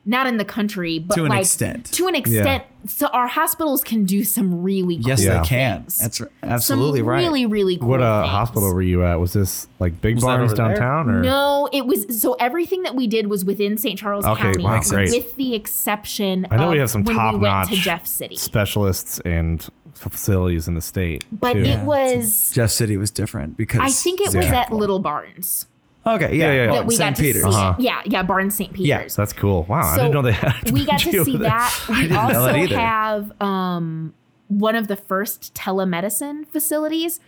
not 0.05 0.27
in 0.27 0.37
the 0.37 0.45
country, 0.45 0.99
but 0.99 1.15
To 1.15 1.25
an 1.25 1.31
like, 1.31 1.43
extent. 1.43 1.87
To 1.93 2.09
an 2.09 2.15
extent, 2.17 2.65
so 2.87 3.07
our 3.09 3.29
hospitals 3.29 3.85
can 3.85 4.05
do 4.05 4.25
some 4.25 4.61
really 4.63 4.97
cool 4.97 5.07
Yes, 5.07 5.23
Yeah. 5.25 5.41
they 5.43 5.47
can. 5.49 5.81
things. 5.83 5.99
That's 5.99 6.21
r- 6.21 6.31
absolutely 6.43 7.01
some 7.01 7.09
right. 7.09 7.19
Really, 7.23 7.47
really 7.47 7.77
cool. 7.77 7.89
What 7.89 8.03
uh, 8.03 8.27
hospital 8.27 8.75
were 8.75 8.83
you 8.83 9.05
at? 9.05 9.21
Was 9.21 9.33
this 9.33 9.69
like 9.79 10.01
Big 10.01 10.17
Was 10.17 10.25
Barnes 10.25 10.55
downtown 10.55 11.09
or? 11.09 11.23
No, 11.23 11.69
it 11.73 11.87
was 11.87 12.21
so 12.21 12.33
everything 12.41 12.83
that 12.83 12.97
we 12.97 13.07
did 13.07 13.29
was 13.29 13.45
within 13.45 13.79
St. 13.79 13.97
Charles 13.99 14.25
Okay, 14.25 14.43
County, 14.43 14.65
wow, 14.65 14.81
great. 14.89 15.11
with 15.13 15.37
the 15.37 15.55
exception. 15.55 16.47
I 16.51 16.57
know 16.57 16.65
of 16.67 16.73
we 16.73 16.79
have 16.79 16.91
some 16.91 17.05
top 17.05 17.35
we 17.35 17.41
notch 17.41 17.69
to 17.69 17.77
Jeff 17.77 18.05
City, 18.07 18.35
specialists 18.37 19.21
and 19.21 19.65
facilities 19.95 20.67
in 20.67 20.75
the 20.75 20.81
state. 20.81 21.25
but 21.31 21.53
too. 21.53 21.61
it 21.61 21.81
was. 21.85 22.51
Jeff 22.53 22.71
City 22.71 22.97
was 22.97 23.13
different 23.13 23.57
because 23.57 23.81
I 23.81 23.91
think 23.91 24.21
it 24.21 24.35
was 24.35 24.47
Yeah. 24.47 24.63
at 24.63 24.73
Little 24.73 24.99
Barnes 24.99 25.67
okay. 26.07 26.37
Yeah, 26.37 26.53
Yeah, 26.53 26.65
yeah, 26.65 26.73
that 26.73 26.87
we 26.87 26.95
St. 26.97 27.11
got 27.11 27.17
to 27.17 27.23
Peter's. 27.23 27.43
see. 27.43 27.49
Uh-huh. 27.49 27.75
Yeah, 27.79 28.03
yeah, 28.05 28.23
Barnes 28.23 28.55
St. 28.55 28.73
Peter's. 28.73 28.87
Yeah, 28.89 29.07
That's 29.17 29.33
cool. 29.33 29.65
Wow, 29.65 29.81
I 29.81 29.97
So, 29.97 30.03
didn't 30.03 30.15
know 30.15 30.23
they 30.23 30.33
had. 30.33 30.71
we 30.71 30.85
got 30.85 30.99
to 31.01 31.25
see 31.25 31.37
that. 31.39 31.85
We 31.89 32.15
also 32.15 32.53
have 32.75 33.41
um, 33.41 34.15
one 34.49 34.77
of 34.77 34.89
the 34.89 34.97
first 34.97 35.55
telemedicine 35.55 36.47
facilities, 36.49 37.21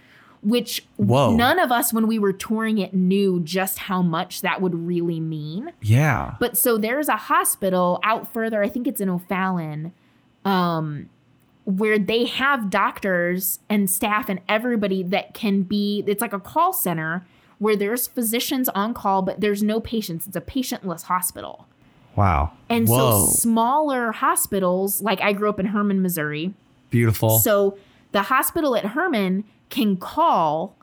which 0.42 0.84
Whoa. 0.96 1.34
none 1.34 1.58
of 1.58 1.72
us, 1.72 1.92
when 1.92 2.06
we 2.06 2.18
were 2.18 2.32
touring 2.32 2.78
it, 2.78 2.92
knew 2.94 3.40
just 3.40 3.78
how 3.80 4.02
much 4.02 4.42
that 4.42 4.60
would 4.60 4.74
really 4.74 5.20
mean. 5.20 5.72
Yeah. 5.80 6.34
But 6.40 6.56
so 6.56 6.76
there's 6.76 7.08
a 7.08 7.16
hospital 7.16 8.00
out 8.02 8.32
further, 8.32 8.62
I 8.62 8.68
think 8.68 8.86
it's 8.86 9.00
in 9.00 9.08
O'Fallon, 9.08 9.92
um, 10.44 11.08
where 11.64 11.98
they 11.98 12.26
have 12.26 12.68
doctors 12.68 13.58
and 13.70 13.88
staff 13.88 14.28
and 14.28 14.40
everybody 14.48 15.02
that 15.02 15.32
can 15.32 15.62
be, 15.62 16.04
it's 16.06 16.20
like 16.20 16.34
a 16.34 16.40
call 16.40 16.74
center 16.74 17.26
where 17.64 17.76
there's 17.76 18.06
physicians 18.06 18.68
on 18.70 18.92
call, 18.94 19.22
but 19.22 19.40
there's 19.40 19.62
no 19.62 19.80
patients. 19.80 20.26
It's 20.26 20.36
a 20.36 20.40
patientless 20.40 21.04
hospital. 21.04 21.66
Wow. 22.14 22.52
And 22.68 22.86
Whoa. 22.86 23.24
so 23.24 23.32
smaller 23.32 24.12
hospitals, 24.12 25.02
like 25.02 25.20
I 25.20 25.32
grew 25.32 25.48
up 25.48 25.58
in 25.58 25.66
Hermann, 25.66 26.02
Missouri. 26.02 26.54
Beautiful. 26.90 27.38
So 27.38 27.76
the 28.12 28.22
hospital 28.22 28.76
at 28.76 28.84
Hermann 28.86 29.44
can 29.70 29.96
call 29.96 30.76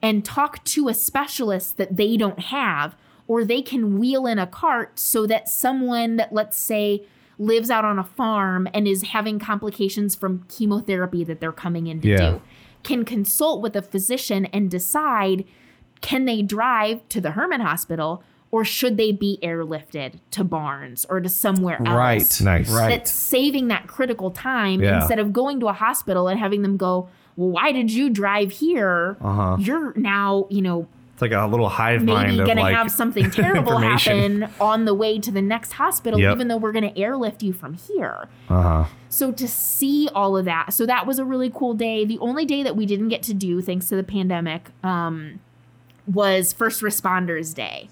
and 0.00 0.24
talk 0.24 0.64
to 0.64 0.88
a 0.88 0.94
specialist 0.94 1.76
that 1.76 1.96
they 1.96 2.16
don't 2.16 2.40
have, 2.40 2.96
or 3.28 3.44
they 3.44 3.62
can 3.62 3.98
wheel 3.98 4.26
in 4.26 4.38
a 4.38 4.46
cart 4.46 4.98
so 4.98 5.26
that 5.26 5.48
someone 5.48 6.16
that, 6.16 6.32
let's 6.32 6.56
say, 6.56 7.04
lives 7.38 7.70
out 7.70 7.84
on 7.84 7.98
a 7.98 8.04
farm 8.04 8.66
and 8.74 8.88
is 8.88 9.02
having 9.02 9.38
complications 9.38 10.14
from 10.14 10.44
chemotherapy 10.48 11.22
that 11.24 11.40
they're 11.40 11.52
coming 11.52 11.86
in 11.86 12.00
to 12.00 12.08
Yeah. 12.08 12.16
do 12.32 12.40
can 12.82 13.04
consult 13.04 13.62
with 13.62 13.76
a 13.76 13.82
physician 13.82 14.46
and 14.46 14.68
decide 14.68 15.44
can 16.02 16.26
they 16.26 16.42
drive 16.42 17.08
to 17.08 17.20
the 17.20 17.30
Hermann 17.32 17.62
Hospital 17.62 18.22
or 18.50 18.66
should 18.66 18.98
they 18.98 19.12
be 19.12 19.38
airlifted 19.42 20.16
to 20.32 20.44
Barnes 20.44 21.06
or 21.08 21.20
to 21.22 21.28
somewhere 21.30 21.78
else? 21.86 21.88
right. 21.88 22.40
Nice. 22.42 22.70
Right. 22.70 22.88
that's 22.90 23.10
saving 23.10 23.68
that 23.68 23.86
critical 23.86 24.30
time 24.30 24.82
Yeah. 24.82 24.98
instead 25.00 25.18
of 25.18 25.32
going 25.32 25.58
to 25.60 25.68
a 25.68 25.72
hospital 25.72 26.28
and 26.28 26.38
having 26.38 26.60
them 26.60 26.76
go, 26.76 27.08
well, 27.36 27.48
why 27.48 27.72
did 27.72 27.90
you 27.90 28.10
drive 28.10 28.50
here? 28.50 29.16
Uh-huh. 29.22 29.56
You're 29.58 29.94
now, 29.96 30.46
you 30.50 30.60
know, 30.60 30.86
It's 31.14 31.22
like 31.22 31.32
a 31.32 31.46
little 31.46 31.70
hive 31.70 32.02
maybe 32.02 32.12
mind 32.12 32.40
of 32.40 32.44
going 32.46 32.58
to 32.58 32.64
have 32.74 32.90
something 32.90 33.30
terrible 33.42 33.78
happen 33.78 34.46
on 34.60 34.84
the 34.84 34.92
way 34.92 35.18
to 35.18 35.30
the 35.30 35.40
next 35.40 35.72
hospital, 35.72 36.20
Yep. 36.20 36.34
even 36.34 36.48
though 36.48 36.58
we're 36.58 36.72
going 36.72 36.92
to 36.92 36.98
airlift 37.00 37.42
you 37.42 37.54
from 37.54 37.72
here. 37.72 38.28
Uh-huh. 38.50 38.84
So 39.08 39.32
to 39.32 39.48
see 39.48 40.10
all 40.14 40.36
of 40.36 40.44
that, 40.44 40.74
so 40.74 40.84
that 40.84 41.06
was 41.06 41.18
a 41.18 41.24
really 41.24 41.48
cool 41.48 41.72
day. 41.72 42.04
The 42.04 42.18
only 42.18 42.44
day 42.44 42.62
that 42.64 42.76
we 42.76 42.84
didn't 42.84 43.08
get 43.08 43.22
to 43.24 43.34
do, 43.34 43.62
thanks 43.62 43.88
to 43.88 43.96
the 43.96 44.02
pandemic, 44.02 44.68
um, 44.84 45.40
was 46.06 46.52
First 46.52 46.82
Responders 46.82 47.54
Day, 47.54 47.88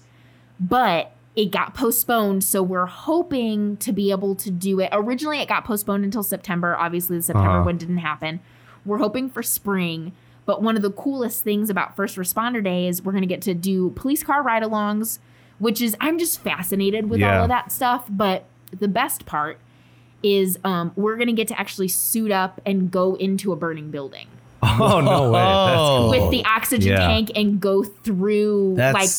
but 0.59 1.11
it 1.35 1.51
got 1.51 1.73
postponed. 1.73 2.43
So 2.43 2.61
we're 2.61 2.85
hoping 2.85 3.77
to 3.77 3.91
be 3.93 4.11
able 4.11 4.35
to 4.35 4.51
do 4.51 4.79
it. 4.79 4.89
Originally, 4.91 5.39
it 5.39 5.47
got 5.47 5.63
postponed 5.63 6.03
until 6.03 6.23
September. 6.23 6.75
Obviously, 6.75 7.15
the 7.17 7.23
September 7.23 7.49
Uh-huh. 7.49 7.63
one 7.65 7.77
didn't 7.77 7.99
happen. 7.99 8.41
We're 8.85 8.97
hoping 8.97 9.29
for 9.29 9.41
spring. 9.43 10.11
But 10.45 10.61
one 10.61 10.75
of 10.75 10.81
the 10.81 10.91
coolest 10.91 11.43
things 11.43 11.69
about 11.69 11.95
First 11.95 12.17
Responder 12.17 12.63
Day 12.63 12.87
is 12.87 13.01
we're 13.03 13.11
going 13.13 13.21
to 13.21 13.27
get 13.27 13.41
to 13.43 13.53
do 13.53 13.91
police 13.91 14.23
car 14.23 14.41
ride 14.43 14.63
alongs, 14.63 15.19
which 15.59 15.79
is, 15.81 15.95
I'm 16.01 16.17
just 16.17 16.39
fascinated 16.41 17.09
with 17.09 17.19
Yeah. 17.21 17.37
all 17.37 17.43
of 17.43 17.49
that 17.49 17.71
stuff. 17.71 18.05
But 18.09 18.45
the 18.77 18.87
best 18.87 19.25
part 19.25 19.59
is 20.23 20.57
um, 20.63 20.91
we're 20.95 21.15
going 21.15 21.27
to 21.27 21.33
get 21.33 21.47
to 21.49 21.59
actually 21.59 21.87
suit 21.87 22.31
up 22.31 22.59
and 22.65 22.91
go 22.91 23.15
into 23.15 23.53
a 23.53 23.55
burning 23.55 23.91
building 23.91 24.27
Oh 24.79 24.99
no 25.01 25.31
way. 25.31 25.39
That's 25.39 25.77
cool. 25.79 26.09
with 26.09 26.31
the 26.31 26.45
oxygen 26.45 26.91
Yeah. 26.91 27.07
tank 27.07 27.31
and 27.35 27.59
go 27.59 27.83
through 27.83 28.75
That's 28.75 28.93
like 28.93 29.09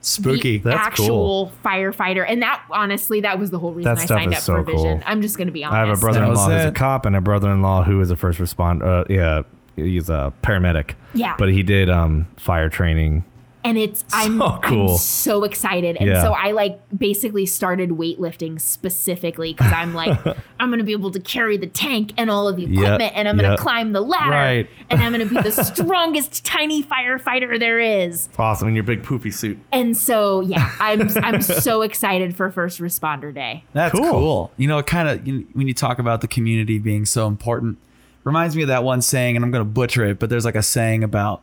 spooky. 0.00 0.58
the 0.58 0.70
That's 0.70 0.86
actual 0.86 1.52
firefighter. 1.64 2.24
And 2.26 2.40
that 2.42 2.62
honestly, 2.70 3.20
that 3.20 3.38
was 3.38 3.50
the 3.50 3.58
whole 3.58 3.72
reason 3.72 3.94
That 3.94 4.00
I 4.00 4.04
stuff 4.06 4.18
signed 4.20 4.32
is 4.32 4.38
up 4.38 4.42
so 4.44 4.54
for 4.54 4.62
Vision. 4.62 4.98
cool. 4.98 5.02
I'm 5.04 5.20
just 5.22 5.36
going 5.36 5.48
to 5.48 5.52
be 5.52 5.64
honest. 5.64 5.76
I 5.76 5.80
have 5.86 5.98
a 5.98 6.00
brother-in-law 6.00 6.48
who's 6.50 6.64
a 6.64 6.72
cop 6.72 7.06
and 7.06 7.14
a 7.16 7.20
brother-in-law 7.20 7.84
who 7.84 8.00
is 8.00 8.10
a 8.10 8.16
first 8.16 8.38
responder. 8.38 8.82
Uh, 8.84 9.04
yeah, 9.12 9.42
he's 9.76 10.08
a 10.08 10.32
paramedic. 10.42 10.94
Yeah. 11.14 11.34
But 11.38 11.50
he 11.52 11.62
did 11.62 11.90
um 11.90 12.26
fire 12.36 12.68
training. 12.70 13.24
And 13.66 13.76
it's 13.76 14.04
I'm, 14.12 14.38
So 14.38 14.58
cool. 14.62 14.90
I'm 14.92 14.96
so 14.98 15.44
excited 15.44 15.96
and 15.96 16.08
Yeah. 16.08 16.22
so 16.22 16.32
i 16.32 16.52
like 16.52 16.80
basically 16.96 17.44
started 17.46 17.90
weightlifting 17.90 18.60
specifically 18.60 19.52
because 19.52 19.72
i'm 19.72 19.92
like 19.92 20.16
i'm 20.60 20.70
gonna 20.70 20.84
be 20.84 20.92
able 20.92 21.10
to 21.10 21.20
carry 21.20 21.56
the 21.56 21.66
tank 21.66 22.12
and 22.16 22.30
all 22.30 22.46
of 22.48 22.56
the 22.56 22.62
Yep, 22.62 22.72
equipment 22.72 23.12
and 23.16 23.28
i'm 23.28 23.36
gonna 23.36 23.50
yep. 23.50 23.58
climb 23.58 23.92
the 23.92 24.00
ladder 24.00 24.30
Right. 24.30 24.70
and 24.90 25.02
i'm 25.02 25.12
gonna 25.12 25.26
be 25.26 25.40
the 25.40 25.50
strongest 25.64 26.44
tiny 26.44 26.82
firefighter 26.82 27.58
there 27.58 27.80
is 27.80 28.26
It's 28.28 28.38
awesome 28.38 28.68
in 28.68 28.74
your 28.74 28.84
big 28.84 29.02
poopy 29.02 29.30
suit. 29.32 29.58
and 29.72 29.96
so 29.96 30.40
yeah 30.42 30.70
i'm 30.80 31.08
i'm 31.24 31.42
so 31.42 31.82
excited 31.82 32.36
for 32.36 32.50
first 32.50 32.80
responder 32.80 33.34
day 33.34 33.64
That's 33.72 33.92
Cool. 33.98 34.10
cool. 34.10 34.52
You 34.56 34.68
know, 34.68 34.78
it 34.78 34.86
kind 34.86 35.08
of 35.08 35.26
you 35.26 35.46
when 35.54 35.66
you 35.68 35.74
talk 35.74 35.98
about 35.98 36.20
the 36.20 36.28
community 36.28 36.78
being 36.78 37.04
so 37.04 37.26
important, 37.26 37.78
reminds 38.24 38.54
me 38.56 38.62
of 38.62 38.68
that 38.68 38.84
one 38.84 39.00
saying, 39.02 39.36
and 39.36 39.44
I'm 39.44 39.50
going 39.50 39.60
to 39.60 39.70
butcher 39.70 40.04
it, 40.04 40.18
but 40.18 40.28
there's 40.30 40.44
like 40.44 40.54
a 40.56 40.62
saying 40.62 41.02
about 41.04 41.42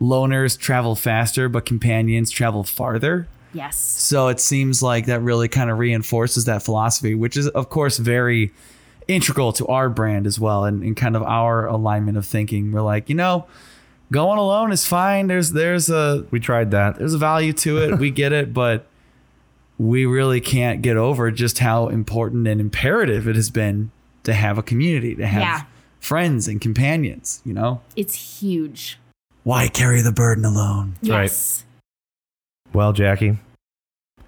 loners 0.00 0.58
travel 0.58 0.94
faster, 0.94 1.48
but 1.48 1.64
companions 1.64 2.30
travel 2.30 2.64
farther. 2.64 3.28
yes 3.52 3.76
So 3.78 4.28
it 4.28 4.40
seems 4.40 4.82
like 4.82 5.06
that 5.06 5.20
really 5.20 5.48
kind 5.48 5.70
of 5.70 5.78
reinforces 5.78 6.44
that 6.46 6.62
philosophy, 6.62 7.14
which 7.14 7.36
is 7.36 7.48
of 7.48 7.68
course 7.70 7.98
very 7.98 8.52
integral 9.06 9.52
to 9.52 9.66
our 9.66 9.88
brand 9.90 10.26
as 10.26 10.40
well, 10.40 10.64
and, 10.64 10.82
and 10.82 10.96
kind 10.96 11.14
of 11.16 11.22
our 11.22 11.66
alignment 11.66 12.16
of 12.16 12.24
thinking. 12.26 12.72
We're 12.72 12.80
like, 12.82 13.08
you 13.08 13.14
know, 13.14 13.46
going 14.10 14.38
alone 14.38 14.72
is 14.72 14.86
fine. 14.86 15.26
There's 15.28 15.52
there's 15.52 15.88
a 15.90 16.26
We 16.30 16.40
tried 16.40 16.70
that. 16.72 16.96
there's 16.96 17.14
a 17.14 17.18
value 17.18 17.52
to 17.52 17.78
it. 17.78 17.98
We 17.98 18.10
get 18.10 18.32
it, 18.32 18.52
but 18.54 18.86
we 19.78 20.06
really 20.06 20.40
can't 20.40 20.82
get 20.82 20.96
over 20.96 21.30
just 21.30 21.58
how 21.58 21.88
important 21.88 22.46
and 22.48 22.60
imperative 22.60 23.26
it 23.28 23.34
has 23.36 23.50
been 23.50 23.90
to 24.22 24.32
have 24.32 24.56
a 24.56 24.62
community, 24.62 25.14
to 25.16 25.26
have 25.26 25.42
Yeah. 25.42 25.62
friends 26.00 26.48
and 26.48 26.60
companions, 26.60 27.42
you 27.44 27.52
know? 27.52 27.80
it's 27.96 28.40
huge 28.40 28.98
Why 29.44 29.68
carry 29.68 30.00
the 30.00 30.12
burden 30.12 30.44
alone? 30.44 30.94
right. 31.02 31.22
yes 31.24 31.64
Well, 32.72 32.92
Jackie, 32.92 33.38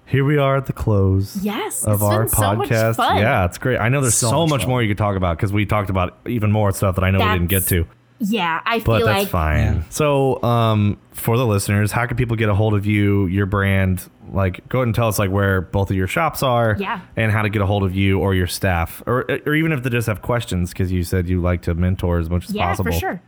here 0.05 0.23
we 0.23 0.37
are 0.37 0.55
at 0.57 0.65
the 0.67 0.73
close 0.73 1.35
yes 1.43 1.83
of 1.85 1.95
it's 1.95 2.03
our 2.03 2.19
been 2.21 2.29
so 2.29 2.55
much 2.55 2.69
podcast. 2.69 2.95
fun. 2.95 3.17
yeah, 3.17 3.45
it's 3.45 3.57
great. 3.57 3.77
I 3.79 3.89
know 3.89 3.99
there's 4.01 4.15
so, 4.15 4.29
So 4.29 4.47
much, 4.47 4.61
much 4.61 4.67
more 4.67 4.81
you 4.81 4.87
could 4.89 4.97
talk 4.97 5.17
about 5.17 5.37
because 5.37 5.51
we 5.51 5.65
talked 5.65 5.89
about 5.89 6.17
even 6.27 6.51
more 6.51 6.71
stuff 6.71 6.95
that 6.95 7.03
I 7.03 7.11
know 7.11 7.19
we 7.19 7.25
didn't 7.25 7.47
get 7.49 7.65
to. 7.67 7.85
yeah 8.19 8.61
i 8.65 8.79
But 8.79 8.99
feel 8.99 9.05
that's 9.07 9.19
like 9.23 9.27
fine. 9.27 9.57
Yeah. 9.75 9.83
So, 9.89 10.41
um, 10.43 10.97
for 11.11 11.37
the 11.37 11.45
listeners, 11.45 11.91
how 11.91 12.05
can 12.05 12.15
people 12.17 12.35
get 12.37 12.49
a 12.49 12.55
hold 12.55 12.73
of 12.73 12.85
you, 12.85 13.25
your 13.27 13.45
brand? 13.47 14.07
Like, 14.31 14.67
go 14.69 14.79
ahead 14.79 14.87
and 14.87 14.95
tell 14.95 15.07
us 15.07 15.19
like 15.19 15.29
where 15.31 15.61
both 15.61 15.89
of 15.89 15.95
your 15.95 16.07
shops 16.07 16.41
are, 16.43 16.75
Yeah. 16.79 16.99
and 17.15 17.31
how 17.31 17.41
to 17.43 17.49
get 17.49 17.61
a 17.61 17.65
hold 17.65 17.83
of 17.83 17.95
you 17.95 18.19
or 18.19 18.33
your 18.35 18.47
staff, 18.47 19.01
or 19.07 19.25
or 19.45 19.55
even 19.55 19.71
if 19.71 19.83
they 19.83 19.89
just 19.89 20.07
have 20.07 20.21
questions, 20.21 20.71
because 20.71 20.91
you 20.91 21.03
said 21.03 21.27
you 21.29 21.41
like 21.41 21.61
to 21.63 21.73
mentor 21.75 22.17
as 22.19 22.29
much 22.29 22.45
as 22.49 22.53
yeah, 22.55 22.67
possible. 22.67 22.91
for 22.91 22.99
sure. 22.99 23.21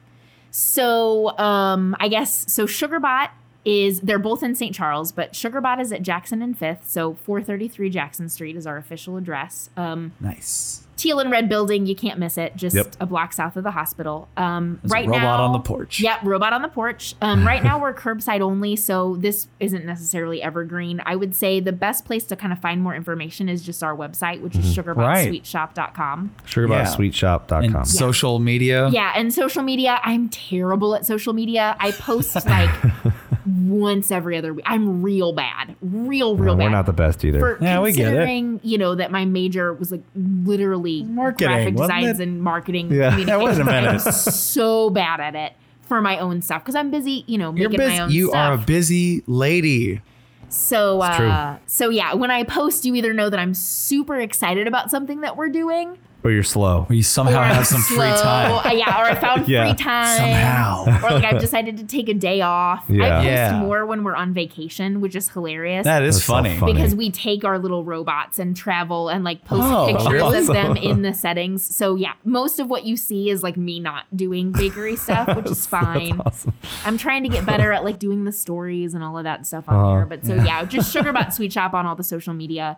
So, 0.52 1.38
um, 1.38 1.96
I 2.00 2.08
guess 2.08 2.52
so. 2.52 2.66
Sugarbot 2.66 3.30
is 3.66 4.02
they're 4.02 4.20
both 4.20 4.42
in 4.42 4.56
St. 4.56 4.74
Charles, 4.74 5.12
but 5.12 5.34
Sugarbot 5.34 5.80
is 5.80 5.92
at 5.92 6.02
Jackson 6.02 6.42
and 6.42 6.58
Fifth. 6.58 6.90
So, 6.90 7.16
433 7.16 7.90
Jackson 7.90 8.30
Street 8.30 8.56
is 8.56 8.66
our 8.66 8.78
official 8.78 9.18
address. 9.18 9.70
Um, 9.78 10.14
Nice. 10.20 10.88
Teal 11.00 11.20
and 11.20 11.32
red 11.32 11.48
building, 11.50 11.86
you 11.86 11.96
can't 11.96 12.20
miss 12.20 12.38
it. 12.38 12.56
Just 12.56 12.76
Yep. 12.76 12.96
a 13.00 13.06
block 13.06 13.34
south 13.34 13.56
of 13.58 13.64
the 13.64 13.72
hospital. 13.72 14.28
Um, 14.38 14.80
There's 14.84 14.92
a 14.92 14.96
right 14.96 15.08
robot 15.08 15.22
now, 15.22 15.44
on 15.44 15.54
the 15.54 15.60
porch. 15.60 16.00
Yep, 16.00 16.20
robot 16.24 16.54
on 16.54 16.62
the 16.62 16.68
porch. 16.68 17.16
Um, 17.22 17.46
right 17.48 17.64
now 17.64 17.80
we're 17.82 17.94
curbside 17.94 18.42
only, 18.42 18.76
so 18.76 19.16
this 19.18 19.48
isn't 19.60 19.86
necessarily 19.86 20.42
evergreen. 20.42 21.02
I 21.06 21.16
would 21.16 21.34
say 21.36 21.60
the 21.60 21.72
best 21.72 22.06
place 22.06 22.24
to 22.26 22.36
kind 22.36 22.52
of 22.54 22.60
find 22.60 22.82
more 22.82 22.94
information 22.96 23.50
is 23.50 23.64
just 23.64 23.82
our 23.84 23.96
website, 23.96 24.42
which 24.42 24.56
is 24.56 24.76
sugarbotSweetShop.com. 24.76 26.36
SugarBotSweetShop.com. 26.46 27.64
And 27.64 27.88
social 27.88 28.40
media. 28.40 28.90
Yeah, 28.90 29.14
and 29.16 29.34
social 29.34 29.64
media, 29.64 30.00
I'm 30.04 30.30
terrible 30.30 30.96
at 30.96 31.06
social 31.06 31.34
media. 31.34 31.76
I 31.80 31.92
post 31.92 32.36
like 32.46 32.70
once 33.68 34.12
every 34.12 34.38
other 34.38 34.54
week. 34.54 34.66
I'm 34.68 35.02
real 35.02 35.34
bad, 35.34 35.76
real, 35.82 36.36
real 36.38 36.56
bad. 36.56 36.64
We're 36.64 36.70
not 36.70 36.86
the 36.86 36.94
best 36.94 37.24
either. 37.26 37.40
For 37.40 37.58
Yeah, 37.62 37.80
we 37.82 37.92
get 37.92 38.08
it. 38.08 38.12
considering, 38.12 38.60
you 38.64 38.78
know, 38.78 38.96
that 38.96 39.12
my 39.12 39.26
major 39.26 39.74
was 39.74 39.92
like 39.92 40.04
literally 40.16 41.04
Marketing, 41.04 41.48
graphic 41.48 41.76
designs 41.76 42.20
it? 42.20 42.24
and 42.28 42.42
marketing. 42.42 42.92
Yeah. 42.92 43.18
Yeah, 43.18 43.38
wait 43.38 43.58
a 43.58 43.60
communications. 43.60 43.66
minute. 43.66 44.06
I'm 44.06 44.12
so 44.12 44.90
bad 44.90 45.20
at 45.20 45.36
it 45.36 45.54
for 45.82 46.02
my 46.02 46.18
own 46.20 46.42
stuff 46.42 46.64
because 46.64 46.76
I'm 46.76 46.92
busy, 46.92 47.24
you 47.28 47.38
know, 47.38 47.54
You're 47.56 47.70
making 47.70 47.86
busy. 47.86 47.98
my 47.98 48.04
own. 48.04 48.12
You 48.12 48.28
stuff. 48.30 48.38
are 48.38 48.54
a 48.54 48.58
busy 48.66 49.24
lady. 49.28 50.02
So, 50.50 51.02
uh, 51.02 51.58
so 51.68 51.90
yeah, 51.90 52.14
when 52.16 52.32
I 52.32 52.44
post, 52.44 52.84
you 52.86 52.96
either 52.96 53.14
know 53.14 53.30
that 53.30 53.40
I'm 53.40 53.54
super 53.54 54.20
excited 54.20 54.68
about 54.68 54.90
something 54.90 55.22
that 55.22 55.38
we're 55.38 55.50
doing, 55.50 55.98
Or 56.22 56.32
you're 56.32 56.44
slow. 56.44 56.82
Where 56.84 56.98
you 56.98 57.04
somehow 57.04 57.38
or 57.40 57.44
I'm 57.44 57.56
have 57.56 57.66
some 57.66 57.82
free 57.82 57.96
time. 57.98 58.52
uh, 58.66 58.72
yeah, 58.74 59.00
or 59.02 59.06
I 59.06 59.16
found 59.16 59.48
Yeah. 59.48 59.68
free 59.74 59.82
time 59.82 60.18
Somehow. 60.18 60.84
or 61.08 61.12
like 61.12 61.24
I've 61.24 61.40
decided 61.40 61.78
to 61.78 61.86
take 61.86 62.10
a 62.10 62.14
day 62.14 62.42
off. 62.42 62.84
Yeah. 62.90 63.06
I 63.06 63.10
post 63.22 63.26
Yeah. 63.26 63.60
more 63.62 63.86
when 63.86 64.04
we're 64.04 64.16
on 64.16 64.34
vacation, 64.34 65.00
which 65.00 65.16
is 65.16 65.30
hilarious. 65.30 65.86
That 65.86 66.04
is 66.04 66.16
That's 66.16 66.26
so 66.26 66.34
funny. 66.34 66.58
funny. 66.58 66.74
because 66.74 66.94
we 66.94 67.10
take 67.10 67.46
our 67.46 67.58
little 67.58 67.86
robots 67.86 68.38
and 68.38 68.54
travel 68.54 69.08
and 69.08 69.24
like 69.24 69.46
post 69.46 69.64
Oh, 69.64 69.88
pictures 69.88 70.12
really? 70.12 70.38
of 70.40 70.48
them 70.48 70.76
in 70.76 71.04
the 71.04 71.14
settings. 71.14 71.64
So 71.74 71.96
yeah, 71.96 72.14
most 72.26 72.60
of 72.60 72.70
what 72.70 72.84
you 72.84 72.98
see 72.98 73.30
is 73.30 73.42
like 73.42 73.56
me 73.56 73.80
not 73.80 74.04
doing 74.14 74.52
bakery 74.52 74.96
stuff, 74.98 75.34
which 75.38 75.46
is 75.50 75.66
fine. 75.66 76.20
Awesome. 76.26 76.52
I'm 76.84 76.98
trying 76.98 77.24
to 77.24 77.30
get 77.30 77.46
better 77.46 77.72
at 77.72 77.86
like 77.86 77.98
doing 77.98 78.26
the 78.26 78.34
stories 78.34 78.94
and 78.94 79.06
all 79.06 79.18
of 79.18 79.24
that 79.24 79.48
stuff 79.48 79.64
on 79.70 79.76
Uh-huh. 79.76 79.96
here. 79.96 80.06
But 80.06 80.26
so 80.26 80.36
yeah, 80.36 80.66
just 80.66 80.94
Sugarbot 80.94 81.32
Sweet 81.32 81.54
Shop 81.54 81.74
on 81.74 81.86
all 81.86 81.96
the 81.96 82.04
social 82.04 82.34
media. 82.34 82.78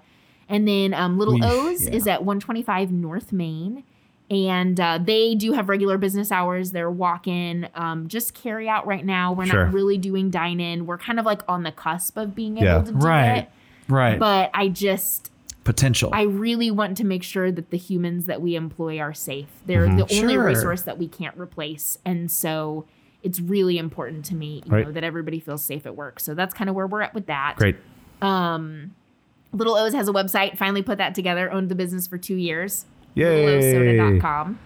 And 0.52 0.68
then 0.68 0.94
um, 0.94 1.18
Little 1.18 1.34
We- 1.36 1.42
O's 1.44 1.86
yeah. 1.88 1.96
is 1.96 2.06
at 2.08 2.24
125 2.24 2.92
North 2.92 3.32
Main. 3.34 3.84
And 4.30 4.80
uh, 4.80 4.98
they 5.04 5.36
do 5.36 5.52
have 5.54 5.68
regular 5.68 5.98
business 5.98 6.32
hours. 6.32 6.72
They're 6.72 6.90
walk 6.90 7.28
in, 7.28 7.68
um, 7.76 8.08
just 8.08 8.34
carry 8.34 8.70
out 8.70 8.88
right 8.88 9.04
now. 9.06 9.34
We're 9.34 9.46
Sure. 9.48 9.66
not 9.66 9.74
really 9.74 9.98
doing 9.98 10.30
dine 10.30 10.62
in. 10.62 10.86
We're 10.86 10.98
kind 10.98 11.20
of 11.20 11.26
like 11.26 11.42
on 11.50 11.64
the 11.64 11.72
cusp 11.72 12.16
of 12.18 12.34
being 12.34 12.58
able 12.60 12.84
to 12.84 12.92
do 12.94 12.98
Right. 12.98 13.38
it. 13.40 13.50
Right. 13.90 14.18
But 14.18 14.52
I 14.54 14.70
just, 14.70 15.32
Potential. 15.66 16.12
I 16.14 16.22
really 16.24 16.72
want 16.72 16.96
to 16.98 17.04
make 17.06 17.24
sure 17.24 17.52
that 17.52 17.72
the 17.72 17.78
humans 17.78 18.26
that 18.28 18.42
we 18.42 18.56
employ 18.56 19.00
are 19.02 19.14
safe. 19.14 19.50
They're 19.66 19.86
the 19.88 20.04
only 20.22 20.34
Sure. 20.36 20.46
resource 20.46 20.84
that 20.84 20.98
we 20.98 21.08
can't 21.10 21.38
replace. 21.38 21.98
And 22.06 22.32
so 22.32 22.86
it's 23.24 23.42
really 23.42 23.78
important 23.78 24.24
to 24.26 24.36
me, 24.36 24.64
you 24.66 24.72
Right. 24.72 24.86
know, 24.86 24.92
that 24.94 25.04
everybody 25.04 25.40
feels 25.42 25.62
safe 25.62 25.86
at 25.86 25.98
work. 25.98 26.22
So 26.22 26.34
that's 26.36 26.54
kind 26.54 26.70
of 26.70 26.76
where 26.76 26.88
we're 26.88 27.02
at 27.02 27.14
with 27.14 27.26
that. 27.26 27.56
Great. 27.58 27.76
Little 29.54 29.76
O's 29.76 29.94
has 29.94 30.08
a 30.08 30.14
website, 30.14 30.58
finally 30.58 30.82
put 30.82 30.98
that 30.98 31.14
together, 31.16 31.52
owned 31.52 31.70
the 31.70 31.76
business 31.76 32.08
for 32.08 32.18
two 32.18 32.36
years. 32.36 32.86
Yay. 33.16 33.46
LittleOsoda.com. 33.46 34.60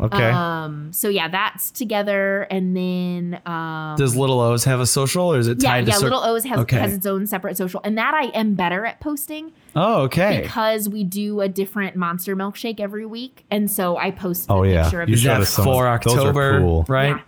Okay. 0.00 0.30
Um, 0.30 0.90
so 0.92 1.10
yeah, 1.10 1.28
that's 1.28 1.70
together. 1.70 2.42
And 2.50 2.74
then 2.74 3.40
um 3.44 3.96
Does 3.98 4.16
Little 4.16 4.40
O's 4.40 4.64
have 4.64 4.80
a 4.80 4.86
social 4.86 5.34
or 5.34 5.38
is 5.38 5.48
it 5.48 5.62
yeah, 5.62 5.68
tied 5.70 5.86
yeah, 5.86 5.92
to 5.94 5.98
cer- 6.00 6.04
Little 6.06 6.22
O's 6.24 6.44
has, 6.44 6.60
Okay. 6.60 6.78
has 6.78 6.94
its 6.94 7.04
own 7.04 7.26
separate 7.26 7.58
social. 7.58 7.80
And 7.84 7.98
that 7.98 8.14
I 8.14 8.26
am 8.28 8.54
better 8.54 8.86
at 8.86 9.00
posting. 9.00 9.52
Oh, 9.76 10.02
okay. 10.02 10.40
because 10.42 10.88
we 10.88 11.04
do 11.04 11.40
a 11.42 11.48
different 11.48 11.94
monster 11.96 12.34
milkshake 12.36 12.78
every 12.80 13.04
week, 13.06 13.44
and 13.50 13.70
so 13.70 13.96
I 13.96 14.10
post 14.12 14.48
a 14.48 14.52
Oh, 14.52 14.62
yeah. 14.64 14.82
picture 14.84 15.02
of 15.02 15.08
You 15.08 15.16
the 15.16 15.18
Is 15.18 15.56
that 15.56 15.64
for 15.64 15.86
October? 15.88 16.60
cool. 16.60 16.84
Right? 16.88 17.08
Yeah. 17.16 17.20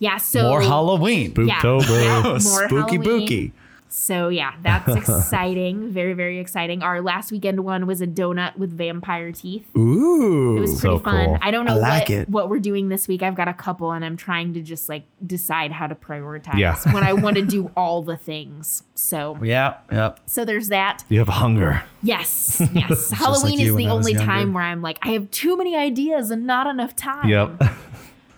Yeah, 0.00 0.16
so 0.18 0.42
More 0.44 0.60
Halloween. 0.62 1.34
Yeah, 1.36 1.60
yeah, 1.62 2.22
more 2.22 2.38
spooky 2.40 2.68
Halloween. 2.76 3.02
booky. 3.02 3.52
So 3.88 4.28
yeah, 4.28 4.52
that's 4.62 4.88
exciting. 4.96 5.90
very, 5.90 6.12
very 6.12 6.38
exciting. 6.38 6.82
Our 6.82 7.00
last 7.00 7.32
weekend 7.32 7.64
one 7.64 7.86
was 7.86 8.00
a 8.00 8.06
donut 8.06 8.56
with 8.56 8.76
vampire 8.76 9.32
teeth. 9.32 9.66
Ooh. 9.76 10.56
It 10.56 10.60
was 10.60 10.80
So 10.80 10.98
pretty 10.98 11.04
fun. 11.04 11.26
cool. 11.26 11.38
I 11.40 11.50
don't 11.50 11.64
know 11.66 11.74
I 11.76 11.98
like 11.98 12.08
what, 12.08 12.28
what 12.28 12.48
we're 12.50 12.58
doing 12.60 12.88
this 12.88 13.08
week. 13.08 13.22
I've 13.22 13.34
got 13.34 13.48
a 13.48 13.54
couple 13.54 13.92
and 13.92 14.04
I'm 14.04 14.16
trying 14.16 14.54
to 14.54 14.62
just 14.62 14.88
like 14.88 15.04
decide 15.26 15.72
how 15.72 15.86
to 15.86 15.94
prioritize 15.94 16.58
Yeah. 16.58 16.76
when 16.92 17.02
I 17.04 17.12
want 17.12 17.36
to 17.36 17.42
do 17.44 17.70
all 17.76 18.02
the 18.02 18.16
things. 18.16 18.82
So 18.94 19.38
yeah. 19.42 19.76
Yep. 19.90 20.20
so 20.26 20.44
there's 20.44 20.68
that. 20.68 21.04
You 21.08 21.18
have 21.20 21.28
hunger. 21.28 21.82
Yes, 22.02 22.62
yes. 22.74 23.10
Halloween 23.10 23.58
like 23.58 23.66
is 23.68 23.74
the 23.74 23.88
only 23.88 24.12
younger. 24.12 24.24
time 24.26 24.52
where 24.52 24.62
I'm 24.62 24.82
like, 24.82 24.98
I 25.02 25.08
have 25.10 25.30
too 25.32 25.56
many 25.56 25.74
ideas 25.76 26.30
and 26.30 26.46
not 26.46 26.66
enough 26.68 26.94
time. 26.94 27.28
Yep. 27.28 27.62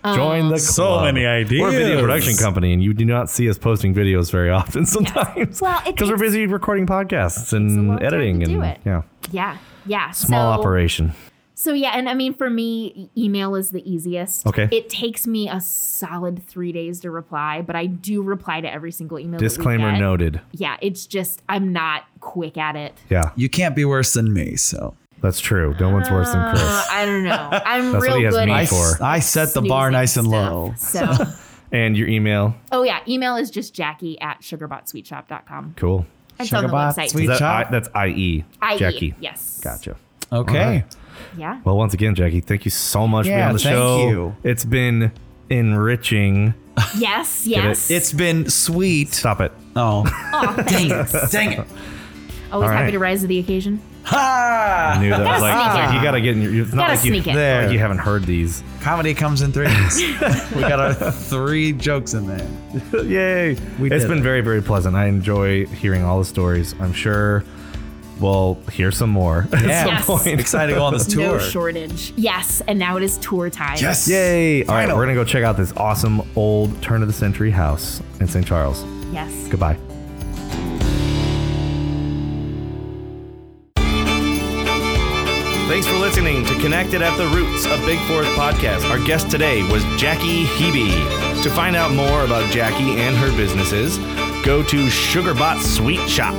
Join 0.05 0.49
the 0.49 0.59
So 0.59 1.01
many 1.03 1.27
ideas. 1.27 1.61
We're 1.61 1.69
a 1.69 1.73
video 1.73 2.01
production 2.01 2.37
company, 2.37 2.73
and 2.73 2.83
you 2.83 2.95
do 2.95 3.05
not 3.05 3.29
see 3.29 3.49
us 3.51 3.59
posting 3.59 3.95
videos 3.95 4.31
very 4.31 4.51
often 4.51 4.87
sometimes. 4.87 5.61
Well, 5.61 5.83
because 5.87 6.11
we're 6.11 6.17
busy 6.17 6.47
recording 6.47 6.87
podcasts 6.87 7.53
and 7.53 8.03
editing 8.03 8.43
and 8.43 8.65
it. 8.65 8.79
yeah, 8.85 9.03
Yeah, 9.31 9.59
yeah. 9.87 10.11
small 10.13 10.55
so, 10.55 10.61
operation. 10.61 11.13
So 11.55 11.75
yeah, 11.75 11.91
and 11.91 12.09
I 12.09 12.15
mean 12.15 12.33
for 12.33 12.49
me, 12.49 13.11
email 13.19 13.55
is 13.55 13.71
the 13.71 13.83
easiest. 13.91 14.47
Okay. 14.47 14.67
It 14.73 14.89
takes 14.89 15.27
me 15.27 15.47
a 15.51 15.61
solid 15.61 16.43
three 16.47 16.73
days 16.73 17.01
to 17.01 17.11
reply, 17.11 17.61
but 17.61 17.77
I 17.77 17.85
do 17.85 18.23
reply 18.23 18.63
to 18.63 18.73
every 18.73 18.93
single 18.93 19.19
email. 19.19 19.33
that 19.39 19.43
we 19.45 19.49
Disclaimer 19.49 19.93
get. 19.93 19.99
noted. 20.01 20.41
Yeah, 20.53 20.79
it's 20.81 21.05
just 21.05 21.43
I'm 21.51 21.71
not 21.75 22.05
quick 22.21 22.57
at 22.57 22.77
it. 22.77 22.95
Yeah, 23.11 23.33
You 23.37 23.51
can't 23.51 23.77
be 23.77 23.85
worse 23.85 24.15
than 24.15 24.33
me, 24.33 24.57
so 24.57 24.95
that's 25.23 25.41
true. 25.41 25.75
No 25.79 25.91
one's 25.91 26.11
worse 26.11 26.31
than 26.31 26.39
Uh, 26.41 26.51
Chris. 26.51 26.63
I 26.91 27.05
don't 27.07 27.25
know. 27.25 27.49
I'm 27.65 27.93
That's 27.93 27.95
what 27.95 28.03
real 28.03 28.17
he 28.19 28.25
has 28.25 28.35
good 28.35 28.47
me 28.47 28.53
at 28.53 28.69
for. 28.69 28.99
I 29.03 29.21
set 29.21 29.55
the 29.55 29.63
bar 29.63 29.91
nice 29.91 30.17
and 30.17 30.27
stuff, 30.27 30.51
low. 30.51 30.75
So, 30.77 31.25
And 31.73 31.97
your 31.97 32.09
email. 32.09 32.55
oh 32.73 32.83
yeah, 32.83 32.99
email 33.07 33.37
is 33.37 33.49
just 33.51 33.75
Jackie 33.75 34.21
at 34.21 34.41
sugarbotSweetShop.com. 34.43 35.75
Cool. 35.77 36.05
It's 36.39 36.53
on 36.53 36.63
the 36.65 36.69
Sugarbot 36.69 36.95
website. 36.97 37.11
Sweet 37.11 37.25
Is 37.25 37.29
that 37.29 37.39
Shop? 37.39 37.67
I, 37.69 37.71
that's 37.71 37.89
IE. 38.09 38.45
IE, 38.73 38.79
Jackie. 38.79 39.15
Yes. 39.21 39.61
Gotcha. 39.63 39.97
Okay. 40.33 40.59
All 40.59 40.71
right. 40.71 40.85
Yeah. 41.37 41.61
Well, 41.65 41.77
once 41.77 41.95
again, 41.95 42.15
Jackie, 42.15 42.41
thank 42.41 42.65
you 42.65 42.71
so 42.71 43.07
much 43.07 43.27
for 43.27 43.31
being 43.31 43.39
Yeah, 43.39 43.47
on 43.49 43.53
the 43.53 43.59
show. 43.59 43.97
thank 43.99 44.09
show. 44.09 44.09
you. 44.11 44.37
It's 44.43 44.65
been 44.65 45.13
enriching. 45.49 46.55
Yes. 46.97 47.47
Yes. 47.47 47.91
It's 47.91 48.11
been 48.13 48.49
sweet. 48.49 49.13
Stop 49.13 49.41
it. 49.43 49.53
Oh. 49.77 50.03
oh, 50.33 50.63
thanks. 50.67 51.31
Dang 51.31 51.53
it. 51.53 51.59
Always 51.59 52.53
All 52.53 52.63
happy 52.63 52.85
right. 52.85 52.91
to 52.93 52.99
rise 52.99 53.21
to 53.21 53.27
the 53.27 53.39
occasion. 53.39 53.83
Ha! 54.05 54.95
I 54.97 55.01
knew 55.01 55.11
that 55.11 55.21
was 55.21 55.41
like, 55.43 55.53
sneak 55.55 55.67
it's 55.67 55.75
like 55.75 55.95
you 55.95 56.03
gotta 56.03 56.21
get 56.21 56.37
in 56.37 56.43
your. 56.43 56.63
It's 56.65 56.73
not 56.73 56.83
Gotta 56.89 56.95
like 56.97 57.05
you, 57.05 57.11
sneak 57.13 57.27
it. 57.29 57.35
There. 57.35 57.63
like 57.65 57.73
you 57.73 57.79
haven't 57.79 57.99
heard 57.99 58.25
these. 58.25 58.63
Comedy 58.81 59.15
comes 59.15 59.43
in 59.43 59.53
threes. 59.53 59.97
we 60.55 60.61
got 60.63 60.81
our 60.81 60.95
three 61.13 61.73
jokes 61.73 62.15
in 62.15 62.27
there. 62.27 62.49
Yay! 63.05 63.57
We 63.79 63.91
it's 63.91 64.03
did 64.05 64.09
been 64.09 64.19
it. 64.19 64.23
very, 64.23 64.41
very 64.41 64.63
pleasant. 64.63 64.97
I 64.97 65.07
enjoy 65.07 65.67
hearing 65.67 66.03
all 66.03 66.19
the 66.19 66.25
stories. 66.25 66.75
I'm 66.81 66.93
sure 66.93 67.45
we'll 68.19 68.55
hear 68.73 68.91
some 68.91 69.11
more 69.11 69.47
at 69.53 69.63
Yeah. 69.63 69.85
some 69.85 69.89
Yes. 69.95 70.07
point. 70.07 70.41
Excited 70.41 70.73
to 70.73 70.79
go 70.79 70.85
on 70.85 70.93
this 70.95 71.09
No 71.15 71.33
tour. 71.33 71.41
shortage. 71.41 72.13
Yes. 72.17 72.63
And 72.69 72.79
now 72.79 72.97
it 72.97 73.03
is 73.03 73.17
tour 73.19 73.49
time. 73.51 73.77
Yes. 73.81 74.09
Yay! 74.09 74.65
All 74.65 74.75
right, 74.75 74.83
Final. 74.83 74.97
we're 74.97 75.05
gonna 75.05 75.15
go 75.15 75.25
check 75.25 75.45
out 75.45 75.57
this 75.57 75.73
awesome 75.77 76.23
old 76.37 76.81
turn 76.83 77.03
of 77.03 77.09
the 77.09 77.15
century 77.15 77.51
house 77.51 78.03
in 78.19 78.27
St. 78.29 78.47
Charles. 78.47 78.85
Yes. 79.13 79.33
Goodbye. 79.49 79.77
Thanks 85.71 85.87
for 85.87 85.99
listening 85.99 86.45
to 86.47 86.59
Connected 86.59 87.01
at 87.01 87.17
the 87.17 87.29
Roots, 87.29 87.65
a 87.67 87.77
Big 87.87 88.01
Forest 88.09 88.33
podcast. 88.33 88.91
Our 88.91 88.99
guest 89.07 89.31
today 89.31 89.63
was 89.71 89.85
Jackie 90.01 90.43
Hebe. 90.43 90.91
To 91.45 91.51
find 91.51 91.77
out 91.77 91.95
more 91.95 92.25
about 92.25 92.51
Jackie 92.51 93.01
and 93.01 93.17
her 93.17 93.31
businesses, 93.37 93.97
go 94.45 94.65
to 94.65 94.89
Sugarbot 94.89 95.63
Sweet 95.63 96.11
Shop. 96.11 96.35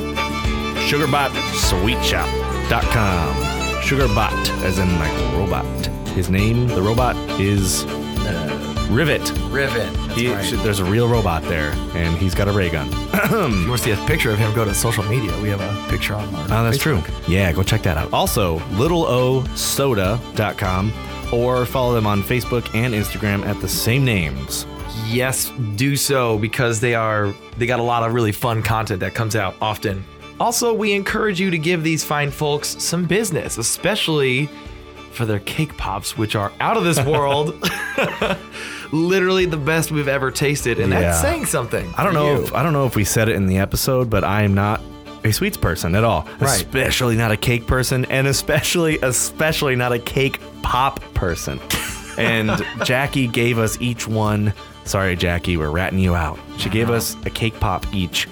SugarBotSweetShop.com. 0.89 3.35
Sugarbot, 3.81 4.63
as 4.65 4.79
in 4.79 4.99
like 4.99 5.17
robot. 5.37 5.65
His 6.09 6.29
name, 6.29 6.67
the 6.67 6.81
robot, 6.81 7.15
is 7.39 7.85
Rivet. 8.89 9.21
Rivet. 9.49 9.95
He- 10.11 10.33
right. 10.33 10.53
There's 10.63 10.79
a 10.79 10.85
real 10.85 11.07
robot 11.07 11.43
there, 11.43 11.71
and 11.95 12.17
he's 12.17 12.35
got 12.35 12.47
a 12.47 12.51
ray 12.51 12.69
gun. 12.69 12.89
If 13.13 13.31
you 13.31 13.37
want 13.69 13.81
to 13.81 13.85
see 13.85 13.91
a 13.91 13.97
picture 14.07 14.31
of 14.31 14.37
him, 14.39 14.53
go 14.53 14.65
to 14.65 14.73
social 14.73 15.03
media. 15.05 15.31
We 15.41 15.47
have 15.49 15.61
a 15.61 15.89
picture 15.89 16.13
on 16.15 16.33
our 16.35 16.43
Oh, 16.45 16.63
that's 16.65 16.77
Facebook. 16.77 17.05
true. 17.05 17.13
Yeah, 17.27 17.51
go 17.53 17.63
check 17.63 17.83
that 17.83 17.97
out. 17.97 18.11
Also, 18.11 18.59
littleosoda.com 19.71 20.93
or 21.33 21.65
follow 21.65 21.93
them 21.93 22.05
on 22.07 22.21
Facebook 22.23 22.73
and 22.75 22.93
Instagram 22.93 23.45
at 23.45 23.59
the 23.61 23.67
same 23.69 24.03
names. 24.03 24.65
Yes, 25.07 25.51
do 25.75 25.95
so 25.95 26.37
because 26.37 26.79
they 26.81 26.93
are 26.95 27.33
they 27.57 27.65
got 27.65 27.79
a 27.79 27.83
lot 27.83 28.03
of 28.03 28.13
really 28.13 28.31
fun 28.33 28.61
content 28.61 28.99
that 28.99 29.13
comes 29.13 29.35
out 29.35 29.55
often. 29.61 30.03
Also, 30.39 30.73
we 30.73 30.91
encourage 30.93 31.39
you 31.39 31.49
to 31.51 31.57
give 31.57 31.83
these 31.83 32.03
fine 32.03 32.31
folks 32.31 32.75
some 32.83 33.05
business, 33.05 33.57
especially 33.57 34.49
for 35.11 35.25
their 35.25 35.39
cake 35.39 35.77
pops, 35.77 36.17
which 36.17 36.35
are 36.35 36.51
out 36.59 36.77
of 36.77 36.83
this 36.83 36.99
world. 37.05 37.55
Literally 38.91 39.45
the 39.45 39.57
best 39.57 39.91
we've 39.91 40.07
ever 40.09 40.31
tasted, 40.31 40.79
and 40.79 40.91
Yeah. 40.91 41.01
that's 41.01 41.21
saying 41.21 41.45
something. 41.45 41.93
I 41.97 42.03
don't 42.03 42.13
for 42.13 42.19
know 42.19 42.35
you. 42.37 42.43
if 42.43 42.53
I 42.53 42.61
don't 42.63 42.73
know 42.73 42.85
if 42.85 42.95
we 42.95 43.03
said 43.05 43.29
it 43.29 43.35
in 43.35 43.47
the 43.47 43.57
episode, 43.57 44.09
but 44.09 44.23
I 44.25 44.43
am 44.43 44.53
not 44.53 44.81
a 45.23 45.31
sweets 45.31 45.55
person 45.57 45.95
at 45.95 46.03
all. 46.03 46.27
Right. 46.39 46.49
Especially 46.51 47.15
not 47.15 47.31
a 47.31 47.37
cake 47.37 47.67
person, 47.67 48.05
and 48.05 48.27
especially 48.27 48.99
especially 49.01 49.75
not 49.77 49.93
a 49.93 49.99
cake 49.99 50.39
pop 50.61 50.99
person. 51.13 51.59
And 52.17 52.51
Jackie 52.83 53.25
gave 53.25 53.57
us 53.57 53.79
each 53.79 54.05
one. 54.05 54.53
Sorry, 54.83 55.15
Jackie, 55.15 55.55
we're 55.55 55.71
ratting 55.71 55.97
you 55.97 56.13
out. 56.13 56.37
She 56.57 56.69
gave 56.69 56.89
us 56.89 57.15
a 57.25 57.29
cake 57.29 57.57
pop 57.61 57.85
each, 57.93 58.27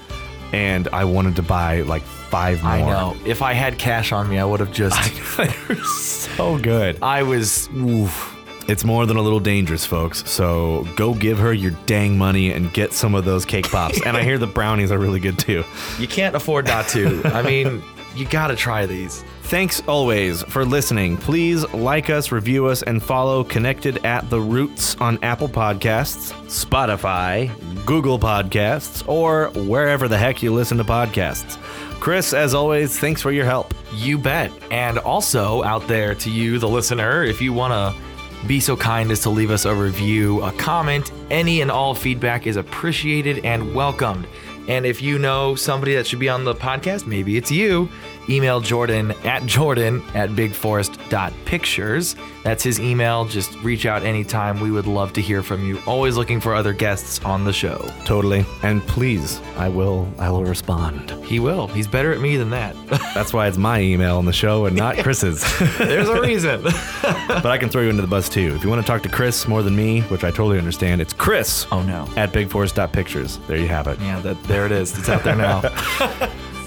and 0.52 0.90
I 0.90 1.06
wanted 1.06 1.38
to 1.38 1.42
buy 1.44 1.82
like 1.82 2.04
five 2.30 2.62
more. 2.64 2.72
I 2.72 2.82
know. 2.82 3.16
If 3.26 3.42
I 3.42 3.54
had 3.54 3.78
cash 3.78 4.12
on 4.12 4.30
me, 4.30 4.38
I 4.40 4.46
would 4.46 4.60
have 4.60 4.72
just. 4.72 4.98
So 6.30 6.58
good. 6.58 7.02
I 7.02 7.24
was. 7.24 7.70
Oof. 7.76 8.36
It's 8.70 8.84
more 8.86 9.06
than 9.08 9.18
a 9.18 9.22
little 9.22 9.40
dangerous, 9.40 9.84
folks. 9.86 10.30
So 10.30 10.88
go 10.96 11.14
give 11.16 11.40
her 11.40 11.52
your 11.52 11.72
dang 11.88 12.18
money 12.18 12.52
and 12.54 12.72
get 12.72 12.94
some 12.94 13.16
of 13.16 13.26
those 13.26 13.44
cake 13.46 13.68
pops. 13.70 14.00
and 14.06 14.16
I 14.16 14.24
hear 14.24 14.38
the 14.38 14.46
brownies 14.48 14.92
are 14.92 15.00
really 15.00 15.20
good 15.20 15.40
too. 15.40 15.64
You 15.98 16.08
can't 16.08 16.36
afford 16.36 16.68
not 16.68 16.88
to. 16.90 17.22
I 17.26 17.42
mean, 17.42 17.82
you 18.16 18.26
gotta 18.28 18.56
try 18.56 18.86
these. 18.86 19.24
Thanks 19.44 19.82
always 19.88 20.44
for 20.44 20.64
listening. 20.64 21.18
Please 21.18 21.68
like 21.74 22.12
us, 22.12 22.32
review 22.32 22.68
us, 22.68 22.84
and 22.84 23.02
follow 23.02 23.44
Connected 23.44 24.06
at 24.06 24.30
the 24.30 24.40
Roots 24.40 24.96
on 24.98 25.18
Apple 25.24 25.50
Podcasts, 25.50 26.32
Spotify, 26.46 27.50
Google 27.88 28.20
Podcasts, 28.20 29.04
or 29.08 29.48
wherever 29.68 30.08
the 30.08 30.18
heck 30.20 30.44
you 30.44 30.54
listen 30.54 30.78
to 30.78 30.84
podcasts. 30.84 31.58
Chris, 32.00 32.34
as 32.34 32.54
always, 32.54 32.98
thanks 32.98 33.22
for 33.22 33.32
your 33.32 33.46
help. 33.46 33.74
You 33.94 34.18
bet. 34.18 34.52
And 34.72 34.98
also 35.00 35.64
out 35.64 35.88
there 35.88 36.16
to 36.16 36.30
you, 36.30 36.58
the 36.58 36.68
listener, 36.68 37.24
if 37.24 37.42
you 37.42 37.52
want 37.52 37.74
to 37.74 38.48
be 38.48 38.62
so 38.62 38.78
kind 38.78 39.12
as 39.12 39.20
to 39.22 39.30
leave 39.30 39.52
us 39.52 39.66
a 39.66 39.76
review, 39.76 40.42
a 40.42 40.52
comment, 40.54 41.12
any 41.30 41.62
and 41.62 41.70
all 41.70 41.94
feedback 41.94 42.48
is 42.48 42.56
appreciated 42.56 43.44
and 43.44 43.76
welcomed. 43.76 44.28
And 44.70 44.86
if 44.86 45.02
you 45.02 45.20
know 45.20 45.56
somebody 45.56 45.96
that 45.96 46.08
should 46.08 46.20
be 46.20 46.30
on 46.30 46.46
the 46.46 46.54
podcast, 46.54 47.06
maybe 47.06 47.36
it's 47.36 47.52
you, 47.52 47.90
email 48.30 48.62
Jordan 48.62 49.12
at 49.24 49.46
Jordan 49.46 50.04
at 50.14 50.30
bigforest.pictures. 50.32 52.16
That's 52.44 52.64
his 52.64 52.80
email. 52.80 53.26
Just 53.26 53.54
reach 53.62 53.86
out 53.86 54.04
anytime. 54.04 54.60
We 54.60 54.72
would 54.72 54.88
love 54.88 55.14
to 55.14 55.22
hear 55.22 55.44
from 55.44 55.66
you. 55.66 55.80
Always 55.86 56.16
looking 56.16 56.40
for 56.40 56.56
other 56.56 56.74
guests 56.74 57.24
on 57.26 57.44
the 57.44 57.54
show. 57.54 57.92
Totally. 58.06 58.46
And 58.64 58.82
please, 58.88 59.42
I 59.58 59.68
will 59.68 60.12
I 60.18 60.30
will 60.30 60.46
respond. 60.46 61.12
He 61.26 61.40
will. 61.40 61.68
He's 61.68 61.88
better 61.88 62.14
at 62.14 62.22
me 62.22 62.38
than 62.38 62.50
that. 62.52 62.76
That's 63.14 63.34
why 63.34 63.48
it's 63.48 63.58
my 63.58 63.82
email 63.82 64.18
on 64.18 64.26
the 64.26 64.34
show 64.34 64.66
and 64.66 64.76
not 64.76 64.98
Chris's. 64.98 65.44
There's 65.78 66.10
a 66.10 66.22
reason. 66.22 66.62
but 67.02 67.46
I 67.46 67.58
can 67.58 67.70
throw 67.70 67.82
you 67.82 67.90
into 67.90 68.02
the 68.02 68.08
bus 68.08 68.30
too. 68.30 68.54
If 68.56 68.64
you 68.64 68.70
want 68.70 68.82
to 68.82 68.88
talk 68.88 69.04
to 69.04 69.10
Chris 69.10 69.48
more 69.48 69.64
than 69.64 69.76
me, 69.76 70.02
which 70.02 70.24
I 70.24 70.32
totally 70.32 70.58
understand, 70.58 71.02
it's 71.02 71.14
Chris 71.14 71.68
oh 71.72 71.82
no. 71.82 72.08
at 72.16 72.32
bigforest.pictures. 72.32 73.40
There 73.48 73.58
you 73.58 73.68
have 73.68 73.88
it. 73.88 74.00
Yeah, 74.00 74.20
that 74.22 74.42
there 74.44 74.66
it 74.66 74.72
is. 74.72 74.98
It's 74.98 75.10
out 75.10 75.24
there 75.24 75.36
now. 75.36 75.62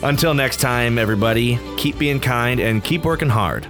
Until 0.02 0.34
next 0.34 0.56
time, 0.56 0.98
everybody, 0.98 1.60
keep 1.76 1.96
being 1.96 2.18
kind 2.18 2.58
and 2.58 2.82
keep 2.82 3.04
working 3.04 3.28
hard. 3.28 3.68